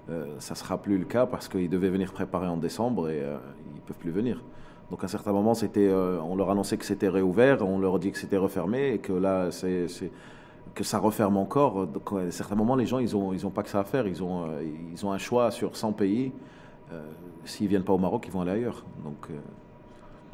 Euh, 0.10 0.36
ça 0.40 0.54
ne 0.54 0.58
sera 0.58 0.78
plus 0.78 0.98
le 0.98 1.06
cas 1.06 1.26
parce 1.26 1.48
qu'ils 1.48 1.70
devaient 1.70 1.90
venir 1.90 2.14
préparer 2.14 2.48
en 2.48 2.58
décembre 2.58 3.10
et 3.10 3.22
euh, 3.22 3.38
ils 3.72 3.76
ne 3.76 3.82
peuvent 3.82 3.98
plus 3.98 4.12
venir. 4.12 4.44
Donc 4.92 5.02
à 5.02 5.06
un 5.06 5.10
certain 5.10 5.32
moment, 5.32 5.54
euh, 5.78 6.20
on 6.20 6.36
leur 6.36 6.52
annonçait 6.52 6.78
que 6.78 6.86
c'était 6.86 7.10
réouvert, 7.10 7.68
on 7.68 7.80
leur 7.80 7.98
dit 7.98 8.12
que 8.12 8.20
c'était 8.20 8.38
refermé 8.38 8.94
et 8.94 9.00
que 9.00 9.14
là, 9.14 9.50
que 10.76 10.84
ça 10.84 11.00
referme 11.00 11.38
encore. 11.38 11.88
Donc 11.88 12.12
à 12.12 12.18
un 12.18 12.32
certain 12.32 12.56
moment, 12.56 12.76
les 12.76 12.86
gens, 12.86 13.00
ils 13.00 13.12
n'ont 13.16 13.50
pas 13.50 13.64
que 13.64 13.70
ça 13.70 13.80
à 13.80 13.84
faire. 13.84 14.06
Ils 14.06 14.22
ont, 14.22 14.46
ils 14.94 15.06
ont 15.06 15.12
un 15.12 15.18
choix 15.18 15.50
sur 15.50 15.76
100 15.76 15.94
pays. 15.94 16.32
S'ils 17.46 17.66
ne 17.66 17.70
viennent 17.70 17.84
pas 17.84 17.94
au 17.94 17.98
Maroc, 17.98 18.26
ils 18.28 18.32
vont 18.32 18.42
aller 18.42 18.52
ailleurs. 18.52 18.86
Donc, 19.04 19.30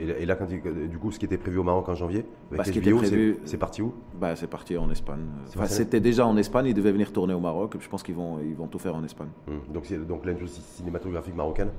et 0.03 0.25
là, 0.25 0.35
quand 0.35 0.47
du 0.47 0.97
coup, 0.99 1.11
ce 1.11 1.19
qui 1.19 1.25
était 1.25 1.37
prévu 1.37 1.57
au 1.57 1.63
Maroc 1.63 1.87
en 1.89 1.95
janvier, 1.95 2.25
bah, 2.51 2.63
prévu, 2.63 3.37
c'est 3.45 3.57
parti 3.57 3.81
où? 3.81 3.93
Bah, 4.19 4.35
C'est 4.35 4.49
parti 4.49 4.77
en 4.77 4.89
Espagne. 4.89 5.25
C'était 5.67 5.99
déjà 5.99 6.25
en 6.25 6.37
Espagne, 6.37 6.67
ils 6.67 6.73
devaient 6.73 6.91
venir 6.91 7.11
tourner 7.11 7.33
au 7.33 7.39
Maroc. 7.39 7.75
Je 7.79 7.87
pense 7.87 8.03
qu'ils 8.03 8.15
vont, 8.15 8.39
ils 8.39 8.55
vont 8.55 8.67
tout 8.67 8.79
faire 8.79 8.95
en 8.95 9.03
Espagne. 9.03 9.29
Hum. 9.47 9.61
Donc, 9.73 9.91
donc 10.07 10.25
l'industrie 10.25 10.61
cinématographique 10.61 11.35
marocaine 11.35 11.69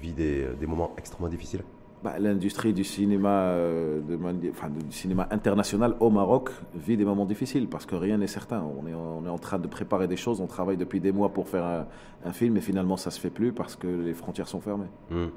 vit 0.00 0.12
des, 0.12 0.46
des 0.58 0.66
moments 0.66 0.92
extrêmement 0.96 1.28
difficiles? 1.28 1.62
Bah, 2.02 2.14
L'industrie 2.20 2.72
du 2.72 2.84
cinéma, 2.84 3.50
euh, 3.50 4.00
de, 4.00 4.18
enfin, 4.50 4.68
du 4.70 4.92
cinéma 4.92 5.26
international 5.30 5.96
au 5.98 6.10
Maroc 6.10 6.50
vit 6.74 6.96
des 6.96 7.04
moments 7.04 7.24
difficiles 7.24 7.68
parce 7.68 7.86
que 7.86 7.96
rien 7.96 8.18
n'est 8.18 8.28
certain. 8.28 8.62
On 8.62 8.86
est, 8.86 8.94
on 8.94 9.26
est 9.26 9.30
en 9.30 9.38
train 9.38 9.58
de 9.58 9.66
préparer 9.66 10.06
des 10.06 10.16
choses, 10.16 10.40
on 10.40 10.46
travaille 10.46 10.76
depuis 10.76 11.00
des 11.00 11.10
mois 11.10 11.30
pour 11.30 11.48
faire 11.48 11.86
un, 12.24 12.32
film 12.32 12.56
et 12.56 12.60
finalement 12.60 12.96
ça 12.96 13.10
ne 13.10 13.14
se 13.14 13.20
fait 13.20 13.30
plus 13.30 13.52
parce 13.52 13.74
que 13.74 13.88
les 13.88 14.14
frontières 14.14 14.46
sont 14.48 14.60
fermées. 14.60 14.86
Hum. 15.10 15.30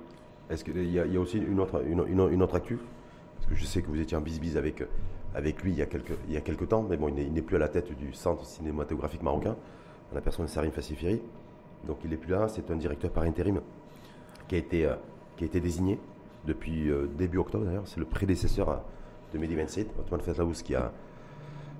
Est-ce 0.52 0.66
qu'il 0.66 0.92
y, 0.92 1.00
a 1.00 1.20
aussi 1.20 1.38
une 1.38 1.62
autre, 1.62 1.82
une, 1.88 2.42
autre 2.42 2.56
actu? 2.56 2.78
Parce 3.36 3.48
que 3.48 3.56
je 3.56 3.66
sais 3.66 3.82
que 3.82 3.88
vous 3.88 4.00
étiez 4.02 4.18
en 4.18 4.22
bis-bis 4.22 4.58
avec, 4.58 4.84
avec 5.34 5.64
lui 5.64 5.72
il 5.72 5.78
y, 5.78 5.82
a 5.82 5.86
quelques, 5.86 6.14
il 6.28 6.34
y 6.34 6.38
a 6.38 6.42
quelques 6.42 6.68
temps, 6.68 6.86
mais 6.88 6.98
bon, 6.98 7.08
il 7.08 7.32
n'est 7.32 7.42
plus 7.42 7.56
à 7.56 7.60
la 7.60 7.70
tête 7.70 7.96
du 7.98 8.14
centre 8.14 8.46
cinématographique 8.46 9.24
marocain, 9.24 9.56
en 10.12 10.16
la 10.16 10.20
personne 10.20 10.46
de 10.46 10.52
Sarim 10.52 10.72
Fassifiri. 10.72 11.22
Donc 11.88 12.00
il 12.04 12.10
n'est 12.10 12.18
plus 12.18 12.32
là, 12.32 12.50
c'est 12.50 12.70
un 12.70 12.76
directeur 12.76 13.12
par 13.12 13.24
intérim 13.24 13.62
qui 14.50 14.56
a 14.56 14.58
été, 14.58 14.86
euh, 14.86 14.96
qui 15.38 15.46
a 15.46 15.48
été 15.48 15.62
désigné 15.62 15.98
depuis 16.46 16.92
euh, 16.92 17.08
début 17.18 17.38
octobre 17.38 17.64
d'ailleurs. 17.64 17.88
C'est 17.88 18.00
le 18.00 18.06
prédécesseur 18.06 18.84
de 19.34 19.38
Mehdi 19.40 19.56
27, 19.56 19.88
Othman 20.00 20.20
Fatlaous, 20.20 20.62
qui 20.64 20.76
a, 20.76 20.92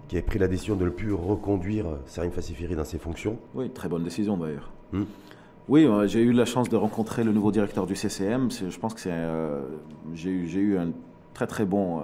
qui 0.08 0.18
a 0.18 0.22
pris 0.22 0.40
la 0.40 0.48
décision 0.48 0.78
de 0.78 0.86
ne 0.86 0.90
plus 0.90 1.14
reconduire 1.14 1.86
Sarim 2.06 2.32
Fassifiri 2.32 2.76
dans 2.76 2.86
ses 2.86 3.00
fonctions. 3.00 3.38
Oui, 3.54 3.70
très 3.70 3.90
bonne 3.90 4.06
décision 4.06 4.38
d'ailleurs. 4.38 4.72
Hmm. 4.94 5.04
Oui, 5.72 5.86
euh, 5.86 6.06
j'ai 6.06 6.20
eu 6.20 6.34
la 6.34 6.44
chance 6.44 6.68
de 6.68 6.76
rencontrer 6.76 7.24
le 7.24 7.32
nouveau 7.32 7.50
directeur 7.50 7.86
du 7.86 7.96
CCM. 7.96 8.52
Je 8.52 8.78
pense 8.78 8.94
que 8.94 9.08
euh, 9.08 9.62
j'ai 10.14 10.30
eu, 10.30 10.78
un 10.78 10.92
très 11.34 11.48
très 11.48 11.64
bon, 11.64 12.00
euh, 12.00 12.04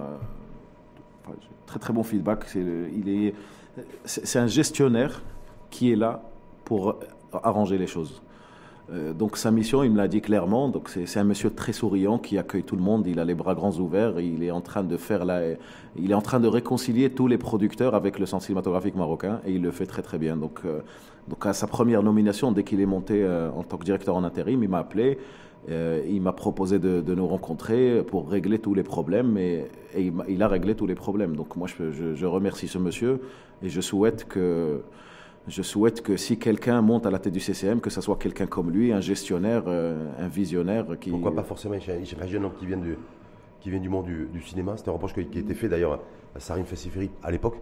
très 1.66 1.78
très 1.78 1.92
bon 1.92 2.02
feedback. 2.02 2.46
C'est 4.06 4.38
un 4.38 4.46
gestionnaire 4.46 5.20
qui 5.68 5.92
est 5.92 5.96
là 5.96 6.22
pour 6.64 6.98
arranger 7.30 7.76
les 7.76 7.86
choses. 7.86 8.22
Donc 8.90 9.36
sa 9.36 9.50
mission, 9.50 9.82
il 9.84 9.90
me 9.90 9.98
l'a 9.98 10.08
dit 10.08 10.22
clairement. 10.22 10.72
C'est 10.86 11.18
un 11.18 11.24
monsieur 11.24 11.50
très 11.50 11.74
souriant 11.74 12.16
qui 12.16 12.38
accueille 12.38 12.64
tout 12.64 12.76
le 12.76 12.82
monde. 12.82 13.06
Il 13.06 13.20
a 13.20 13.26
les 13.26 13.34
bras 13.34 13.54
grands 13.54 13.78
ouverts. 13.78 14.18
Il 14.18 14.42
est 14.42 14.50
en 14.50 14.62
train 14.62 14.82
de 14.82 14.96
faire 14.96 15.26
il 15.94 16.10
est 16.10 16.14
en 16.14 16.22
train 16.22 16.40
de 16.40 16.48
réconcilier 16.48 17.10
tous 17.10 17.26
les 17.26 17.36
producteurs 17.36 17.94
avec 17.94 18.18
le 18.18 18.24
centre 18.24 18.44
cinématographique 18.44 18.94
marocain 18.94 19.42
et 19.44 19.52
il 19.52 19.60
le 19.60 19.72
fait 19.72 19.84
très 19.84 20.00
très 20.00 20.16
bien. 20.16 20.38
Donc 20.38 20.62
donc 21.28 21.44
à 21.46 21.52
sa 21.52 21.66
première 21.66 22.02
nomination, 22.02 22.52
dès 22.52 22.64
qu'il 22.64 22.80
est 22.80 22.86
monté 22.86 23.22
euh, 23.22 23.50
en 23.50 23.62
tant 23.62 23.76
que 23.76 23.84
directeur 23.84 24.16
en 24.16 24.24
intérim, 24.24 24.62
il 24.62 24.68
m'a 24.68 24.78
appelé. 24.78 25.18
il 25.68 26.22
m'a 26.22 26.32
proposé 26.32 26.78
de, 26.78 27.14
nous 27.14 27.26
rencontrer 27.26 28.02
pour 28.02 28.30
régler 28.30 28.58
tous 28.58 28.74
les 28.74 28.82
problèmes 28.82 29.36
et, 29.36 29.66
il, 30.28 30.42
a, 30.42 30.48
réglé 30.48 30.74
tous 30.74 30.86
les 30.86 30.94
problèmes. 30.94 31.36
Donc 31.36 31.56
moi, 31.56 31.68
je, 31.68 32.14
je 32.14 32.26
remercie 32.26 32.68
ce 32.68 32.78
monsieur 32.78 33.20
et 33.62 33.68
je 33.68 33.80
souhaite 33.80 34.26
que 34.26 34.80
je 35.48 35.62
souhaite 35.62 36.02
que 36.02 36.16
si 36.16 36.38
quelqu'un 36.38 36.82
monte 36.82 37.06
à 37.06 37.10
la 37.10 37.18
tête 37.18 37.32
du 37.32 37.40
CCM, 37.40 37.80
que 37.80 37.90
ce 37.90 38.00
soit 38.00 38.16
quelqu'un 38.16 38.46
comme 38.46 38.70
lui, 38.70 38.92
un 38.92 39.00
gestionnaire, 39.00 39.64
euh, 39.66 40.10
un 40.18 40.28
visionnaire. 40.28 40.84
Qui... 41.00 41.10
Pourquoi 41.10 41.34
pas 41.34 41.42
forcément 41.42 41.74
un 41.74 42.44
homme 42.44 42.52
qui 42.58 42.66
vient 42.66 42.76
du, 42.76 42.96
qui 43.60 43.70
vient 43.70 43.80
du 43.80 43.88
monde 43.88 44.06
du, 44.06 44.42
cinéma 44.42 44.76
C'est 44.76 44.88
un 44.88 44.92
reproche 44.92 45.14
qui, 45.14 45.20
a 45.20 45.40
été 45.40 45.54
fait 45.54 45.68
d'ailleurs 45.68 46.00
à 46.34 46.40
Sarim 46.40 46.64
Fessiferi 46.64 47.10
à 47.22 47.30
l'époque. 47.30 47.56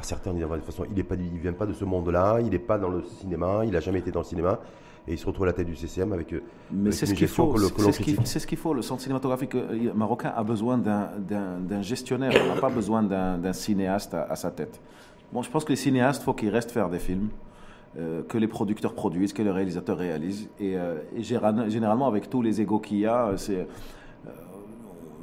Par 0.00 0.06
certains, 0.06 0.32
de 0.32 0.42
toute 0.42 0.64
façon, 0.64 0.86
il 0.90 0.96
ne 0.96 1.38
vient 1.38 1.52
pas 1.52 1.66
de 1.66 1.74
ce 1.74 1.84
monde-là, 1.84 2.38
il 2.40 2.48
n'est 2.48 2.58
pas 2.58 2.78
dans 2.78 2.88
le 2.88 3.04
cinéma, 3.20 3.60
il 3.64 3.72
n'a 3.72 3.80
jamais 3.80 3.98
été 3.98 4.10
dans 4.10 4.20
le 4.20 4.24
cinéma 4.24 4.58
et 5.06 5.12
il 5.12 5.18
se 5.18 5.26
retrouve 5.26 5.44
à 5.44 5.48
la 5.48 5.52
tête 5.52 5.66
du 5.66 5.76
CCM 5.76 6.10
avec. 6.14 6.32
Euh, 6.32 6.42
Mais 6.72 6.90
c'est 6.90 7.04
ce 7.04 7.12
qu'il 7.12 7.28
faut. 7.28 7.54
C'est 8.24 8.38
ce 8.38 8.46
qu'il 8.46 8.56
faut. 8.56 8.72
Le 8.72 8.80
centre 8.80 9.02
cinématographique 9.02 9.54
euh, 9.54 9.92
marocain 9.94 10.32
a 10.34 10.42
besoin 10.42 10.78
d'un 10.78 11.82
gestionnaire. 11.82 12.32
Il 12.32 12.48
n'a 12.48 12.58
pas 12.58 12.70
besoin 12.70 13.02
d'un 13.02 13.52
cinéaste 13.52 14.14
à, 14.14 14.34
sa 14.36 14.50
tête. 14.50 14.80
Bon, 15.34 15.42
je 15.42 15.50
pense 15.50 15.66
que 15.66 15.68
les 15.68 15.76
cinéastes, 15.76 16.22
faut 16.22 16.32
qu'ils 16.32 16.48
restent 16.48 16.70
faire 16.70 16.88
des 16.88 16.98
films, 16.98 17.28
euh, 17.98 18.22
que 18.26 18.38
les 18.38 18.48
producteurs 18.48 18.94
produisent, 18.94 19.34
que 19.34 19.42
les 19.42 19.50
réalisateurs 19.50 19.98
réalisent. 19.98 20.48
Et, 20.58 20.78
euh, 20.78 20.96
généralement, 21.18 22.06
avec 22.06 22.30
tous 22.30 22.40
les 22.40 22.62
égaux 22.62 22.78
qu'il 22.78 23.00
y 23.00 23.06
a, 23.06 23.34
c'est, 23.36 23.66
euh, 24.26 24.30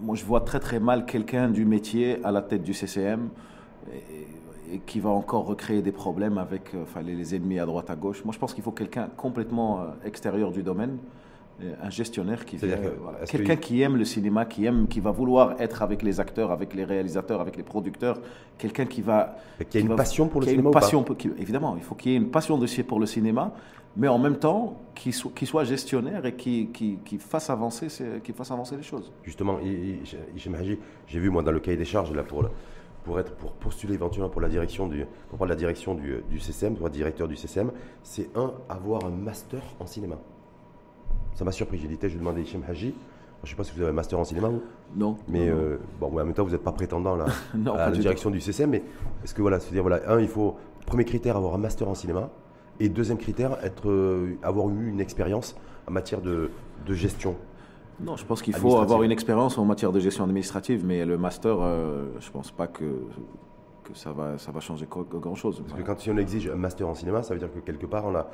moi, 0.03 0.15
je 0.15 0.23
vois 0.23 0.41
très 0.41 0.59
très 0.59 0.79
mal 0.79 1.07
quelqu'un 1.07 1.49
du 1.49 1.65
métier 1.65 2.23
à 2.23 2.31
la 2.31 2.43
tête 2.43 2.61
du 2.61 2.75
CCM 2.75 3.29
et, 3.91 4.27
et 4.71 4.79
qui 4.79 4.99
va 4.99 5.09
encore 5.09 5.45
recréer 5.45 5.81
des 5.81 5.91
problèmes 5.91 6.37
avec 6.37 6.71
enfin, 6.81 7.01
les, 7.01 7.15
les, 7.15 7.35
ennemis 7.35 7.59
à 7.59 7.65
droite 7.65 7.89
à 7.89 7.95
gauche. 7.95 8.23
Moi, 8.25 8.33
je 8.33 8.39
pense 8.39 8.53
qu'il 8.53 8.63
faut 8.63 8.71
quelqu'un 8.71 9.09
complètement 9.15 9.85
extérieur 10.03 10.51
du 10.51 10.63
domaine 10.63 10.97
un 11.81 11.89
gestionnaire 11.89 12.45
qui 12.45 12.57
quelqu'un 13.27 13.55
qui 13.55 13.81
aime 13.81 13.97
le 13.97 14.05
cinéma, 14.05 14.45
qui 14.45 14.65
aime, 14.65 14.87
qui 14.87 14.99
va 14.99 15.11
vouloir 15.11 15.59
être 15.59 15.81
avec 15.81 16.03
les 16.03 16.19
acteurs, 16.19 16.51
avec 16.51 16.73
les 16.75 16.83
réalisateurs, 16.83 17.41
avec 17.41 17.57
les 17.57 17.63
producteurs, 17.63 18.19
quelqu'un 18.57 18.85
qui 18.85 19.01
va 19.01 19.37
qui 19.69 19.77
a 19.77 19.81
une 19.81 19.95
passion 19.95 20.27
pour 20.27 20.41
le 20.41 20.47
cinéma. 20.47 20.69
Une 20.69 20.73
passion, 20.73 21.05
évidemment, 21.39 21.75
il 21.77 21.83
faut 21.83 21.95
qu'il 21.95 22.11
y 22.11 22.15
ait 22.15 22.17
une 22.17 22.29
passion 22.29 22.57
de, 22.57 22.67
pour 22.83 22.99
le 22.99 23.05
cinéma, 23.07 23.53
mais 23.95 24.07
en 24.07 24.19
même 24.19 24.37
temps 24.37 24.79
qui 24.93 25.11
soit, 25.11 25.31
soit 25.43 25.63
gestionnaire 25.63 26.25
et 26.25 26.35
qui, 26.35 26.67
qui, 26.67 26.99
qui, 27.03 27.17
fasse 27.17 27.49
avancer, 27.49 27.87
qui 28.23 28.33
fasse 28.33 28.51
avancer 28.51 28.77
les 28.77 28.83
choses. 28.83 29.11
Justement, 29.23 29.57
j'ai 31.07 31.19
vu 31.19 31.29
moi 31.29 31.41
dans 31.41 31.51
le 31.51 31.59
cahier 31.59 31.77
des 31.77 31.85
charges 31.85 32.13
là 32.13 32.23
pour 32.23 32.43
pour 33.07 33.19
être 33.21 33.33
pour 33.35 33.53
postuler 33.53 33.93
éventuellement 33.93 34.29
pour 34.29 34.41
la 34.41 34.49
direction 34.49 34.87
du 34.87 35.05
pour 35.29 35.37
prendre 35.37 35.49
la 35.49 35.55
direction 35.55 35.95
du, 35.95 36.17
du 36.29 36.39
CCM, 36.39 36.75
pour 36.75 36.87
être 36.87 36.93
directeur 36.93 37.27
du 37.29 37.37
CCM, 37.37 37.71
c'est 38.03 38.29
un 38.35 38.51
avoir 38.67 39.05
un 39.05 39.09
master 39.09 39.61
en 39.79 39.87
cinéma. 39.87 40.17
Ça 41.33 41.45
m'a 41.45 41.53
surpris. 41.53 41.77
J'ai 41.77 41.87
dit, 41.87 41.97
je 42.01 42.07
vais 42.07 42.15
demander 42.15 42.41
à 42.41 42.43
Hichem 42.43 42.63
Haji. 42.67 42.93
Je 43.43 43.47
ne 43.47 43.49
sais 43.49 43.55
pas 43.55 43.63
si 43.63 43.71
vous 43.73 43.81
avez 43.81 43.91
un 43.91 43.93
master 43.93 44.19
en 44.19 44.25
cinéma, 44.25 44.49
vous 44.49 44.61
Non. 44.95 45.15
Mais 45.29 45.47
euh, 45.47 45.77
bon, 45.99 46.07
en 46.07 46.11
même 46.11 46.33
temps, 46.33 46.43
vous 46.43 46.51
n'êtes 46.51 46.63
pas 46.63 46.71
prétendant 46.71 47.15
là, 47.15 47.27
à 47.75 47.89
la 47.89 47.97
direction 47.97 48.29
du 48.29 48.41
CCM. 48.41 48.71
Mais 48.71 48.83
est-ce 49.23 49.33
que 49.33 49.41
voilà, 49.41 49.59
c'est-à-dire, 49.59 49.83
voilà, 49.83 50.01
un, 50.11 50.19
il 50.19 50.27
faut, 50.27 50.55
premier 50.85 51.05
critère, 51.05 51.37
avoir 51.37 51.53
un 51.53 51.59
master 51.59 51.87
en 51.87 51.95
cinéma. 51.95 52.29
Et 52.79 52.89
deuxième 52.89 53.19
critère, 53.19 53.57
être, 53.63 53.89
euh, 53.89 54.35
avoir 54.43 54.69
eu 54.69 54.89
une 54.89 54.99
expérience 54.99 55.55
en 55.87 55.91
matière 55.91 56.21
de, 56.21 56.49
de 56.85 56.93
gestion. 56.93 57.35
Non, 57.99 58.15
je 58.15 58.25
pense 58.25 58.41
qu'il 58.41 58.53
faut 58.53 58.77
avoir 58.77 59.03
une 59.03 59.11
expérience 59.11 59.57
en 59.57 59.65
matière 59.65 59.91
de 59.91 59.99
gestion 59.99 60.23
administrative, 60.23 60.85
mais 60.85 61.05
le 61.05 61.17
master, 61.17 61.57
euh, 61.59 62.09
je 62.19 62.27
ne 62.27 62.31
pense 62.31 62.51
pas 62.51 62.67
que, 62.67 62.83
que 63.83 63.93
ça, 63.95 64.11
va, 64.11 64.37
ça 64.37 64.51
va 64.51 64.59
changer 64.59 64.87
grand-chose. 64.87 65.63
Parce 65.67 65.79
que 65.79 65.85
quand 65.85 65.99
si 65.99 66.11
on 66.11 66.17
exige 66.17 66.47
un 66.47 66.55
master 66.55 66.87
en 66.87 66.93
cinéma, 66.93 67.23
ça 67.23 67.33
veut 67.33 67.39
dire 67.39 67.51
que 67.51 67.59
quelque 67.59 67.87
part, 67.87 68.05
on 68.05 68.15
a 68.15 68.27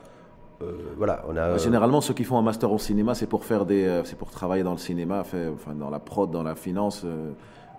euh, 0.62 0.94
voilà, 0.98 1.24
on 1.28 1.36
a, 1.36 1.52
bah, 1.52 1.58
Généralement, 1.58 2.02
ceux 2.02 2.14
qui 2.14 2.26
font 2.26 2.38
un 2.38 2.42
master 2.42 2.72
en 2.72 2.78
cinéma, 2.78 3.16
c'est 3.16 3.28
pour 3.28 3.46
faire 3.46 3.66
des, 3.66 3.86
euh, 3.86 4.04
c'est 4.04 4.18
pour 4.18 4.30
travailler 4.32 4.64
dans 4.64 4.72
le 4.72 4.78
cinéma, 4.78 5.22
enfin, 5.22 5.74
dans 5.76 5.90
la 5.90 6.00
prod, 6.00 6.30
dans 6.30 6.44
la 6.44 6.56
finance. 6.56 7.06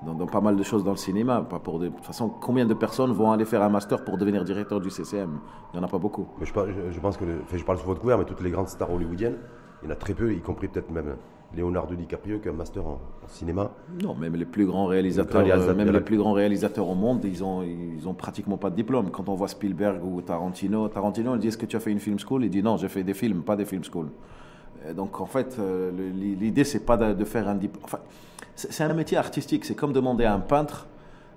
Dans, 0.05 0.27
pas 0.27 0.43
mal 0.43 0.57
de 0.57 0.63
choses 0.63 0.85
dans 0.85 0.91
le 0.91 0.99
cinéma. 0.99 1.47
Pas 1.49 1.61
pour 1.61 1.79
de 1.79 1.89
toute 1.89 2.05
façon, 2.05 2.29
combien 2.29 2.67
de 2.67 2.75
personnes 2.75 3.13
vont 3.13 3.33
aller 3.33 3.47
faire 3.47 3.63
un 3.63 3.71
master 3.71 4.05
pour 4.05 4.19
devenir 4.19 4.45
directeur 4.45 4.79
du 4.79 4.91
CCM 4.91 5.39
Il 5.73 5.79
n'y 5.79 5.83
en 5.83 5.87
a 5.87 5.91
pas 5.91 5.99
beaucoup. 5.99 6.27
Mais 6.39 6.45
je, 6.45 6.53
je, 6.91 7.01
pense 7.01 7.17
que, 7.17 7.25
je 7.51 7.65
parle 7.65 7.79
sous 7.79 7.87
votre 7.87 8.01
couvert, 8.01 8.19
mais 8.19 8.27
toutes 8.27 8.43
les 8.43 8.51
grandes 8.51 8.69
stars 8.69 8.93
hollywoodiennes, 8.93 9.39
il 9.83 9.87
y 9.87 9.89
en 9.89 9.93
a 9.93 9.97
très 9.97 10.13
peu, 10.13 10.35
y 10.35 10.41
compris 10.41 10.69
peut-être 10.69 10.91
même 10.91 11.17
Leonardo 11.57 11.95
DiCaprio 11.95 12.39
qui 12.39 12.49
a 12.49 12.53
un 12.53 12.55
master 12.55 12.87
en, 12.87 13.01
cinéma. 13.29 13.71
Non, 14.03 14.15
même 14.15 14.37
les 14.37 14.45
plus 14.45 14.67
grands 14.67 14.87
réalisateurs, 14.87 15.47
euh, 15.47 15.75
même 15.75 15.91
les 15.91 16.01
plus 16.01 16.17
grands 16.17 16.33
réalisateurs 16.33 16.89
au 16.89 16.95
monde, 16.95 17.25
ils 17.25 17.43
ont, 17.43 17.63
ils 17.63 18.07
ont 18.09 18.15
pratiquement 18.15 18.57
pas 18.57 18.71
de 18.71 18.77
diplôme. 18.77 19.11
Quand 19.11 19.29
on 19.29 19.35
voit 19.35 19.49
Spielberg 19.49 20.05
ou 20.05 20.21
Tarantino, 20.21 20.89
Tarantino, 20.89 21.35
il 21.35 21.41
dit 21.41 21.49
est-ce 21.49 21.59
que 21.59 21.67
tu 21.67 21.77
as 21.77 21.81
fait 21.81 21.91
une 21.91 22.01
film 22.01 22.19
school? 22.19 22.45
Il 22.45 22.51
dit 22.51 22.63
non, 22.63 22.77
j'ai 22.77 22.89
fait 22.89 23.03
des 23.03 23.15
films, 23.15 23.43
pas 23.43 23.57
des 23.57 23.65
film 23.65 23.83
school. 23.85 24.09
donc 24.95 25.21
en 25.21 25.27
fait, 25.27 25.57
euh, 25.59 25.91
l'idée 26.15 26.65
c'est 26.65 26.85
pas 26.85 26.97
de, 26.97 27.25
faire 27.25 27.49
un 27.49 27.55
diplôme. 27.55 27.85
Enfin, 27.85 28.01
c'est 28.55 28.85
un 28.85 28.95
métier 28.95 29.17
artistique. 29.17 29.65
C'est 29.65 29.75
comme 29.75 29.93
demander 29.93 30.25
à 30.25 30.35
un 30.35 30.41
peintre 30.41 30.87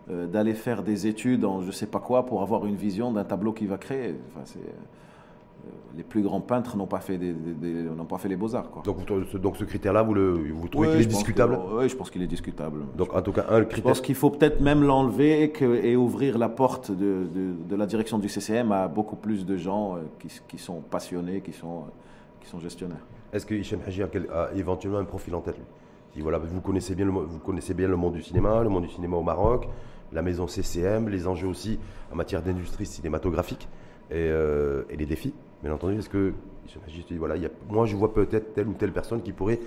euh, 0.09 0.25
d'aller 0.25 0.53
faire 0.53 0.83
des 0.83 1.05
études 1.05 1.43
en 1.43 1.61
je 1.61 1.71
sais 1.71 1.85
pas 1.85 1.99
quoi 1.99 2.25
pour 2.25 2.41
avoir 2.41 2.65
une 2.65 2.77
vision 2.77 3.11
d'un 3.11 3.25
tableau 3.25 3.51
qu'il 3.51 3.67
va 3.67 3.77
créer. 3.77 4.15
Enfin, 4.29 4.49
euh, 4.55 4.69
les 5.97 6.03
plus 6.03 6.21
grands 6.21 6.41
peintres 6.41 6.77
n'ont 6.77 6.85
pas 6.85 6.99
fait 6.99 7.17
des, 7.17 7.33
n'ont 7.33 8.05
pas 8.05 8.19
fait 8.19 8.29
les 8.29 8.35
beaux 8.35 8.55
arts. 8.55 8.69
Quoi. 8.69 8.83
Donc, 8.83 9.03
donc 9.35 9.57
ce 9.57 9.63
critère-là, 9.63 10.03
vous 10.03 10.13
le, 10.13 10.51
vous 10.53 10.67
trouvez 10.67 10.89
qu'il 10.89 11.01
est 11.01 11.05
discutable 11.05 11.57
Oui, 11.71 11.89
je 11.89 11.95
pense 11.95 12.11
qu'il 12.11 12.21
est 12.21 12.27
discutable. 12.27 12.81
Donc 12.95 13.13
en 13.15 13.21
tout 13.21 13.33
cas 13.33 13.45
un 13.49 13.63
critère. 13.63 13.77
Je 13.77 13.81
pense 13.81 14.01
qu'il 14.01 14.15
faut 14.15 14.29
peut-être 14.29 14.61
même 14.61 14.83
l'enlever 14.83 15.43
et, 15.43 15.91
et, 15.91 15.95
ouvrir 15.95 16.37
la 16.37 16.49
porte 16.49 16.91
de, 16.91 17.27
de, 17.67 17.75
la 17.75 17.87
direction 17.87 18.19
du 18.19 18.29
CCM 18.29 18.71
à 18.71 18.87
beaucoup 18.87 19.15
plus 19.15 19.45
de 19.45 19.57
gens 19.57 19.95
euh, 19.95 20.01
qui, 20.19 20.29
qui 20.47 20.57
sont 20.59 20.81
passionnés, 20.81 21.41
qui 21.41 21.51
sont, 21.51 21.85
qui 22.39 22.47
sont 22.47 22.59
gestionnaires. 22.59 23.05
Est-ce 23.33 23.45
que 23.45 23.55
Hichem 23.55 23.79
Haji 23.85 24.03
a, 24.03 24.49
éventuellement 24.55 24.99
un 24.99 25.05
profil 25.05 25.33
en 25.35 25.41
tête 25.41 25.57
lui? 25.57 26.21
Voilà, 26.21 26.39
vous 26.39 26.61
connaissez 26.61 26.95
bien 26.95 27.05
le, 27.05 27.11
vous 27.11 27.39
connaissez 27.39 27.75
bien 27.75 27.87
le 27.87 27.95
monde 27.95 28.13
du 28.13 28.23
cinéma, 28.23 28.63
le 28.63 28.69
monde 28.69 28.83
du 28.83 28.89
cinéma 28.89 29.17
au 29.17 29.21
Maroc, 29.21 29.67
la 30.11 30.23
maison 30.23 30.47
CCM, 30.47 31.09
les 31.09 31.27
enjeux 31.27 31.47
aussi 31.47 31.79
en 32.11 32.15
matière 32.15 32.41
d'industrie 32.41 32.87
cinématographique 32.87 33.67
et, 34.09 34.15
euh, 34.15 34.83
et 34.89 34.97
les 34.97 35.05
défis 35.05 35.33
bien 35.63 35.73
entendu, 35.73 35.97
est-ce 35.97 36.09
que 36.09 36.33
voilà, 37.17 37.37
y 37.37 37.45
a, 37.45 37.49
moi 37.69 37.85
je 37.85 37.95
vois 37.95 38.13
peut-être 38.13 38.53
telle 38.53 38.67
ou 38.67 38.73
telle 38.73 38.91
personne 38.91 39.21
qui 39.21 39.31
pourrait 39.31 39.59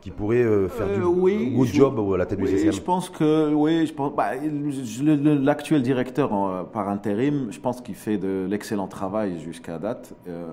qui 0.00 0.12
pourrait 0.12 0.44
euh, 0.44 0.68
faire 0.68 0.86
du 0.86 1.00
euh, 1.02 1.56
good 1.56 1.66
job 1.66 1.98
à 2.14 2.16
la 2.16 2.26
tête 2.26 2.38
du 2.38 2.46
CCM 2.46 2.72
Je 2.72 2.80
pense 2.80 3.10
que 3.10 3.52
oui, 3.52 3.86
je 3.86 3.92
pense 3.92 4.14
bah, 4.14 4.32
l'actuel 4.36 5.82
directeur 5.82 6.30
par 6.72 6.88
intérim, 6.88 7.48
je 7.50 7.58
pense 7.58 7.80
qu'il 7.80 7.96
fait 7.96 8.16
de 8.16 8.46
l'excellent 8.48 8.86
travail 8.86 9.40
jusqu'à 9.40 9.78
date. 9.78 10.14
Euh, 10.28 10.52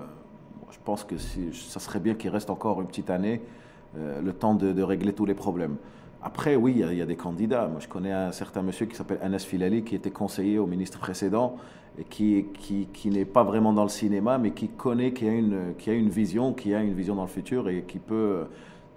je 0.72 0.78
pense 0.84 1.04
que 1.04 1.16
si, 1.18 1.52
ça 1.52 1.78
serait 1.78 2.00
bien 2.00 2.14
qu'il 2.14 2.30
reste 2.30 2.50
encore 2.50 2.80
une 2.80 2.88
petite 2.88 3.10
année, 3.10 3.42
le 3.96 4.32
temps 4.32 4.56
de, 4.56 4.82
régler 4.82 5.12
tous 5.12 5.24
les 5.24 5.34
problèmes. 5.34 5.76
Après, 6.20 6.56
oui, 6.56 6.74
il 6.76 6.98
y, 6.98 7.02
a 7.02 7.06
des 7.06 7.14
candidats. 7.14 7.68
Moi, 7.68 7.78
je 7.78 7.86
connais 7.86 8.10
un 8.10 8.32
certain 8.32 8.62
monsieur 8.62 8.86
qui 8.86 8.96
s'appelle 8.96 9.20
Anas 9.22 9.46
Filali, 9.48 9.84
qui 9.84 9.94
était 9.94 10.10
conseiller 10.10 10.58
au 10.58 10.66
ministre 10.66 10.98
précédent 10.98 11.56
qui, 12.10 12.46
qui, 12.54 12.88
qui 12.92 13.10
n'est 13.10 13.24
pas 13.24 13.44
vraiment 13.44 13.72
dans 13.72 13.84
le 13.84 13.88
cinéma, 13.88 14.38
mais 14.38 14.50
qui 14.50 14.68
connaît, 14.68 15.12
qui 15.12 15.28
a, 15.28 15.32
une, 15.32 15.74
qui 15.78 15.90
a 15.90 15.92
une 15.92 16.08
vision, 16.08 16.52
qui 16.52 16.74
a 16.74 16.82
une 16.82 16.94
vision 16.94 17.14
dans 17.14 17.22
le 17.22 17.28
futur 17.28 17.68
et 17.68 17.84
qui 17.86 17.98
peut, 17.98 18.44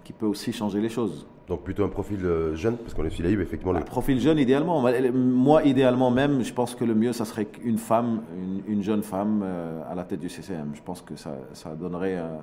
qui 0.04 0.12
peut 0.12 0.26
aussi 0.26 0.52
changer 0.52 0.80
les 0.80 0.88
choses. 0.88 1.26
Donc 1.48 1.62
plutôt 1.62 1.84
un 1.84 1.88
profil 1.88 2.24
euh, 2.24 2.54
jeune, 2.54 2.76
parce 2.76 2.92
qu'on 2.92 3.04
est 3.04 3.10
sur 3.10 3.24
effectivement. 3.24 3.74
Un 3.74 3.80
profil 3.80 4.20
jeune, 4.20 4.38
idéalement. 4.38 4.82
Moi, 5.12 5.64
idéalement 5.64 6.10
même, 6.10 6.42
je 6.42 6.52
pense 6.52 6.74
que 6.74 6.84
le 6.84 6.94
mieux, 6.94 7.12
ça 7.12 7.24
serait 7.24 7.48
une 7.64 7.78
femme, 7.78 8.22
une, 8.66 8.82
jeune 8.82 9.02
femme 9.02 9.40
euh, 9.42 9.80
à 9.90 9.94
la 9.94 10.04
tête 10.04 10.20
du 10.20 10.28
CCM. 10.28 10.72
Je 10.74 10.82
pense 10.82 11.00
que 11.00 11.16
ça, 11.16 11.38
ça 11.54 11.74
donnerait 11.74 12.18
euh, 12.18 12.36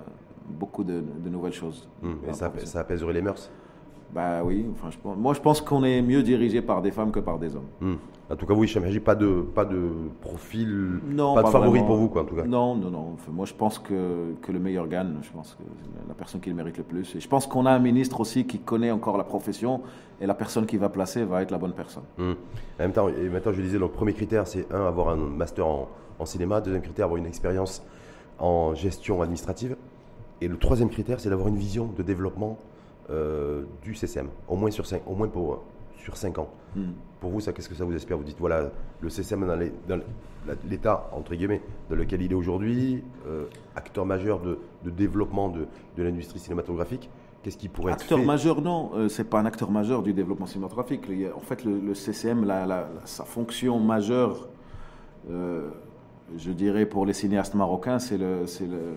beaucoup 0.49 0.83
de, 0.83 1.03
nouvelles 1.29 1.53
choses. 1.53 1.87
Hum, 2.01 2.17
et 2.27 2.33
ça, 2.33 2.51
ça 2.63 2.79
apaiserait 2.79 3.13
les 3.13 3.21
mœurs 3.21 3.51
bah 4.13 4.43
oui, 4.43 4.65
enfin, 4.71 4.89
je 4.91 4.97
moi 5.17 5.33
je 5.33 5.41
pense 5.41 5.61
qu'on 5.61 5.83
est 5.83 6.01
mieux 6.01 6.23
dirigé 6.23 6.61
par 6.61 6.81
des 6.81 6.91
femmes 6.91 7.11
que 7.11 7.19
par 7.19 7.39
des 7.39 7.55
hommes. 7.55 7.67
Hmm. 7.81 7.95
En 8.27 8.35
tout 8.35 8.47
cas, 8.47 8.55
oui, 8.55 8.71
Haji, 8.75 8.99
pas 8.99 9.13
de, 9.13 9.41
pas 9.53 9.65
de 9.65 9.91
profil, 10.21 10.99
pas, 11.15 11.43
de 11.43 11.47
favori 11.47 11.83
pour 11.83 11.95
vous, 11.95 12.09
quoi, 12.09 12.23
en 12.23 12.25
tout 12.25 12.35
cas. 12.35 12.43
Non, 12.43 12.73
non, 12.73 12.89
non. 12.89 13.15
moi, 13.31 13.45
je 13.45 13.53
pense 13.53 13.77
que, 13.77 14.33
que, 14.41 14.51
le 14.51 14.57
meilleur 14.57 14.87
gagne. 14.87 15.13
Je 15.21 15.29
pense 15.31 15.53
que 15.53 15.63
c'est 15.83 16.07
la 16.07 16.15
personne 16.15 16.41
qui 16.41 16.49
le 16.49 16.55
mérite 16.55 16.77
le 16.79 16.83
plus. 16.83 17.15
Et 17.15 17.19
je 17.19 17.27
pense 17.27 17.45
qu'on 17.45 17.67
a 17.67 17.71
un 17.71 17.77
ministre 17.77 18.19
aussi 18.19 18.47
qui 18.47 18.57
connaît 18.57 18.89
encore 18.89 19.19
la 19.19 19.23
profession 19.23 19.81
et 20.19 20.25
la 20.25 20.33
personne 20.33 20.65
qui 20.65 20.77
va 20.77 20.89
placer 20.89 21.23
va 21.23 21.43
être 21.43 21.51
la 21.51 21.59
bonne 21.59 21.73
personne. 21.73 22.01
Hmm. 22.17 22.31
En 22.31 22.35
même 22.79 22.93
temps, 22.93 23.09
et 23.09 23.29
maintenant, 23.29 23.51
je 23.51 23.61
disais, 23.61 23.77
le 23.77 23.87
premier 23.89 24.13
critère, 24.13 24.47
c'est 24.47 24.73
un, 24.73 24.87
avoir 24.87 25.09
un 25.09 25.17
master 25.17 25.67
en, 25.67 25.87
en 26.17 26.25
cinéma. 26.25 26.61
Deuxième 26.61 26.81
critère, 26.81 27.05
avoir 27.05 27.19
une 27.19 27.27
expérience 27.27 27.83
en 28.39 28.73
gestion 28.73 29.21
administrative. 29.21 29.75
Et 30.41 30.47
le 30.47 30.57
troisième 30.57 30.89
critère, 30.89 31.19
c'est 31.19 31.29
d'avoir 31.29 31.47
une 31.47 31.57
vision 31.57 31.91
de 31.95 32.01
développement 32.01 32.57
euh, 33.09 33.63
du 33.83 33.93
CCM, 33.93 34.27
au 34.47 34.55
moins 34.55 34.71
sur 34.71 34.85
5, 34.85 35.03
au 35.05 35.13
moins 35.13 35.27
pour, 35.27 35.63
sur 35.97 36.17
5 36.17 36.39
ans. 36.39 36.49
Hmm. 36.75 36.91
Pour 37.19 37.29
vous, 37.29 37.39
ça, 37.39 37.53
qu'est-ce 37.53 37.69
que 37.69 37.75
ça 37.75 37.85
vous 37.85 37.95
espère 37.95 38.17
Vous 38.17 38.23
dites, 38.23 38.39
voilà, 38.39 38.71
le 38.99 39.09
CCM 39.09 39.45
dans 39.87 39.99
l'état, 40.67 41.09
entre 41.13 41.35
guillemets, 41.35 41.61
dans 41.89 41.95
lequel 41.95 42.23
il 42.23 42.31
est 42.31 42.35
aujourd'hui, 42.35 43.03
euh, 43.27 43.45
acteur 43.75 44.05
majeur 44.05 44.39
de, 44.39 44.57
développement 44.89 45.49
de, 45.49 45.67
de 45.97 46.03
l'industrie 46.03 46.39
cinématographique, 46.39 47.09
qu'est-ce 47.43 47.57
qui 47.57 47.69
pourrait 47.69 47.93
acteur 47.93 48.17
être 48.17 48.23
fait? 48.23 48.27
majeur, 48.27 48.61
non, 48.61 48.91
euh, 48.95 49.07
c'est 49.07 49.23
pas 49.23 49.39
un 49.39 49.45
acteur 49.45 49.69
majeur 49.69 50.01
du 50.01 50.13
développement 50.13 50.47
cinématographique. 50.47 51.03
En 51.35 51.41
fait, 51.41 51.63
le, 51.63 51.93
CCM, 51.93 52.43
la, 52.43 52.89
sa 53.05 53.23
fonction 53.23 53.79
majeure, 53.79 54.49
je 55.29 56.51
dirais, 56.51 56.87
pour 56.87 57.05
les 57.05 57.13
cinéastes 57.13 57.53
marocains, 57.53 57.99
c'est 57.99 58.17
le, 58.17 58.45
le 58.61 58.95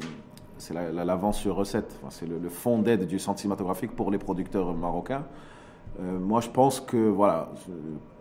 c'est 0.59 0.75
l'avance 0.75 1.39
sur 1.39 1.55
recette. 1.57 2.01
c'est 2.11 2.27
le, 2.27 2.39
le, 2.39 2.49
fonds 2.49 2.81
d'aide 2.81 3.07
du 3.07 3.19
centre 3.19 3.41
cinématographique 3.41 3.95
pour 3.95 4.11
les 4.11 4.19
producteurs 4.19 4.75
marocains. 4.75 5.25
Euh, 6.01 6.19
moi, 6.19 6.41
je 6.41 6.49
pense 6.49 6.81
que 6.81 6.97
voilà, 6.97 7.51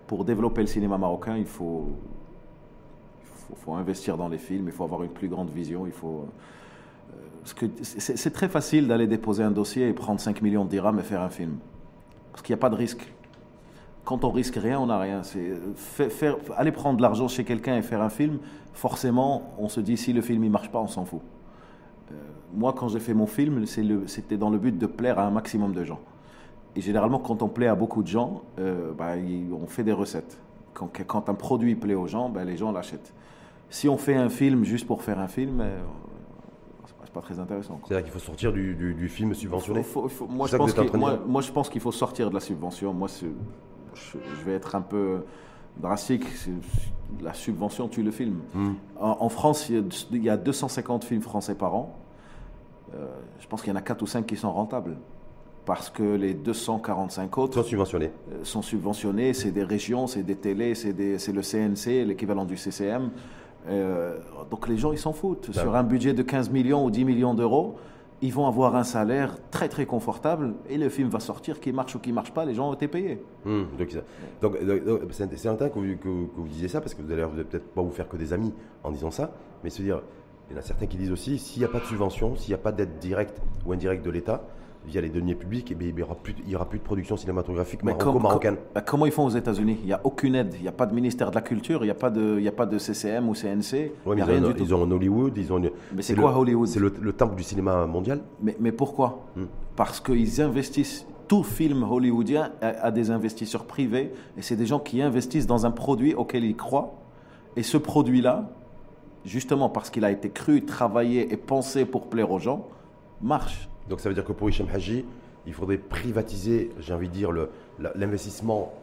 pour 0.07 0.25
développer 0.25 0.61
le 0.61 0.67
cinéma 0.67 0.97
marocain, 0.97 1.37
il 1.37 1.45
faut, 1.45 1.89
faut, 3.55 3.73
investir 3.73 4.17
dans 4.17 4.29
les 4.29 4.37
films, 4.37 4.67
il 4.67 4.71
faut 4.71 4.83
avoir 4.83 5.03
une 5.03 5.09
plus 5.09 5.27
grande 5.27 5.49
vision, 5.49 5.85
il 5.85 5.93
faut. 5.93 6.25
Euh, 7.13 7.67
c'est 7.81 8.33
très 8.33 8.49
facile 8.49 8.87
d'aller 8.87 9.07
déposer 9.07 9.43
un 9.43 9.51
dossier 9.51 9.87
et 9.87 9.93
prendre 9.93 10.19
5 10.19 10.41
millions 10.41 10.65
de 10.65 10.69
dirhams 10.69 10.99
et 10.99 11.03
faire 11.03 11.21
un 11.21 11.29
film. 11.29 11.57
Parce 12.31 12.41
qu'il 12.41 12.53
n'y 12.53 12.59
a 12.59 12.61
pas 12.61 12.69
de 12.69 12.75
risque. 12.75 13.13
Quand 14.03 14.23
on 14.23 14.31
risque 14.31 14.55
rien, 14.55 14.79
on 14.79 14.87
n'a 14.87 14.99
rien. 14.99 15.23
C'est 15.23 15.53
faire, 15.75 16.37
aller 16.55 16.71
prendre 16.71 16.97
de 16.97 17.01
l'argent 17.01 17.27
chez 17.27 17.43
quelqu'un 17.43 17.77
et 17.77 17.81
faire 17.81 18.01
un 18.01 18.09
film, 18.09 18.39
forcément, 18.73 19.53
on 19.57 19.69
se 19.69 19.79
dit 19.79 19.97
si 19.97 20.13
le 20.13 20.21
film 20.21 20.43
ne 20.43 20.49
marche 20.49 20.71
pas, 20.71 20.79
on 20.79 20.87
s'en 20.87 21.05
fout. 21.05 21.21
Euh, 22.11 22.15
moi, 22.53 22.73
quand 22.73 22.87
j'ai 22.87 22.99
fait 22.99 23.13
mon 23.13 23.27
film, 23.27 23.65
c'était 23.65 24.37
dans 24.37 24.49
le 24.49 24.57
but 24.57 24.77
de 24.77 24.85
plaire 24.85 25.19
à 25.19 25.25
un 25.25 25.31
maximum 25.31 25.73
de 25.73 25.83
gens. 25.83 25.99
Et 26.75 26.81
généralement, 26.81 27.19
quand 27.19 27.41
on 27.41 27.47
plaît 27.47 27.67
à 27.67 27.75
beaucoup 27.75 28.03
de 28.03 28.07
gens, 28.07 28.43
euh, 28.59 28.91
bah, 28.93 29.13
on 29.51 29.67
fait 29.67 29.83
des 29.83 29.91
recettes. 29.91 30.37
Quand, 30.73 30.89
quand, 31.07 31.29
un 31.29 31.33
produit 31.33 31.75
plaît 31.75 31.95
aux 31.95 32.07
gens, 32.07 32.29
bah, 32.29 32.43
les 32.43 32.55
gens 32.55 32.71
l'achètent. 32.71 33.13
Si 33.69 33.89
on 33.89 33.97
fait 33.97 34.15
un 34.15 34.29
film 34.29 34.63
juste 34.63 34.85
pour 34.85 35.01
faire 35.01 35.19
un 35.19 35.27
film, 35.27 35.59
euh, 35.59 35.79
c'est 37.03 37.11
pas 37.11 37.21
très 37.21 37.39
intéressant. 37.39 37.79
C'est-à-dire 37.85 38.03
qu'il 38.05 38.13
faut 38.13 38.19
sortir 38.19 38.53
du, 38.53 38.75
du, 38.75 39.09
film 39.09 39.33
subventionné 39.33 39.83
moi, 40.29 40.47
je 40.47 40.55
pense 40.55 40.93
moi, 40.93 41.19
moi, 41.27 41.41
je 41.41 41.51
pense 41.51 41.69
qu'il 41.69 41.81
faut 41.81 41.91
sortir 41.91 42.29
de 42.29 42.35
la 42.35 42.39
subvention. 42.39 42.93
Moi, 42.93 43.07
je, 43.09 43.27
je, 43.95 44.45
vais 44.45 44.53
être 44.53 44.75
un 44.75 44.81
peu 44.81 45.21
drastique. 45.79 46.25
La 47.21 47.33
subvention 47.33 47.87
tue 47.87 48.03
le 48.03 48.11
film. 48.11 48.35
Hmm. 48.53 48.73
En, 48.99 49.29
France, 49.29 49.69
il 49.69 50.23
y, 50.23 50.29
a, 50.29 50.37
250 50.37 51.05
films 51.05 51.21
français 51.21 51.55
par 51.55 51.73
an. 51.73 51.95
Euh, 52.93 53.05
je 53.39 53.47
pense 53.47 53.61
qu'il 53.61 53.71
y 53.71 53.73
en 53.73 53.77
a 53.77 53.81
4 53.81 54.01
ou 54.01 54.07
5 54.07 54.25
qui 54.25 54.35
sont 54.35 54.51
rentables. 54.51 54.97
Parce 55.65 55.89
que 55.89 56.03
les 56.03 56.33
245 56.33 57.37
autres 57.37 57.61
sont 57.61 57.63
subventionnés. 57.63 58.11
Euh, 58.31 58.43
sont 58.43 58.61
subventionnés. 58.61 59.33
C'est 59.33 59.51
des 59.51 59.63
régions, 59.63 60.07
c'est 60.07 60.23
des 60.23 60.35
télés, 60.35 60.75
c'est 60.75 60.93
le 60.93 61.41
CNC, 61.41 62.05
l'équivalent 62.05 62.45
du 62.45 62.57
CCM. 62.57 63.09
Euh, 63.69 64.17
donc 64.49 64.67
les 64.67 64.77
gens, 64.77 64.91
ils 64.91 64.97
s'en 64.97 65.13
foutent. 65.13 65.51
Sur 65.51 65.75
un 65.75 65.83
budget 65.83 66.13
de 66.13 66.23
15 66.23 66.49
millions 66.49 66.85
ou 66.85 66.91
10 66.91 67.05
millions 67.05 67.33
d'euros, 67.33 67.75
ils 68.21 68.33
vont 68.33 68.47
avoir 68.47 68.75
un 68.75 68.83
salaire 68.83 69.37
très 69.51 69.69
très 69.69 69.85
confortable 69.85 70.55
et 70.69 70.77
le 70.77 70.89
film 70.89 71.09
va 71.09 71.19
sortir, 71.19 71.59
qu'il 71.59 71.73
marche 71.73 71.95
ou 71.95 71.99
qu'il 71.99 72.13
marche 72.13 72.31
pas, 72.31 72.45
les 72.45 72.53
gens 72.53 72.69
ont 72.69 72.73
été 72.73 72.87
payés. 72.87 73.21
Hum, 73.45 73.67
donc, 73.77 73.95
c'est 75.11 75.23
intéressant 75.23 75.55
que, 75.55 75.95
que, 75.95 76.07
vous 76.07 76.47
disiez 76.47 76.67
ça 76.67 76.81
parce 76.81 76.93
que 76.93 77.01
vous 77.01 77.11
allez, 77.11 77.23
vous 77.23 77.43
peut-être 77.43 77.67
pas 77.73 77.81
vous 77.81 77.91
faire 77.91 78.09
que 78.09 78.17
des 78.17 78.33
amis 78.33 78.53
en 78.83 78.91
disant 78.91 79.11
ça, 79.11 79.31
mais 79.63 79.69
se 79.69 79.81
dire, 79.81 80.01
il 80.49 80.53
y 80.53 80.55
en 80.55 80.59
a 80.59 80.63
certains 80.63 80.87
qui 80.87 80.97
disent 80.97 81.11
aussi, 81.11 81.37
s'il 81.37 81.59
n'y 81.59 81.65
a 81.65 81.69
pas 81.69 81.79
de 81.79 81.85
subvention, 81.85 82.35
s'il 82.35 82.49
n'y 82.49 82.59
a 82.59 82.63
pas 82.63 82.71
d'aide 82.71 82.97
directe 82.99 83.41
ou 83.65 83.73
indirecte 83.73 84.03
de 84.03 84.09
l'État, 84.09 84.43
via 84.87 85.01
les 85.01 85.09
deniers 85.09 85.35
publics, 85.35 85.71
et 85.71 85.77
eh 85.79 85.85
il 85.85 85.93
n'y 85.93 86.01
aura, 86.01 86.15
plus, 86.15 86.33
aura 86.55 86.65
plus 86.67 86.79
de 86.79 86.83
production 86.83 87.17
cinématographique 87.17 87.83
marocaine. 87.83 88.55
Bah, 88.73 88.81
comment 88.81 89.05
ils 89.05 89.11
font 89.11 89.25
aux 89.25 89.29
États-Unis? 89.29 89.77
Il 89.81 89.87
n'y 89.87 89.93
a 89.93 90.01
aucune 90.03 90.35
aide. 90.35 90.53
Il 90.55 90.61
n'y 90.61 90.67
a 90.67 90.71
pas 90.71 90.85
de 90.85 90.95
ministère 90.95 91.29
de 91.29 91.35
la 91.35 91.41
Culture, 91.41 91.81
il 91.81 91.87
n'y 91.87 91.91
a, 91.91 91.95
pas 91.95 92.09
de, 92.09 92.45
a 92.45 92.51
pas 92.51 92.65
de 92.65 92.77
CCM 92.77 93.27
ou 93.27 93.33
CNC. 93.33 93.91
ils, 94.05 94.23
rien 94.23 94.43
ont, 94.43 94.53
ils 94.57 94.73
ont 94.73 94.89
Hollywood. 94.89 95.33
Ils 95.37 95.51
ont, 95.51 95.59
mais 95.59 96.01
c'est 96.01 96.15
quoi 96.15 96.37
Hollywood? 96.37 96.67
C'est 96.67 96.79
le, 96.79 97.13
temple 97.13 97.35
du 97.35 97.43
cinéma 97.43 97.85
mondial. 97.85 98.21
Mais, 98.41 98.55
mais 98.59 98.71
pourquoi? 98.71 99.25
Hmm. 99.35 99.45
Parce 99.75 99.99
qu'ils 99.99 100.41
investissent. 100.41 101.05
Tout 101.27 101.43
film 101.43 101.83
hollywoodien 101.83 102.53
a, 102.61 102.89
des 102.89 103.11
investisseurs 103.11 103.65
privés 103.65 104.13
et 104.37 104.41
c'est 104.41 104.55
des 104.55 104.65
gens 104.65 104.79
qui 104.79 105.01
investissent 105.01 105.45
dans 105.45 105.65
un 105.65 105.71
produit 105.71 106.13
auquel 106.13 106.45
ils 106.45 106.55
croient. 106.55 106.93
Et 107.57 107.63
ce 107.63 107.75
produit-là, 107.75 108.49
justement 109.25 109.67
parce 109.67 109.89
qu'il 109.89 110.05
a 110.05 110.11
été 110.11 110.29
cru, 110.29 110.63
travaillé 110.63 111.33
et 111.33 111.35
pensé 111.35 111.83
pour 111.83 112.07
plaire 112.07 112.31
aux 112.31 112.39
gens, 112.39 112.65
marche. 113.21 113.67
Donc 113.89 113.99
ça 113.99 114.09
veut 114.09 114.15
dire 114.15 114.25
que 114.25 114.33
pour 114.33 114.49
Hicham 114.49 114.67
Haji, 114.73 115.05
il 115.45 115.53
faudrait 115.53 115.77
privatiser, 115.77 116.71
j'ai 116.79 116.93
envie 116.93 117.07
de 117.07 117.13
dire, 117.13 117.31
l'investissement 117.95 118.73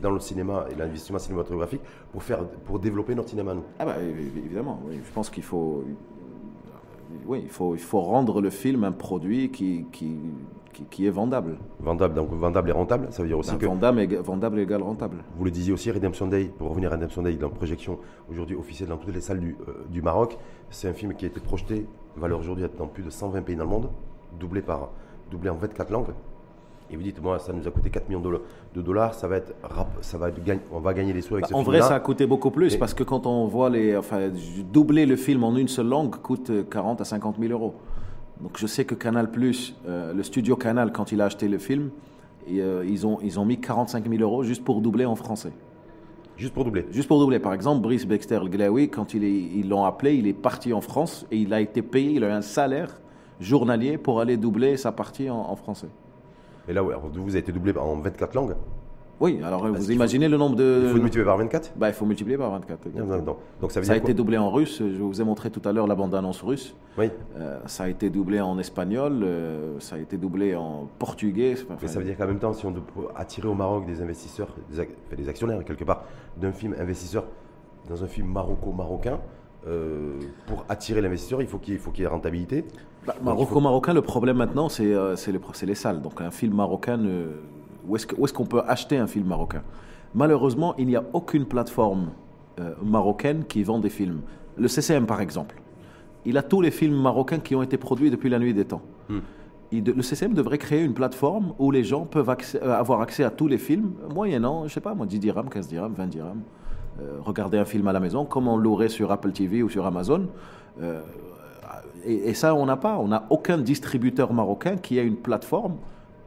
dans 0.00 0.10
le 0.10 0.20
cinéma 0.20 0.66
et 0.70 0.74
l'investissement 0.74 1.18
cinématographique 1.18 1.82
pour, 2.12 2.22
faire, 2.22 2.44
pour 2.64 2.78
développer 2.78 3.14
notre 3.14 3.28
cinéma, 3.28 3.54
nous 3.54 3.64
Ah 3.78 3.84
bah, 3.84 3.96
évidemment, 4.00 4.80
oui. 4.86 4.98
je 5.04 5.12
pense 5.12 5.28
qu'il 5.28 5.42
faut, 5.42 5.84
oui, 7.26 7.42
il 7.44 7.50
faut, 7.50 7.74
il 7.74 7.80
faut 7.80 8.00
rendre 8.00 8.40
le 8.40 8.50
film 8.50 8.84
un 8.84 8.92
produit 8.92 9.50
qui, 9.50 9.84
qui, 9.92 10.16
qui, 10.90 11.06
est 11.06 11.10
vendable. 11.10 11.58
Vendable, 11.80 12.14
donc 12.14 12.32
vendable 12.32 12.70
et 12.70 12.72
rentable, 12.72 13.08
ça 13.10 13.22
veut 13.22 13.28
dire 13.28 13.38
aussi 13.38 13.50
ben, 13.52 13.58
que... 13.58 13.66
Vendable, 13.66 14.14
vendable 14.16 14.58
égale 14.60 14.82
rentable. 14.82 15.18
Vous 15.36 15.44
le 15.44 15.50
disiez 15.50 15.72
aussi, 15.72 15.90
Redemption 15.90 16.26
Day, 16.26 16.50
pour 16.56 16.70
revenir 16.70 16.90
à 16.90 16.96
Redemption 16.96 17.22
Day, 17.22 17.34
dans 17.34 17.50
projection 17.50 17.98
aujourd'hui 18.30 18.56
officielle 18.56 18.88
dans 18.88 18.96
toutes 18.96 19.14
les 19.14 19.20
salles 19.20 19.40
du, 19.40 19.56
euh, 19.68 19.84
du 19.90 20.00
Maroc, 20.00 20.38
c'est 20.70 20.88
un 20.88 20.94
film 20.94 21.14
qui 21.14 21.26
a 21.26 21.28
été 21.28 21.40
projeté, 21.40 21.86
valeur 22.16 22.38
aujourd'hui 22.38 22.64
dans 22.78 22.86
plus 22.86 23.02
de 23.02 23.10
120 23.10 23.42
pays 23.42 23.56
dans 23.56 23.64
le 23.64 23.70
monde, 23.70 23.90
doublé, 24.38 24.62
par, 24.62 24.90
doublé 25.30 25.50
en 25.50 25.56
24 25.56 25.90
langues. 25.90 26.14
Et 26.92 26.96
vous 26.96 27.02
dites, 27.02 27.22
moi, 27.22 27.38
ça 27.38 27.52
nous 27.52 27.66
a 27.68 27.70
coûté 27.70 27.88
4 27.88 28.08
millions 28.08 28.40
de 28.74 28.82
dollars, 28.82 29.14
ça 29.14 29.28
va 29.28 29.36
être, 29.36 29.54
ça 30.00 30.18
va 30.18 30.28
être, 30.28 30.40
on 30.72 30.80
va 30.80 30.92
gagner 30.92 31.12
des 31.12 31.22
sous 31.22 31.34
avec 31.34 31.48
bah, 31.48 31.56
En 31.56 31.62
vrai, 31.62 31.80
ça 31.82 31.94
a 31.94 32.00
coûté 32.00 32.26
beaucoup 32.26 32.50
plus 32.50 32.76
parce 32.76 32.94
que 32.94 33.04
quand 33.04 33.26
on 33.26 33.46
voit 33.46 33.70
les, 33.70 33.96
enfin, 33.96 34.28
doubler 34.72 35.06
le 35.06 35.14
film 35.14 35.44
en 35.44 35.54
une 35.56 35.68
seule 35.68 35.86
langue 35.86 36.16
coûte 36.16 36.50
40 36.68 37.00
à 37.00 37.04
50 37.04 37.36
000 37.38 37.52
euros. 37.52 37.74
Donc 38.40 38.58
je 38.58 38.66
sais 38.66 38.84
que 38.84 38.94
Canal+, 38.94 39.28
euh, 39.86 40.12
le 40.12 40.22
studio 40.22 40.56
Canal, 40.56 40.92
quand 40.92 41.12
il 41.12 41.20
a 41.20 41.26
acheté 41.26 41.46
le 41.46 41.58
film, 41.58 41.90
euh, 42.50 42.84
ils, 42.88 43.06
ont, 43.06 43.18
ils 43.22 43.38
ont 43.38 43.44
mis 43.44 43.60
45 43.60 44.08
000 44.08 44.22
euros 44.22 44.42
juste 44.42 44.64
pour 44.64 44.80
doubler 44.80 45.04
en 45.04 45.14
français. 45.14 45.52
Juste 46.36 46.54
pour 46.54 46.64
doubler 46.64 46.86
Juste 46.90 47.06
pour 47.06 47.20
doubler. 47.20 47.38
Par 47.38 47.52
exemple, 47.52 47.82
Brice 47.82 48.06
Baxter 48.06 48.40
Glaoui, 48.46 48.88
quand 48.88 49.14
ils 49.14 49.68
l'ont 49.68 49.84
appelé, 49.84 50.14
il 50.14 50.26
est 50.26 50.32
parti 50.32 50.72
en 50.72 50.80
France 50.80 51.26
et 51.30 51.36
il 51.36 51.52
a 51.52 51.60
été 51.60 51.82
payé, 51.82 52.12
il 52.12 52.24
a 52.24 52.28
eu 52.28 52.32
un 52.32 52.42
salaire 52.42 52.99
journalier 53.40 53.98
pour 53.98 54.20
aller 54.20 54.36
doubler 54.36 54.76
sa 54.76 54.92
partie 54.92 55.30
en, 55.30 55.56
français. 55.56 55.88
Et 56.68 56.72
là, 56.72 56.82
vous 56.82 57.30
avez 57.30 57.38
été 57.38 57.52
doublé 57.52 57.76
en 57.76 57.96
24 57.96 58.34
langues 58.34 58.54
oui, 59.20 59.38
alors 59.44 59.68
vous 59.68 59.92
imaginez 59.92 60.28
le 60.28 60.38
nombre 60.38 60.56
de. 60.56 60.84
Il 60.84 60.90
faut 60.92 60.96
multiplier 60.96 61.26
par 61.26 61.36
24 61.36 61.72
bah, 61.76 61.88
Il 61.88 61.92
faut 61.92 62.06
multiplier 62.06 62.38
par 62.38 62.50
24. 62.52 62.88
Donc 63.60 63.70
ça, 63.70 63.82
ça 63.82 63.92
a 63.92 63.96
été 63.96 64.14
doublé 64.14 64.38
en 64.38 64.50
russe. 64.50 64.78
Je 64.80 65.02
vous 65.02 65.20
ai 65.20 65.24
montré 65.24 65.50
tout 65.50 65.60
à 65.68 65.72
l'heure 65.72 65.86
la 65.86 65.94
bande-annonce 65.94 66.40
russe. 66.40 66.74
Oui. 66.96 67.10
Euh, 67.36 67.58
ça 67.66 67.84
a 67.84 67.88
été 67.88 68.08
doublé 68.08 68.40
en 68.40 68.58
espagnol. 68.58 69.20
Euh, 69.22 69.78
ça 69.78 69.96
a 69.96 69.98
été 69.98 70.16
doublé 70.16 70.56
en 70.56 70.88
portugais. 70.98 71.54
Mais 71.82 71.88
ça 71.88 71.98
veut 71.98 72.06
dire 72.06 72.16
qu'en 72.16 72.26
même 72.26 72.38
temps, 72.38 72.54
si 72.54 72.64
on 72.64 72.70
veut 72.70 72.82
attirer 73.14 73.46
au 73.46 73.54
Maroc 73.54 73.84
des 73.84 74.00
investisseurs, 74.00 74.48
des, 74.70 75.28
actionnaires 75.28 75.62
quelque 75.66 75.84
part, 75.84 76.04
d'un 76.38 76.52
film 76.52 76.74
investisseur 76.80 77.24
dans 77.90 78.02
un 78.02 78.06
film 78.06 78.28
maroco-marocain, 78.28 79.20
euh, 79.66 80.18
pour 80.46 80.64
attirer 80.70 81.02
l'investisseur, 81.02 81.42
il 81.42 81.48
faut 81.48 81.58
qu'il 81.58 81.74
y 81.74 82.02
ait 82.02 82.06
rentabilité. 82.06 82.64
Bah, 83.06 83.14
maroco-marocain, 83.22 83.94
le 83.94 84.02
problème 84.02 84.36
maintenant, 84.36 84.68
c'est 84.68 84.86
les 85.62 85.74
salles. 85.74 86.02
Donc 86.02 86.20
un 86.20 86.30
film 86.30 86.54
marocain 86.54 86.98
où 87.86 87.96
est-ce 87.96 88.32
qu'on 88.32 88.46
peut 88.46 88.62
acheter 88.66 88.98
un 88.98 89.06
film 89.06 89.26
marocain? 89.26 89.62
Malheureusement, 90.14 90.74
il 90.76 90.86
n'y 90.86 90.96
a 90.96 91.04
aucune 91.12 91.46
plateforme 91.46 92.10
euh, 92.58 92.74
marocaine 92.82 93.44
qui 93.44 93.62
vend 93.62 93.78
des 93.78 93.90
films. 93.90 94.22
Le 94.56 94.68
CCM, 94.68 95.06
par 95.06 95.20
exemple, 95.20 95.56
il 96.24 96.36
a 96.36 96.42
tous 96.42 96.60
les 96.60 96.70
films 96.70 97.00
marocains 97.00 97.38
qui 97.38 97.54
ont 97.54 97.62
été 97.62 97.76
produits 97.76 98.10
depuis 98.10 98.28
la 98.28 98.38
nuit 98.38 98.54
des 98.54 98.64
temps. 98.64 98.82
Hmm. 99.08 99.20
le 99.72 100.02
CCM 100.02 100.34
devrait 100.34 100.58
créer 100.58 100.84
une 100.84 100.94
plateforme 100.94 101.54
où 101.58 101.70
les 101.70 101.84
gens 101.84 102.04
peuvent 102.04 102.28
euh, 102.28 102.72
avoir 102.72 103.00
accès 103.00 103.24
à 103.24 103.30
tous 103.30 103.46
les 103.46 103.58
films, 103.58 103.92
moyennant, 104.12 104.66
je 104.66 104.74
sais 104.74 104.80
pas 104.80 104.94
moi, 104.94 105.06
10 105.06 105.18
dirhams, 105.20 105.48
15 105.48 105.68
dirhams, 105.68 105.94
20 105.94 106.06
dirhams. 106.08 106.42
Euh, 107.00 107.18
regarder 107.20 107.58
un 107.58 107.64
film 107.64 107.86
à 107.88 107.92
la 107.92 108.00
maison, 108.00 108.24
comme 108.24 108.48
on 108.48 108.56
l'aurait 108.56 108.88
sur 108.88 109.10
Apple 109.10 109.32
TV 109.32 109.62
ou 109.62 109.68
sur 109.68 109.86
Amazon. 109.86 110.26
Et, 112.04 112.30
et, 112.30 112.34
ça, 112.34 112.54
on 112.54 112.66
n'a 112.66 112.76
pas. 112.76 112.98
On 112.98 113.08
n'a 113.08 113.26
aucun 113.30 113.58
distributeur 113.58 114.32
marocain 114.32 114.76
qui 114.76 114.98
a 114.98 115.02
une 115.02 115.16
plateforme 115.16 115.76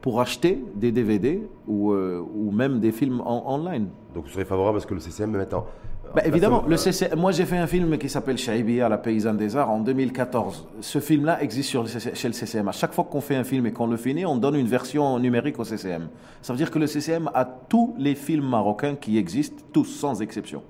pour 0.04 0.20
acheter 0.20 0.62
des 0.74 0.92
DVD 0.92 1.42
ou, 1.66 1.92
euh, 1.92 2.22
ou 2.34 2.50
même 2.50 2.78
des 2.78 2.92
films 2.92 3.22
en, 3.22 3.54
online. 3.54 3.88
Donc 4.14 4.24
vous 4.24 4.30
serez 4.30 4.44
favorable 4.44 4.76
parce 4.76 4.84
que 4.84 4.92
le 4.92 5.00
CCM 5.00 5.30
met 5.30 5.54
en... 5.54 5.64
Bah, 6.14 6.20
évidemment, 6.26 6.62
le 6.68 6.76
CCM, 6.76 7.18
moi 7.18 7.32
j'ai 7.32 7.46
fait 7.46 7.56
un 7.56 7.66
film 7.66 7.96
qui 7.96 8.10
s'appelle 8.10 8.36
à 8.82 8.88
la 8.90 8.98
paysanne 8.98 9.38
des 9.38 9.56
arts, 9.56 9.70
en 9.70 9.80
2014. 9.80 10.68
Ce 10.82 11.00
film-là 11.00 11.42
existe 11.42 11.70
sur 11.70 11.88
chez 11.88 12.28
le 12.28 12.34
CCM. 12.34 12.68
À 12.68 12.72
chaque 12.72 12.92
fois 12.92 13.04
qu'on 13.04 13.22
fait 13.22 13.34
un 13.34 13.44
film 13.44 13.64
et 13.64 13.72
qu'on 13.72 13.86
le 13.86 13.96
finit, 13.96 14.26
on 14.26 14.36
donne 14.36 14.56
une 14.56 14.66
version 14.66 15.18
numérique 15.18 15.58
au 15.58 15.64
CCM. 15.64 16.08
Ça 16.42 16.52
veut 16.52 16.58
dire 16.58 16.70
que 16.70 16.78
le 16.78 16.86
CCM 16.86 17.30
a 17.32 17.46
tous 17.46 17.94
les 17.98 18.14
films 18.14 18.46
marocains 18.46 18.96
qui 18.96 19.16
existent, 19.16 19.64
tous 19.72 19.86
sans 19.86 20.20
exception. 20.20 20.62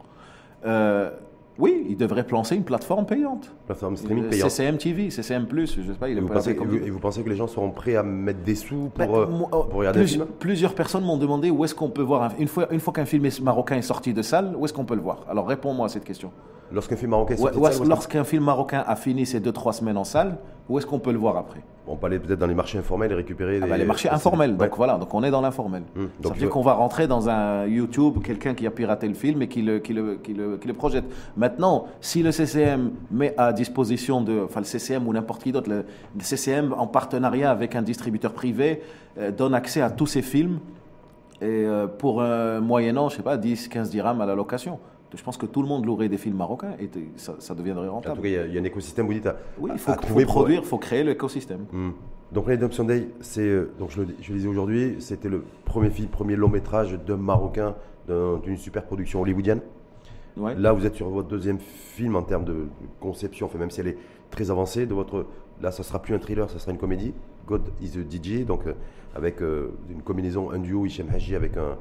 Euh, 0.65 1.11
oui, 1.59 1.87
il 1.89 1.97
devrait 1.97 2.27
lancer 2.31 2.57
une 2.57 2.65
plateforme 2.65 3.07
payante. 3.07 3.53
Plateforme 3.67 3.97
streaming 3.97 4.29
payante. 4.29 4.51
CCM 4.51 4.77
TV, 4.77 5.11
CCM+, 5.11 5.47
je 5.55 5.67
sais 5.67 5.99
pas, 5.99 6.09
il 6.09 6.19
est 6.19 6.21
vous 6.21 6.29
pensez, 6.29 6.57
comme... 6.57 6.75
Et 6.75 6.91
vous 6.91 6.99
pensez 6.99 7.23
que 7.23 7.29
les 7.29 7.37
gens 7.37 7.47
seront 7.47 7.71
prêts 7.71 7.95
à 7.95 8.03
mettre 8.03 8.41
des 8.41 8.57
sous 8.57 8.91
pour, 8.95 9.07
ben, 9.07 9.09
euh, 9.09 9.27
pour 9.49 9.75
regarder 9.75 10.01
plus, 10.01 10.13
film? 10.13 10.27
Plusieurs 10.41 10.75
personnes 10.75 11.05
m'ont 11.05 11.17
demandé 11.17 11.51
où 11.51 11.65
est-ce 11.65 11.75
qu'on 11.75 11.91
peut 11.91 12.03
voir, 12.03 12.33
une 12.39 12.49
fois, 12.49 12.73
une 12.73 12.81
fois 12.81 12.93
qu'un 12.93 13.05
film 13.05 13.29
marocain 13.43 13.77
est 13.77 13.83
sorti 13.83 14.13
de 14.13 14.23
salle, 14.23 14.55
où 14.57 14.65
est-ce 14.65 14.73
qu'on 14.73 14.85
peut 14.85 14.97
le 14.97 15.01
voir? 15.01 15.25
Alors 15.29 15.47
réponds-moi 15.47 15.87
à 15.87 15.89
cette 15.89 16.05
question. 16.05 16.33
Lorsqu'un 16.73 16.97
film 16.97 17.13
marocain 17.13 17.35
est 17.35 17.39
sorti 17.39 17.59
de 17.59 17.65
salle 17.65 17.89
Lorsqu'un 17.89 18.25
film 18.25 18.45
marocain 18.45 18.83
a 18.85 18.97
fini 18.97 19.25
ses 19.25 19.41
2-3 19.41 19.75
semaines 19.75 19.97
en 19.97 20.05
salle, 20.05 20.39
où 20.69 20.79
est-ce 20.79 20.87
qu'on 20.87 20.99
peut 20.99 21.13
le 21.13 21.19
voir 21.19 21.37
après? 21.37 21.61
On 21.87 21.97
peut 21.97 22.07
aller 22.07 22.19
peut-être 22.19 22.39
dans 22.39 22.47
les 22.47 22.55
marchés 22.55 22.79
informels 22.79 23.13
et 23.13 23.15
récupérer 23.15 23.61
ah 23.63 23.67
bah, 23.67 23.77
les 23.77 23.85
marchés 23.85 24.09
informels. 24.09 24.57
Donc 24.57 24.75
voilà, 24.77 24.97
donc 24.97 25.13
on 25.13 25.23
est 25.23 25.31
dans 25.31 25.43
l'informel. 25.43 25.83
Hum, 25.97 26.09
ça 26.23 26.31
veut 26.31 26.39
dire 26.39 26.49
qu'on 26.49 26.63
va 26.63 26.73
rentrer 26.73 27.07
dans 27.07 27.29
un 27.29 27.67
YouTube, 27.67 28.23
quelqu'un 28.25 28.55
qui 28.55 28.67
a 28.67 28.71
piraté 28.71 29.07
le 29.07 29.13
film 29.13 29.43
et 29.43 29.49
qui 29.49 29.61
le, 29.61 29.81
qui 29.81 29.93
le, 29.93 30.15
qui 30.17 30.33
le, 30.33 30.57
qui 30.57 30.67
le 30.67 30.73
projette. 30.73 31.05
Maintenant, 31.37 31.87
si 32.01 32.23
le 32.23 32.33
CCM 32.33 32.93
met 33.11 33.35
à 33.37 33.53
disposition 33.53 34.23
de, 34.23 34.45
enfin 34.45 34.61
le 34.61 34.67
CCM 34.67 35.07
ou 35.07 35.13
n'importe 35.13 35.43
qui 35.43 35.53
d'autre, 35.53 35.69
le, 35.69 35.85
CCM 36.21 36.73
en 36.73 36.87
partenariat 36.87 37.51
avec 37.51 37.77
un 37.77 37.83
distributeur 37.83 38.33
privé 38.33 38.81
euh, 39.19 39.31
donne 39.31 39.55
accès 39.55 39.83
à 39.83 39.91
tous 39.91 40.07
ces 40.07 40.23
films 40.23 40.61
et 41.43 41.45
euh, 41.45 41.87
pour 41.87 42.23
un 42.23 42.61
moyennant, 42.61 43.11
je 43.11 43.17
sais 43.17 43.23
pas, 43.23 43.37
10, 43.37 43.69
15 43.69 43.91
dirhams 43.91 44.23
à 44.23 44.27
la 44.27 44.35
location 44.35 44.79
je 45.15 45.23
pense 45.23 45.37
que 45.37 45.47
tout 45.47 45.63
le 45.63 45.69
monde 45.69 45.85
louerait 45.85 46.09
des 46.09 46.19
films 46.19 46.37
marocains 46.37 46.75
et 46.81 46.91
ça, 47.17 47.55
deviendrait 47.55 47.89
rentable. 47.89 48.13
En 48.13 48.17
tout 48.17 48.23
cas, 48.23 48.29
il 48.29 48.55
y, 48.55 48.59
a 48.59 48.61
un 48.61 48.65
écosystème, 48.65 49.07
vous 49.07 49.15
dites. 49.15 49.29
oui, 49.59 49.71
il 49.73 49.79
faut, 49.79 49.93
produire, 50.25 50.61
il 50.61 50.67
faut 50.67 50.79
créer 50.79 51.05
l'écosystème. 51.05 51.67
Hmm. 51.73 51.91
Donc, 52.33 52.47
Redemption 52.47 52.85
Day, 52.85 53.09
c'est, 53.21 53.43
euh, 53.43 53.73
donc 53.79 53.91
je 53.91 54.03
le, 54.03 54.09
je 54.21 54.33
disais 54.33 54.49
aujourd'hui, 54.49 54.97
c'était 54.99 55.29
le 55.29 55.45
premier 55.65 55.91
film, 55.91 56.09
premier 56.09 56.37
long 56.37 56.49
métrage 56.49 56.99
d'un 57.07 57.17
Marocain 57.17 57.75
d'une 58.09 58.59
super 58.59 58.85
production 58.85 59.23
hollywoodienne. 59.23 59.61
Là, 60.37 60.73
vous 60.73 60.85
êtes 60.85 60.95
sur 60.95 61.09
votre 61.09 61.29
deuxième 61.29 61.59
film 61.59 62.17
en 62.17 62.23
termes 62.23 62.45
de 62.45 62.67
conception, 63.01 63.47
enfin, 63.47 63.59
même 63.59 63.71
si 63.71 63.81
elle 63.81 63.89
est 63.89 63.99
très 64.31 64.51
avancée. 64.51 64.85
De 64.85 64.95
votre, 64.95 65.27
là, 65.63 65.71
ça 65.71 65.83
sera 65.83 66.03
plus 66.03 66.15
un 66.15 66.19
thriller, 66.19 66.51
ça 66.51 66.59
sera 66.59 66.73
une 66.73 66.79
comédie. 66.79 67.15
God 67.47 67.63
is 67.81 67.99
a 67.99 68.03
DJ, 68.03 68.45
donc 68.45 68.67
euh, 68.67 68.73
avec 69.15 69.41
euh, 69.43 69.71
une 69.91 70.03
combinaison, 70.03 70.51
un 70.51 70.59
duo 70.59 70.87
Hichem 70.87 71.09
Haji 71.09 71.37
avec 71.37 71.57
un, 71.57 71.77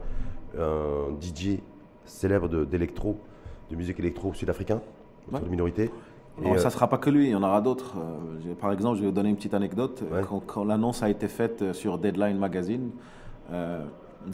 un 0.59 1.19
DJ 1.19 1.59
célèbre 2.05 2.65
d'électro, 2.65 3.17
de, 3.69 3.75
musique 3.75 3.99
électro 3.99 4.33
sud-africain, 4.33 4.81
ouais. 5.31 5.39
de 5.39 5.47
minorité. 5.47 5.91
ça 6.37 6.49
ne 6.49 6.55
euh, 6.55 6.69
sera 6.69 6.87
pas 6.87 6.97
que 6.97 7.09
lui, 7.09 7.25
il 7.25 7.31
y 7.31 7.35
en 7.35 7.43
aura 7.43 7.61
d'autres. 7.61 7.95
Euh, 7.97 8.53
par 8.55 8.71
exemple, 8.71 8.97
je 8.97 9.01
vais 9.01 9.07
vous 9.07 9.13
donner 9.13 9.29
une 9.29 9.35
petite 9.35 9.53
anecdote. 9.53 10.03
Quand, 10.47 10.63
l'annonce 10.63 11.03
a 11.03 11.09
été 11.09 11.27
faite 11.27 11.61
euh, 11.61 11.73
sur 11.73 11.97
Deadline 11.97 12.37
Magazine, 12.37 12.91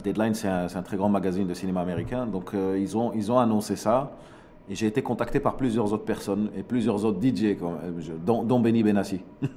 Deadline, 0.04 0.34
c'est 0.34 0.48
un, 0.48 0.82
très 0.82 0.96
grand 0.96 1.08
magazine 1.08 1.48
de 1.48 1.54
cinéma 1.54 1.80
américain, 1.80 2.24
donc 2.24 2.52
ils, 2.54 2.96
ont, 2.96 3.12
ils 3.12 3.32
ont 3.32 3.38
annoncé 3.38 3.74
ça. 3.74 4.12
Et 4.68 4.76
j'ai 4.76 4.86
été 4.86 5.02
contacté 5.02 5.40
par 5.40 5.56
plusieurs 5.56 5.92
autres 5.92 6.04
personnes 6.04 6.48
et 6.56 6.62
plusieurs 6.62 7.04
autres 7.04 7.18
DJ, 7.20 7.56
dont, 8.24 8.44
dont 8.44 8.60
Benny 8.60 8.84
Benassi. 8.84 9.20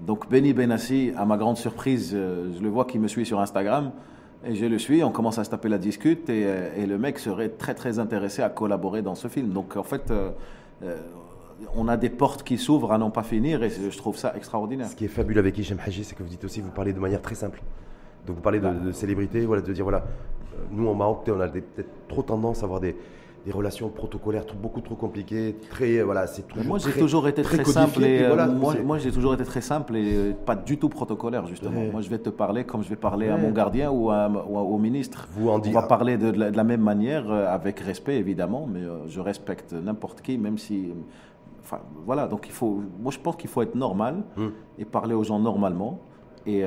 donc 0.00 0.30
Benny 0.30 0.52
Benassi, 0.52 1.12
à 1.16 1.26
ma 1.26 1.36
grande 1.36 1.56
surprise, 1.56 2.12
je 2.12 2.62
le 2.62 2.68
vois 2.68 2.84
qui 2.84 3.00
me 3.00 3.08
suit 3.08 3.26
sur 3.26 3.40
Instagram. 3.40 3.90
Et 4.44 4.54
je 4.54 4.66
le 4.66 4.78
suis, 4.78 5.04
on 5.04 5.10
commence 5.10 5.38
à 5.38 5.44
se 5.44 5.50
taper 5.50 5.68
la 5.68 5.78
discute 5.78 6.28
et, 6.28 6.44
euh, 6.46 6.76
et, 6.76 6.86
le 6.86 6.98
mec 6.98 7.18
serait 7.18 7.48
très 7.48 7.74
très 7.74 7.98
intéressé 7.98 8.42
à 8.42 8.48
collaborer 8.48 9.02
dans 9.02 9.14
ce 9.14 9.28
film. 9.28 9.50
Donc 9.50 9.76
en 9.76 9.84
fait, 9.84 10.10
euh, 10.10 10.30
euh, 10.82 10.96
on 11.76 11.86
a 11.86 11.96
des 11.96 12.10
portes 12.10 12.42
qui 12.42 12.58
s'ouvrent 12.58 12.92
à 12.92 12.98
n'en 12.98 13.10
pas 13.10 13.22
finir 13.22 13.62
et 13.62 13.70
je 13.70 13.96
trouve 13.96 14.16
ça 14.16 14.34
extraordinaire. 14.36 14.88
Ce 14.88 14.96
qui 14.96 15.04
est 15.04 15.08
fabuleux 15.08 15.38
avec 15.38 15.56
Hichem 15.58 15.78
Haji, 15.84 16.02
c'est 16.02 16.16
que 16.16 16.24
vous 16.24 16.28
dites 16.28 16.44
aussi, 16.44 16.60
vous 16.60 16.70
parlez 16.70 16.92
de 16.92 16.98
manière 16.98 17.22
très 17.22 17.36
simple. 17.36 17.62
Donc 18.26 18.36
vous 18.36 18.42
parlez 18.42 18.58
de, 18.58 18.68
de 18.68 18.92
célébrité, 18.92 19.44
voilà, 19.46 19.62
de 19.62 19.72
dire 19.72 19.84
voilà, 19.84 20.04
nous 20.72 20.88
en 20.88 20.94
Maroc, 20.94 21.28
on 21.28 21.40
a 21.40 21.48
peut-être 21.48 22.08
trop 22.08 22.22
tendance 22.22 22.62
à 22.62 22.64
avoir 22.64 22.80
des, 22.80 22.96
des 23.44 23.52
relations 23.52 23.88
protocolaires 23.88 24.44
beaucoup 24.60 24.80
trop 24.80 24.94
compliquées, 24.94 25.56
très 25.70 26.02
voilà, 26.02 26.26
c'est 26.26 26.46
toujours. 26.46 26.64
Moi 26.64 26.78
j'ai 26.78 26.92
toujours 26.92 27.26
été 27.26 27.42
très, 27.42 27.64
simple 27.64 28.04
et, 28.04 28.22
euh, 28.22 28.46
moi, 28.46 28.74
moi 28.84 28.98
j'ai 28.98 29.10
toujours 29.10 29.34
été 29.34 29.44
très 29.44 29.60
simple 29.60 29.96
et 29.96 30.34
pas 30.46 30.54
du 30.54 30.78
tout 30.78 30.88
protocolaire 30.88 31.46
justement. 31.46 31.82
Moi 31.90 32.02
je 32.02 32.08
vais 32.08 32.18
te 32.18 32.30
parler 32.30 32.64
comme 32.64 32.82
je 32.82 32.88
vais 32.88 32.96
parler 32.96 33.28
à 33.28 33.36
mon 33.36 33.50
gardien 33.50 33.90
ou, 33.90 34.10
au 34.10 34.78
ministre. 34.78 35.28
Vous 35.32 35.48
en 35.48 35.60
On 35.60 35.70
va 35.70 35.82
parler 35.82 36.16
de, 36.16 36.30
la, 36.30 36.64
même 36.64 36.82
manière 36.82 37.30
euh, 37.30 37.46
avec 37.52 37.80
respect 37.80 38.16
évidemment, 38.16 38.68
mais 38.70 38.80
euh, 38.80 39.08
je 39.08 39.20
respecte 39.20 39.72
n'importe 39.72 40.22
qui 40.22 40.38
même 40.38 40.58
si. 40.58 40.92
Enfin 41.62 41.80
voilà, 42.06 42.26
donc 42.28 42.46
il 42.46 42.52
faut. 42.52 42.82
Moi 43.00 43.12
je 43.12 43.18
pense 43.18 43.36
qu'il 43.36 43.50
faut 43.50 43.62
être 43.62 43.74
normal 43.74 44.22
hmm. 44.36 44.48
et 44.78 44.84
parler 44.84 45.14
aux 45.14 45.24
gens 45.24 45.38
normalement 45.38 46.00
et, 46.46 46.62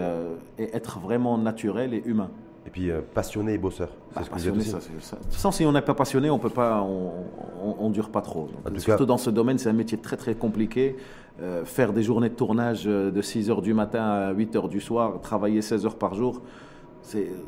et 0.57 0.75
être 0.75 0.99
vraiment 0.99 1.37
naturel 1.37 1.93
et 1.93 2.01
humain. 2.05 2.29
Et 2.65 2.69
puis 2.69 2.89
euh, 2.89 3.01
passionné 3.13 3.53
et 3.53 3.57
bosseur. 3.57 3.89
Passionné, 4.13 4.63
ça, 4.63 4.79
ça. 4.99 5.17
Sans 5.29 5.51
si 5.51 5.65
on 5.65 5.71
n'est 5.71 5.81
pas 5.81 5.93
passionné, 5.93 6.29
on 6.29 6.39
peut 6.39 6.49
pas, 6.49 6.81
on, 6.81 7.89
dure 7.89 8.09
pas 8.09 8.21
trop. 8.21 8.49
surtout 8.77 9.05
dans 9.05 9.17
ce 9.17 9.29
domaine, 9.29 9.57
c'est 9.57 9.69
un 9.69 9.73
métier 9.73 9.97
très 9.97 10.17
très 10.17 10.35
compliqué. 10.35 10.95
Euh, 11.41 11.65
faire 11.65 11.91
des 11.91 12.01
journées 12.01 12.29
de 12.29 12.35
tournage 12.35 12.83
euh, 12.87 13.11
de 13.11 13.21
6 13.21 13.49
h 13.49 13.61
du 13.61 13.73
matin 13.73 14.03
à 14.03 14.31
8 14.31 14.55
h 14.55 14.69
du 14.69 14.79
soir, 14.79 15.19
travailler 15.21 15.61
16 15.61 15.85
heures 15.85 15.97
par 15.97 16.15
jour, 16.15 16.41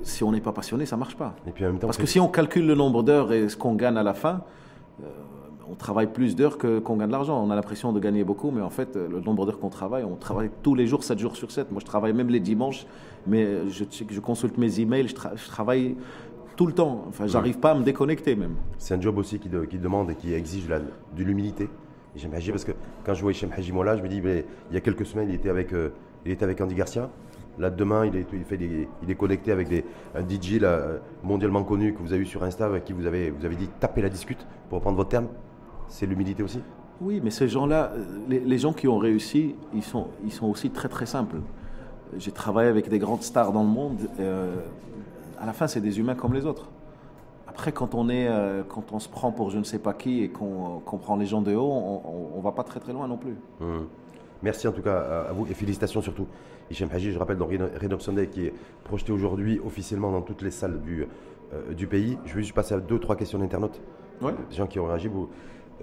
si 0.04 0.24
on 0.24 0.32
n'est 0.32 0.42
pas 0.42 0.52
passionné, 0.52 0.86
ça 0.86 0.98
marche 0.98 1.16
pas. 1.16 1.36
Et 1.48 1.52
puis 1.52 1.66
en 1.66 1.70
même 1.70 1.80
temps, 1.80 1.88
Parce 1.88 1.98
que 1.98 2.06
si 2.06 2.20
on 2.20 2.28
calcule 2.28 2.68
le 2.68 2.76
nombre 2.76 3.02
d'heures 3.02 3.32
et 3.32 3.50
ce 3.50 3.58
qu'on 3.58 3.76
gagne 3.76 3.98
à 3.98 4.04
la 4.04 4.14
fin, 4.14 4.42
euh, 5.02 5.08
on 5.70 5.76
travaille 5.76 6.08
plus 6.08 6.36
d'heures 6.36 6.58
que, 6.58 6.80
qu'on 6.80 6.98
gagne 6.98 7.08
de 7.08 7.14
l'argent. 7.14 7.44
On 7.44 7.50
a 7.52 7.56
l'impression 7.56 7.94
de 7.94 8.00
gagner 8.00 8.24
beaucoup, 8.24 8.52
mais 8.52 8.62
en 8.62 8.70
fait, 8.70 8.96
euh, 8.96 9.08
le 9.10 9.20
nombre 9.20 9.46
d'heures 9.46 9.60
qu'on 9.60 9.70
travaille, 9.70 10.04
on 10.04 10.16
travaille 10.16 10.50
tous 10.64 10.76
les 10.76 10.88
jours, 10.88 11.04
7 11.04 11.20
jours 11.20 11.36
sur 11.36 11.52
7. 11.52 11.72
Moi, 11.72 11.82
je 11.82 11.86
travaille 11.86 12.14
même 12.14 12.30
les 12.30 12.40
dimanches, 12.40 12.86
mais 13.26 13.70
je, 13.70 13.84
je 14.10 14.20
consulte 14.20 14.58
mes 14.58 14.80
emails, 14.80 15.08
je, 15.08 15.16
je 15.36 15.48
travaille 15.48 15.96
tout 16.56 16.68
le 16.68 16.74
temps. 16.74 17.06
Enfin, 17.08 17.28
j'arrive 17.28 17.60
pas 17.60 17.72
à 17.72 17.76
me 17.76 17.84
déconnecter 17.84 18.36
même. 18.36 18.56
C'est 18.78 18.94
un 18.94 19.02
job 19.02 19.18
aussi 19.18 19.40
qui, 19.40 19.50
de, 19.50 19.66
qui 19.66 19.78
demande 19.78 20.10
et 20.12 20.16
qui 20.16 20.34
exige 20.34 20.68
la, 20.68 20.80
de 20.80 21.24
l'humilité. 21.24 21.70
J'aime 22.16 22.34
Haji 22.34 22.50
parce 22.50 22.66
que 22.66 22.72
quand 23.06 23.14
je 23.14 23.22
vois 23.22 23.32
Hichem 23.32 23.52
Haji 23.56 23.72
là, 23.72 23.96
je 23.96 24.02
me 24.02 24.08
dis, 24.08 24.22
mais, 24.22 24.44
il 24.72 24.74
y 24.74 24.78
a 24.78 24.82
quelques 24.82 25.06
semaines, 25.06 25.30
il 25.30 25.36
était 25.36 25.50
avec, 25.50 25.72
euh, 25.72 25.90
il 26.26 26.32
était 26.32 26.44
avec 26.44 26.60
Andy 26.60 26.74
Garcia. 26.74 27.10
Là, 27.60 27.70
demain, 27.70 28.06
il 28.06 28.16
est, 28.16 28.26
il 28.34 28.44
fait 28.44 28.58
des, 28.58 28.88
il 29.04 29.10
est 29.10 29.16
connecté 29.16 29.52
avec 29.52 29.68
des, 29.68 29.84
un 30.16 30.28
DJ 30.28 30.60
là, 30.60 31.00
mondialement 31.24 31.64
connu 31.64 31.94
que 31.94 32.00
vous 32.00 32.14
avez 32.14 32.24
eu 32.24 32.26
sur 32.26 32.44
Insta, 32.44 32.66
avec 32.66 32.86
qui 32.86 32.94
vous 32.94 33.06
avez, 33.06 33.32
vous 33.32 33.46
avez 33.46 33.56
dit 33.56 33.68
taper 33.80 34.02
la 34.02 34.10
discute, 34.10 34.46
pour 34.70 34.78
reprendre 34.78 34.98
votre 34.98 35.10
terme. 35.10 35.28
C'est 35.90 36.06
l'humilité 36.06 36.44
aussi 36.44 36.60
Oui, 37.02 37.22
mais 37.24 37.32
ces 37.32 37.48
gens-là, 37.48 37.92
euh, 37.94 38.06
les, 38.28 38.40
les, 38.40 38.58
gens 38.58 38.74
qui 38.74 38.88
ont 38.88 38.98
réussi, 38.98 39.56
ils 39.74 39.84
sont, 39.84 40.08
ils 40.24 40.32
sont 40.32 40.48
aussi 40.48 40.70
très 40.70 40.90
très 40.90 41.06
simples. 41.06 41.38
J'ai 42.18 42.32
travaillé 42.32 42.70
avec 42.70 42.90
des 42.90 43.00
grandes 43.00 43.24
stars 43.24 43.52
dans 43.52 43.64
le 43.64 43.70
monde. 43.70 43.98
Euh, 44.20 44.56
à 45.40 45.46
la 45.46 45.54
fin, 45.54 45.68
c'est 45.68 45.82
des 45.82 46.00
humains 46.00 46.16
comme 46.16 46.34
les 46.34 46.46
autres. 46.46 46.70
Après, 47.48 47.72
quand 47.72 47.96
on, 47.96 48.10
est, 48.10 48.28
euh, 48.28 48.64
quand 48.68 48.92
on 48.92 49.00
se 49.00 49.10
prend 49.10 49.32
pour 49.32 49.50
je 49.50 49.58
ne 49.58 49.64
sais 49.64 49.80
pas 49.80 49.94
qui 49.94 50.22
et 50.22 50.30
qu'on 50.30 50.82
qu 50.86 50.98
prend 50.98 51.16
les 51.16 51.26
gens 51.26 51.42
de 51.42 51.56
haut, 51.56 51.72
on 51.72 52.38
ne 52.38 52.44
va 52.44 52.52
pas 52.52 52.64
très 52.64 52.80
très 52.80 52.94
loin 52.94 53.08
non 53.08 53.18
plus. 53.18 53.36
Mmh. 53.60 53.86
Merci 54.44 54.68
en 54.68 54.72
tout 54.72 54.84
cas 54.84 55.26
à 55.30 55.34
vous 55.34 55.48
et 55.48 55.54
félicitations 55.54 56.02
surtout. 56.02 56.28
Hichem 56.70 56.90
Haji, 56.92 57.12
je 57.12 57.20
rappelle, 57.20 57.38
dans 57.38 57.48
Red 57.48 58.02
Sunday 58.02 58.28
qui 58.28 58.46
est 58.46 58.54
projeté 58.84 59.12
aujourd'hui 59.12 59.60
officiellement 59.66 60.12
dans 60.12 60.22
toutes 60.22 60.42
les 60.42 60.52
salles 60.52 60.82
du, 60.82 61.08
euh, 61.54 61.74
du 61.74 61.88
pays. 61.88 62.18
Je 62.26 62.36
vais 62.36 62.42
juste 62.42 62.54
passer 62.54 62.74
à 62.76 62.80
deux, 62.80 63.00
trois 63.00 63.16
questions 63.16 63.40
d'internautes. 63.40 63.80
Ouais. 64.22 64.34
Des 64.50 64.56
gens 64.56 64.68
qui 64.68 64.80
ont 64.80 64.86
réagi. 64.86 65.08
Vous, 65.08 65.30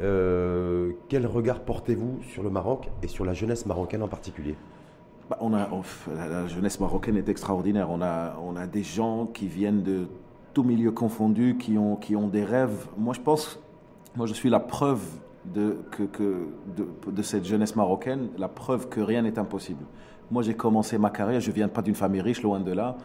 euh, 0.00 0.92
quel 1.08 1.26
regard 1.26 1.60
portez-vous 1.60 2.20
sur 2.22 2.42
le 2.42 2.50
Maroc 2.50 2.90
et 3.02 3.08
sur 3.08 3.24
la 3.24 3.32
jeunesse 3.32 3.66
marocaine 3.66 4.02
en 4.02 4.08
particulier? 4.08 4.56
Bah, 5.30 5.38
on 5.40 5.54
a, 5.54 5.68
la, 6.14 6.28
la 6.28 6.46
jeunesse 6.46 6.80
marocaine 6.80 7.16
est 7.16 7.28
extraordinaire. 7.28 7.90
On 7.90 8.02
a, 8.02 8.36
on 8.42 8.56
a 8.56 8.66
des 8.66 8.82
gens 8.82 9.26
qui 9.26 9.46
viennent 9.46 9.82
de 9.82 10.06
tous 10.52 10.62
milieux 10.62 10.92
confondus, 10.92 11.56
qui 11.58 11.76
ont, 11.78 11.96
qui 11.96 12.16
ont 12.16 12.28
des 12.28 12.44
rêves. 12.44 12.86
Moi, 12.96 13.14
je 13.14 13.20
pense, 13.20 13.60
moi, 14.16 14.26
je 14.26 14.32
suis 14.34 14.50
la 14.50 14.60
preuve 14.60 15.02
de, 15.44 15.78
que, 15.90 16.04
que 16.04 16.46
de, 16.76 17.10
de, 17.10 17.22
cette 17.22 17.44
jeunesse 17.44 17.76
marocaine, 17.76 18.28
la 18.38 18.48
preuve 18.48 18.88
que 18.88 19.00
rien 19.00 19.22
n'est 19.22 19.38
impossible. 19.38 19.84
Moi, 20.30 20.42
j'ai 20.42 20.54
commencé 20.54 20.96
ma 20.96 21.10
carrière, 21.10 21.40
je 21.40 21.50
ne 21.50 21.54
viens 21.54 21.68
pas 21.68 21.82
d'une 21.82 21.94
famille 21.94 22.22
riche, 22.22 22.42
loin 22.42 22.60
de 22.60 22.72
là. 22.72 22.96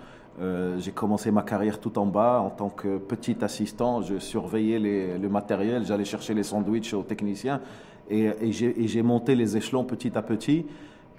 Euh, 0.42 0.80
j'ai 0.80 0.92
commencé 0.92 1.32
ma 1.32 1.42
carrière 1.42 1.80
tout 1.80 2.00
en 2.00 2.06
bas 2.06 2.40
en 2.40 2.50
tant 2.50 2.70
que 2.70 2.98
petit 2.98 3.38
assistant. 3.42 4.02
Je 4.02 4.20
surveillais 4.20 4.80
le 4.80 5.30
matériel, 5.30 5.86
j'allais 5.86 6.06
chercher 6.06 6.34
les 6.34 6.44
sandwichs 6.44 6.94
aux 6.94 7.04
techniciens 7.04 7.62
et, 8.10 8.52
j'ai 8.52 9.02
monté 9.02 9.36
les 9.36 9.58
échelons 9.58 9.84
petit 9.84 10.18
à 10.18 10.22
petit. 10.22 10.66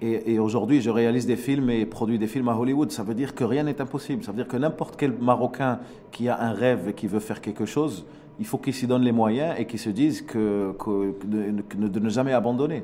Et, 0.03 0.39
aujourd'hui, 0.39 0.81
je 0.81 0.89
réalise 0.89 1.27
des 1.27 1.37
films 1.37 1.69
et 1.69 1.85
produis 1.85 2.19
des 2.19 2.27
films 2.27 2.49
à 2.49 2.57
Hollywood. 2.57 2.91
Ça 2.91 3.03
veut 3.03 3.15
dire 3.15 3.35
que 3.35 3.45
rien 3.45 3.65
n'est 3.65 3.81
impossible. 3.81 4.25
Ça 4.25 4.33
veut 4.33 4.37
dire 4.37 4.49
que 4.49 4.57
n'importe 4.57 4.97
quel 4.97 5.13
Marocain 5.13 5.81
qui 6.11 6.29
a 6.29 6.41
un 6.41 6.53
rêve 6.53 6.89
et 6.89 6.93
qui 6.95 7.07
veut 7.07 7.21
faire 7.21 7.43
quelque 7.43 7.67
chose, 7.67 8.07
il 8.39 8.47
faut 8.47 8.57
qu'il 8.57 8.73
s'y 8.73 8.87
donne 8.87 9.03
les 9.03 9.13
moyens 9.13 9.55
et 9.59 9.67
qu'il 9.67 9.79
se 9.79 9.91
dise 9.91 10.25
de, 10.27 12.01
ne 12.01 12.09
jamais 12.09 12.33
abandonner. 12.33 12.83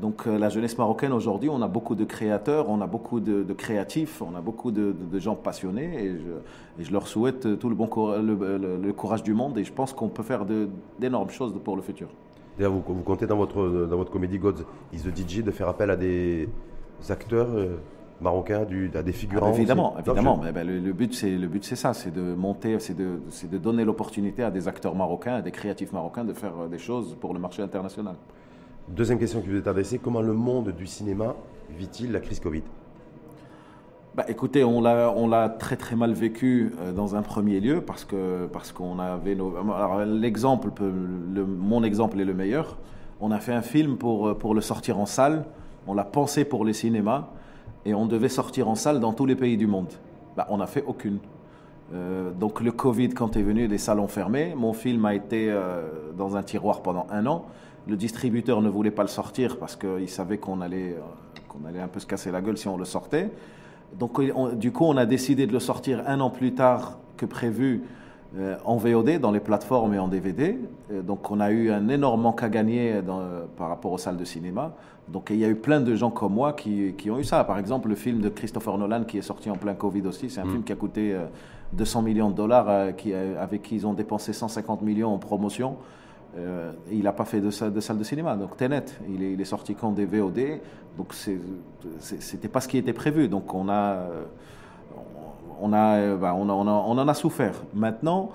Donc 0.00 0.26
euh, 0.26 0.38
la 0.38 0.50
jeunesse 0.50 0.76
marocaine 0.76 1.12
aujourd'hui, 1.12 1.48
on 1.48 1.62
a 1.62 1.68
beaucoup 1.68 1.94
de 1.94 2.04
créateurs, 2.04 2.68
on 2.68 2.80
a 2.82 2.86
beaucoup 2.86 3.18
de, 3.18 3.42
de 3.42 3.52
créatifs, 3.54 4.20
on 4.20 4.34
a 4.36 4.40
beaucoup 4.42 4.70
de, 4.70 4.92
de 4.92 5.18
gens 5.18 5.34
passionnés 5.34 6.04
et 6.04 6.10
je, 6.18 6.82
et 6.82 6.84
je, 6.84 6.92
leur 6.92 7.06
souhaite 7.06 7.58
tout 7.58 7.70
le, 7.70 7.74
bon 7.74 7.88
le, 8.20 8.58
le, 8.58 8.76
le 8.76 8.92
courage 8.92 9.22
du 9.22 9.32
monde 9.32 9.56
et 9.56 9.64
je 9.64 9.72
pense 9.72 9.94
qu'on 9.94 10.08
peut 10.08 10.22
faire 10.22 10.44
d'énormes 10.98 11.30
choses 11.30 11.54
pour 11.64 11.76
le 11.76 11.82
futur. 11.82 12.08
D'ailleurs, 12.58 12.72
vous, 12.72 12.82
vous, 12.86 13.02
comptez 13.02 13.26
dans 13.26 13.36
votre, 13.36 13.86
dans 13.88 13.96
votre 13.96 14.10
comédie 14.10 14.38
Gods 14.38 14.64
is 14.92 15.00
the 15.00 15.16
DJ 15.16 15.42
de 15.42 15.50
faire 15.50 15.68
appel 15.68 15.90
à 15.90 15.96
des 15.96 16.48
acteurs 17.08 17.48
euh, 17.54 17.76
marocains, 18.20 18.64
du, 18.64 18.90
à 18.94 19.02
des 19.02 19.12
figurants 19.12 19.50
ah, 19.50 19.54
Évidemment, 19.56 19.92
aussi. 19.94 20.08
évidemment. 20.10 20.42
Je... 20.44 20.50
Ben, 20.50 20.66
le, 20.66 20.78
le, 20.78 20.92
but, 20.92 21.14
c'est 21.14 21.36
le 21.36 21.48
but, 21.48 21.64
c'est 21.64 21.76
ça, 21.76 21.94
c'est 21.94 22.10
de 22.10 22.34
monter, 22.34 22.78
c'est 22.80 22.94
de, 22.96 23.18
de 23.50 23.58
donner 23.58 23.84
l'opportunité 23.84 24.42
à 24.42 24.50
des 24.50 24.68
acteurs 24.68 24.94
marocains, 24.94 25.36
à 25.36 25.42
des 25.42 25.52
créatifs 25.52 25.92
marocains 25.92 26.24
de 26.24 26.34
faire 26.34 26.68
des 26.70 26.78
choses 26.78 27.16
pour 27.18 27.32
le 27.32 27.40
marché 27.40 27.62
international. 27.62 28.16
Deuxième 28.88 29.18
question 29.18 29.40
qui 29.40 29.48
vous 29.48 29.56
est 29.56 29.66
adressée 29.66 29.98
comment 29.98 30.22
le 30.22 30.32
monde 30.32 30.70
du 30.70 30.86
cinéma 30.86 31.34
vit-il 31.76 32.12
la 32.12 32.20
crise 32.20 32.38
Covid? 32.38 32.62
Bah, 34.14 34.24
écoutez, 34.28 34.62
on 34.62 34.80
l'a, 34.80 35.12
on 35.14 35.26
l'a 35.26 35.48
très 35.48 35.76
très 35.76 35.96
mal 35.96 36.12
vécu 36.12 36.72
euh, 36.80 36.92
dans 36.92 37.16
un 37.16 37.22
premier 37.22 37.58
lieu 37.58 37.80
parce 37.80 38.04
que 38.04 38.46
parce 38.46 38.70
qu'on 38.70 39.00
avait 39.00 39.34
nos. 39.34 39.56
Alors 39.74 40.04
l'exemple, 40.04 40.68
le, 40.80 41.44
mon 41.44 41.82
exemple 41.82 42.20
est 42.20 42.24
le 42.24 42.32
meilleur. 42.32 42.78
On 43.20 43.32
a 43.32 43.40
fait 43.40 43.52
un 43.52 43.60
film 43.60 43.96
pour 43.96 44.38
pour 44.38 44.54
le 44.54 44.60
sortir 44.60 45.00
en 45.00 45.06
salle. 45.06 45.44
On 45.88 45.94
l'a 45.94 46.04
pensé 46.04 46.44
pour 46.44 46.64
les 46.64 46.72
cinémas 46.72 47.26
et 47.84 47.92
on 47.92 48.06
devait 48.06 48.28
sortir 48.28 48.68
en 48.68 48.76
salle 48.76 49.00
dans 49.00 49.12
tous 49.12 49.26
les 49.26 49.36
pays 49.36 49.56
du 49.56 49.66
monde. 49.66 49.92
Bah, 50.36 50.46
on 50.48 50.58
n'a 50.58 50.68
fait 50.68 50.84
aucune. 50.86 51.18
Euh, 51.92 52.30
donc 52.30 52.60
le 52.60 52.70
Covid, 52.72 53.10
quand 53.10 53.36
est 53.36 53.42
venu, 53.42 53.66
les 53.66 53.78
salles 53.78 54.00
ont 54.00 54.08
fermé. 54.08 54.54
Mon 54.56 54.72
film 54.72 55.04
a 55.06 55.14
été 55.14 55.50
euh, 55.50 56.12
dans 56.16 56.36
un 56.36 56.42
tiroir 56.44 56.82
pendant 56.82 57.08
un 57.10 57.26
an. 57.26 57.46
Le 57.86 57.96
distributeur 57.96 58.62
ne 58.62 58.68
voulait 58.68 58.90
pas 58.90 59.02
le 59.02 59.08
sortir 59.08 59.58
parce 59.58 59.76
qu'il 59.76 60.08
savait 60.08 60.38
qu'on 60.38 60.60
allait, 60.60 60.94
euh, 60.94 61.40
qu'on 61.48 61.66
allait 61.68 61.80
un 61.80 61.88
peu 61.88 62.00
se 62.00 62.06
casser 62.06 62.30
la 62.30 62.40
gueule 62.40 62.58
si 62.58 62.68
on 62.68 62.76
le 62.76 62.84
sortait. 62.84 63.30
Donc, 63.98 64.20
on, 64.34 64.48
du 64.48 64.72
coup, 64.72 64.84
on 64.84 64.96
a 64.96 65.06
décidé 65.06 65.46
de 65.46 65.52
le 65.52 65.60
sortir 65.60 66.02
un 66.06 66.20
an 66.20 66.30
plus 66.30 66.54
tard 66.54 66.98
que 67.16 67.26
prévu 67.26 67.84
euh, 68.36 68.56
en 68.64 68.76
VOD, 68.76 69.20
dans 69.20 69.30
les 69.30 69.40
plateformes 69.40 69.94
et 69.94 69.98
en 69.98 70.08
DVD. 70.08 70.58
Et 70.92 71.00
donc, 71.00 71.30
on 71.30 71.38
a 71.40 71.50
eu 71.50 71.70
un 71.70 71.88
énorme 71.88 72.22
manque 72.22 72.42
à 72.42 72.48
gagner 72.48 73.00
dans, 73.02 73.22
par 73.56 73.68
rapport 73.68 73.92
aux 73.92 73.98
salles 73.98 74.16
de 74.16 74.24
cinéma. 74.24 74.74
Donc, 75.08 75.28
il 75.30 75.36
y 75.36 75.44
a 75.44 75.48
eu 75.48 75.54
plein 75.54 75.80
de 75.80 75.94
gens 75.94 76.10
comme 76.10 76.34
moi 76.34 76.52
qui, 76.52 76.94
qui, 76.98 77.10
ont 77.10 77.18
eu 77.18 77.24
ça. 77.24 77.44
Par 77.44 77.58
exemple, 77.58 77.88
le 77.88 77.94
film 77.94 78.20
de 78.20 78.28
Christopher 78.28 78.76
Nolan 78.76 79.04
qui 79.04 79.18
est 79.18 79.22
sorti 79.22 79.48
en 79.48 79.56
plein 79.56 79.74
Covid 79.74 80.02
aussi. 80.06 80.28
C'est 80.28 80.40
un 80.40 80.44
mmh. 80.44 80.50
film 80.50 80.64
qui 80.64 80.72
a 80.72 80.76
coûté 80.76 81.14
euh, 81.14 81.26
200 81.74 82.02
millions 82.02 82.30
de 82.30 82.34
dollars, 82.34 82.68
euh, 82.68 82.92
qui, 82.92 83.14
avec 83.14 83.62
qui 83.62 83.76
ils 83.76 83.86
ont 83.86 83.94
dépensé 83.94 84.32
150 84.32 84.82
millions 84.82 85.14
en 85.14 85.18
promotion. 85.18 85.76
Euh, 86.36 86.72
il 86.90 87.04
n'a 87.04 87.12
pas 87.12 87.24
fait 87.24 87.40
de 87.40 87.50
salle, 87.50 87.72
de 87.72 88.04
cinéma. 88.04 88.36
Donc 88.36 88.56
Tenet, 88.56 88.84
il 89.08 89.22
est, 89.22 89.32
il 89.32 89.40
est 89.40 89.46
sorti 89.46 89.74
qu'en 89.74 89.92
des 89.92 90.04
VOD. 90.04 90.60
Donc 90.96 91.14
c'était 92.00 92.48
pas 92.48 92.60
ce 92.60 92.68
qui 92.68 92.78
était 92.78 92.92
prévu. 92.92 93.28
Donc 93.28 93.54
on 93.54 93.68
a, 93.68 93.96
bah, 95.60 95.60
on, 95.60 95.72
a, 95.72 96.00
on, 96.34 96.48
a, 96.48 96.52
on 96.52 96.98
en 96.98 97.08
a 97.08 97.14
souffert. 97.14 97.62
Maintenant, 97.74 98.30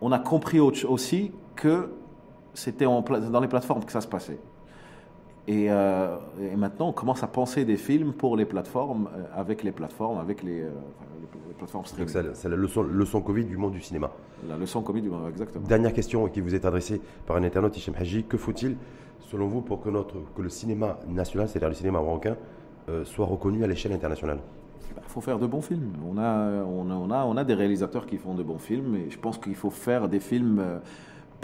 on 0.00 0.12
a 0.12 0.18
compris 0.18 0.60
aussi 0.60 1.32
que 1.56 1.90
c'était 2.54 2.84
dans 2.84 3.40
les 3.40 3.48
plateformes 3.48 3.84
que 3.84 3.92
ça 3.92 4.00
se 4.00 4.08
passait. 4.08 4.38
Et, 5.46 5.66
euh, 5.68 6.16
et, 6.40 6.56
maintenant, 6.56 6.88
on 6.88 6.92
commence 6.92 7.22
à 7.22 7.26
penser 7.26 7.64
des 7.64 7.76
films 7.76 8.12
pour 8.12 8.36
les 8.36 8.46
plateformes, 8.46 9.08
euh, 9.14 9.24
avec 9.34 9.62
les 9.62 9.72
plateformes, 9.72 10.18
avec 10.18 10.42
les, 10.42 10.62
euh, 10.62 10.70
les 11.48 11.54
plateformes 11.54 11.84
streaming. 11.84 12.32
C'est 12.32 12.48
la 12.48 12.56
leçon, 12.56 12.82
leçon, 12.82 13.20
Covid 13.20 13.44
du 13.44 13.58
monde 13.58 13.72
du 13.72 13.82
cinéma. 13.82 14.10
La 14.48 14.56
leçon 14.56 14.80
Covid 14.80 15.02
du 15.02 15.10
monde, 15.10 15.28
exactement. 15.28 15.66
Dernière 15.66 15.92
question 15.92 16.26
qui 16.28 16.40
vous 16.40 16.54
est 16.54 16.64
adressée 16.64 17.00
par 17.26 17.36
un 17.36 17.42
internaute, 17.42 17.76
Hichem 17.76 17.94
Haji. 17.98 18.24
Que 18.24 18.38
faut-il, 18.38 18.76
selon 19.20 19.46
vous, 19.46 19.60
pour 19.60 19.82
que, 19.82 19.90
notre, 19.90 20.14
que 20.34 20.40
le 20.40 20.48
cinéma 20.48 20.98
national, 21.08 21.48
c'est-à-dire 21.48 21.68
le 21.68 21.74
cinéma 21.74 22.00
marocain, 22.00 22.36
soit 23.04 23.24
reconnu 23.26 23.64
à 23.64 23.66
l'échelle 23.66 23.92
internationale? 23.92 24.38
Il 24.96 25.02
faut 25.08 25.20
faire 25.20 25.38
de 25.38 25.46
bons 25.46 25.62
films. 25.62 25.92
On 26.06 26.18
a, 26.18 26.62
on, 26.64 26.90
a, 26.90 26.94
on, 26.94 27.10
a, 27.10 27.24
on 27.24 27.36
a 27.36 27.44
des 27.44 27.54
réalisateurs 27.54 28.06
qui 28.06 28.16
font 28.16 28.34
de 28.34 28.42
bons 28.42 28.58
films 28.58 28.96
et 28.96 29.10
je 29.10 29.18
pense 29.18 29.38
qu'il 29.38 29.54
faut 29.54 29.70
faire 29.70 30.08
des 30.08 30.20
films 30.20 30.62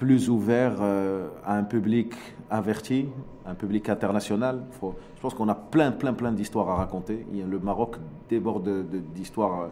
plus 0.01 0.31
ouvert 0.31 0.79
euh, 0.81 1.29
à 1.45 1.59
un 1.59 1.63
public 1.63 2.15
averti, 2.49 3.07
un 3.45 3.55
public 3.55 3.91
international. 3.91 4.65
Faut, 4.81 4.95
je 5.15 5.21
pense 5.21 5.35
qu'on 5.35 5.49
a 5.51 5.55
plein, 5.55 5.93
plein, 5.93 6.15
plein 6.15 6.33
d'histoires 6.33 6.71
à 6.71 6.75
raconter. 6.77 7.27
Le 7.31 7.59
Maroc 7.59 7.97
déborde 8.31 8.87
d'histoires 9.15 9.69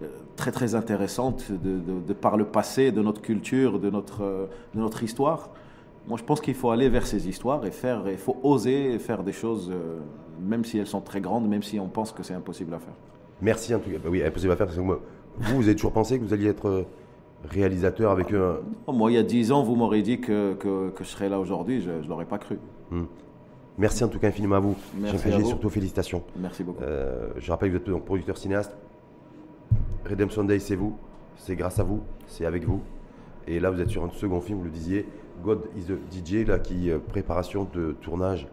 euh, 0.00 0.06
très, 0.36 0.52
très 0.52 0.74
intéressantes 0.74 1.52
de, 1.52 2.12
par 2.14 2.38
le 2.38 2.46
passé, 2.46 2.92
de 2.92 3.02
notre 3.02 3.20
culture, 3.20 3.78
de 3.78 3.90
notre, 3.90 4.24
euh, 4.24 4.46
de 4.74 4.80
notre 4.80 5.02
histoire. 5.02 5.50
Moi, 6.06 6.16
je 6.16 6.24
pense 6.24 6.40
qu'il 6.40 6.54
faut 6.54 6.70
aller 6.70 6.88
vers 6.88 7.06
ces 7.06 7.28
histoires 7.28 7.66
et 7.66 7.70
faire, 7.70 8.04
il 8.08 8.16
faut 8.16 8.38
oser 8.42 8.98
faire 8.98 9.22
des 9.22 9.32
choses, 9.32 9.70
même 10.40 10.64
si 10.64 10.78
elles 10.78 10.86
sont 10.86 11.02
très 11.02 11.20
grandes, 11.20 11.46
même 11.46 11.62
si 11.62 11.78
on 11.78 11.88
pense 11.88 12.12
que 12.12 12.22
c'est 12.22 12.32
impossible 12.32 12.72
à 12.72 12.78
faire. 12.78 12.94
Merci 13.42 13.74
en 13.74 13.80
tout 13.80 13.90
cas. 13.90 13.98
Bah 14.02 14.08
oui, 14.10 14.24
impossible 14.24 14.52
à 14.52 14.56
faire. 14.56 14.66
Parce 14.66 14.78
que 14.78 14.82
vous, 14.82 14.96
vous 15.36 15.64
avez 15.64 15.76
toujours 15.76 15.92
pensé 15.92 16.18
que 16.18 16.24
vous 16.24 16.32
alliez 16.32 16.48
être 16.48 16.86
réalisateur 17.44 18.10
avec 18.10 18.32
un... 18.32 18.56
Moi, 18.92 19.12
il 19.12 19.14
y 19.14 19.18
a 19.18 19.22
dix 19.22 19.52
ans, 19.52 19.62
vous 19.62 19.76
m'aurez 19.76 20.02
dit 20.02 20.20
que, 20.20 20.54
que, 20.54 20.90
que, 20.90 21.04
je 21.04 21.08
serais 21.08 21.28
là 21.28 21.38
aujourd'hui, 21.38 21.80
je 21.80 21.90
ne 21.90 22.08
l'aurais 22.08 22.24
pas 22.24 22.38
cru. 22.38 22.58
Hum. 22.92 23.06
Merci 23.78 24.02
en 24.02 24.08
tout 24.08 24.18
cas 24.18 24.28
infiniment 24.28 24.56
à 24.56 24.60
vous. 24.60 24.76
Merci 24.98 25.28
à 25.28 25.38
vous. 25.38 25.46
surtout 25.46 25.70
félicitations. 25.70 26.24
Merci 26.36 26.64
beaucoup. 26.64 26.82
Euh, 26.82 27.28
je 27.38 27.50
rappelle 27.50 27.68
que 27.70 27.76
vous 27.76 27.82
êtes 27.82 27.88
donc 27.88 28.04
producteur 28.04 28.36
cinéaste. 28.36 28.76
Redemption 30.08 30.42
Day, 30.42 30.58
c'est 30.58 30.74
vous. 30.74 30.96
C'est 31.36 31.54
grâce 31.54 31.78
à 31.78 31.84
vous. 31.84 32.00
C'est 32.26 32.44
avec 32.44 32.64
vous. 32.64 32.80
Et 33.46 33.60
là, 33.60 33.70
vous 33.70 33.80
êtes 33.80 33.88
sur 33.88 34.04
un 34.04 34.10
second 34.10 34.40
film, 34.40 34.58
vous 34.58 34.64
le 34.64 34.70
disiez, 34.70 35.06
God 35.44 35.68
is 35.76 35.84
the 35.84 35.96
DJ, 36.12 36.46
là, 36.46 36.58
qui 36.58 36.90
euh, 36.90 36.98
préparation 36.98 37.68
de 37.72 37.92
tournage 38.02 38.48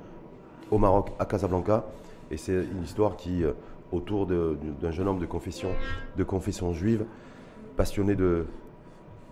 au 0.69 0.77
Maroc, 0.77 1.11
à 1.17 1.25
Casablanca. 1.25 1.85
Et 2.29 2.37
c'est 2.37 2.63
une 2.63 2.83
histoire 2.83 3.17
qui, 3.17 3.43
euh, 3.43 3.53
autour 3.91 4.27
d'un 4.27 4.91
jeune 4.91 5.07
homme 5.07 5.19
de 5.19 5.25
confession, 5.25 5.69
de 6.17 6.23
confession 6.23 6.71
juive, 6.71 7.05
passionné 7.75 8.15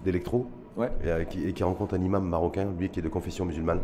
d'électro, 0.04 0.47
et, 0.82 1.26
qui, 1.26 1.54
qui 1.54 1.64
rencontre 1.64 1.95
un 1.95 2.01
imam 2.01 2.28
marocain, 2.28 2.68
lui 2.78 2.89
qui 2.89 2.99
est 2.99 3.04
de 3.04 3.10
confession 3.10 3.45
musulmane. 3.45 3.80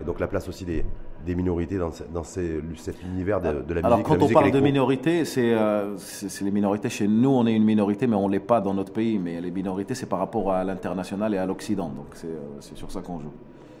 Et 0.00 0.04
donc 0.04 0.20
la 0.20 0.26
place 0.26 0.48
aussi 0.48 0.64
des, 0.64 0.84
des 1.24 1.34
minorités 1.34 1.78
dans, 1.78 1.90
dans 2.12 2.24
cet 2.24 3.02
univers 3.02 3.40
de, 3.40 3.48
la 3.48 3.52
musique. 3.52 3.84
Alors 3.84 4.02
quand 4.02 4.20
on 4.20 4.28
parle 4.28 4.50
de 4.50 4.60
minorités, 4.60 5.22
euh, 5.38 5.94
c'est 5.96 6.44
les 6.44 6.50
minorités 6.50 6.88
chez 6.88 7.06
nous, 7.06 7.30
on 7.30 7.46
est 7.46 7.54
une 7.54 7.64
minorité, 7.64 8.06
mais 8.06 8.16
on 8.16 8.26
ne 8.26 8.32
l'est 8.32 8.40
pas 8.40 8.60
dans 8.60 8.74
notre 8.74 8.92
pays. 8.92 9.18
Mais 9.18 9.40
les 9.40 9.50
minorités, 9.50 9.94
c'est 9.94 10.06
par 10.06 10.18
rapport 10.18 10.52
à 10.52 10.64
l'international 10.64 11.34
et 11.34 11.38
à 11.38 11.46
l'Occident. 11.46 11.88
Donc 11.88 12.06
c'est 12.14 12.26
euh, 12.26 12.74
sur 12.74 12.90
ça 12.90 13.00
qu'on 13.00 13.20
joue. 13.20 13.32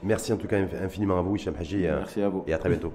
Merci 0.02 0.32
en 0.32 0.36
tout 0.36 0.48
cas 0.48 0.58
infiniment 0.82 1.18
à 1.18 1.22
vous, 1.22 1.36
Hicham 1.36 1.54
Haji. 1.58 1.82
Merci 1.82 2.22
à 2.22 2.28
vous. 2.28 2.44
Et 2.46 2.52
à 2.52 2.58
très 2.58 2.68
bientôt. 2.68 2.92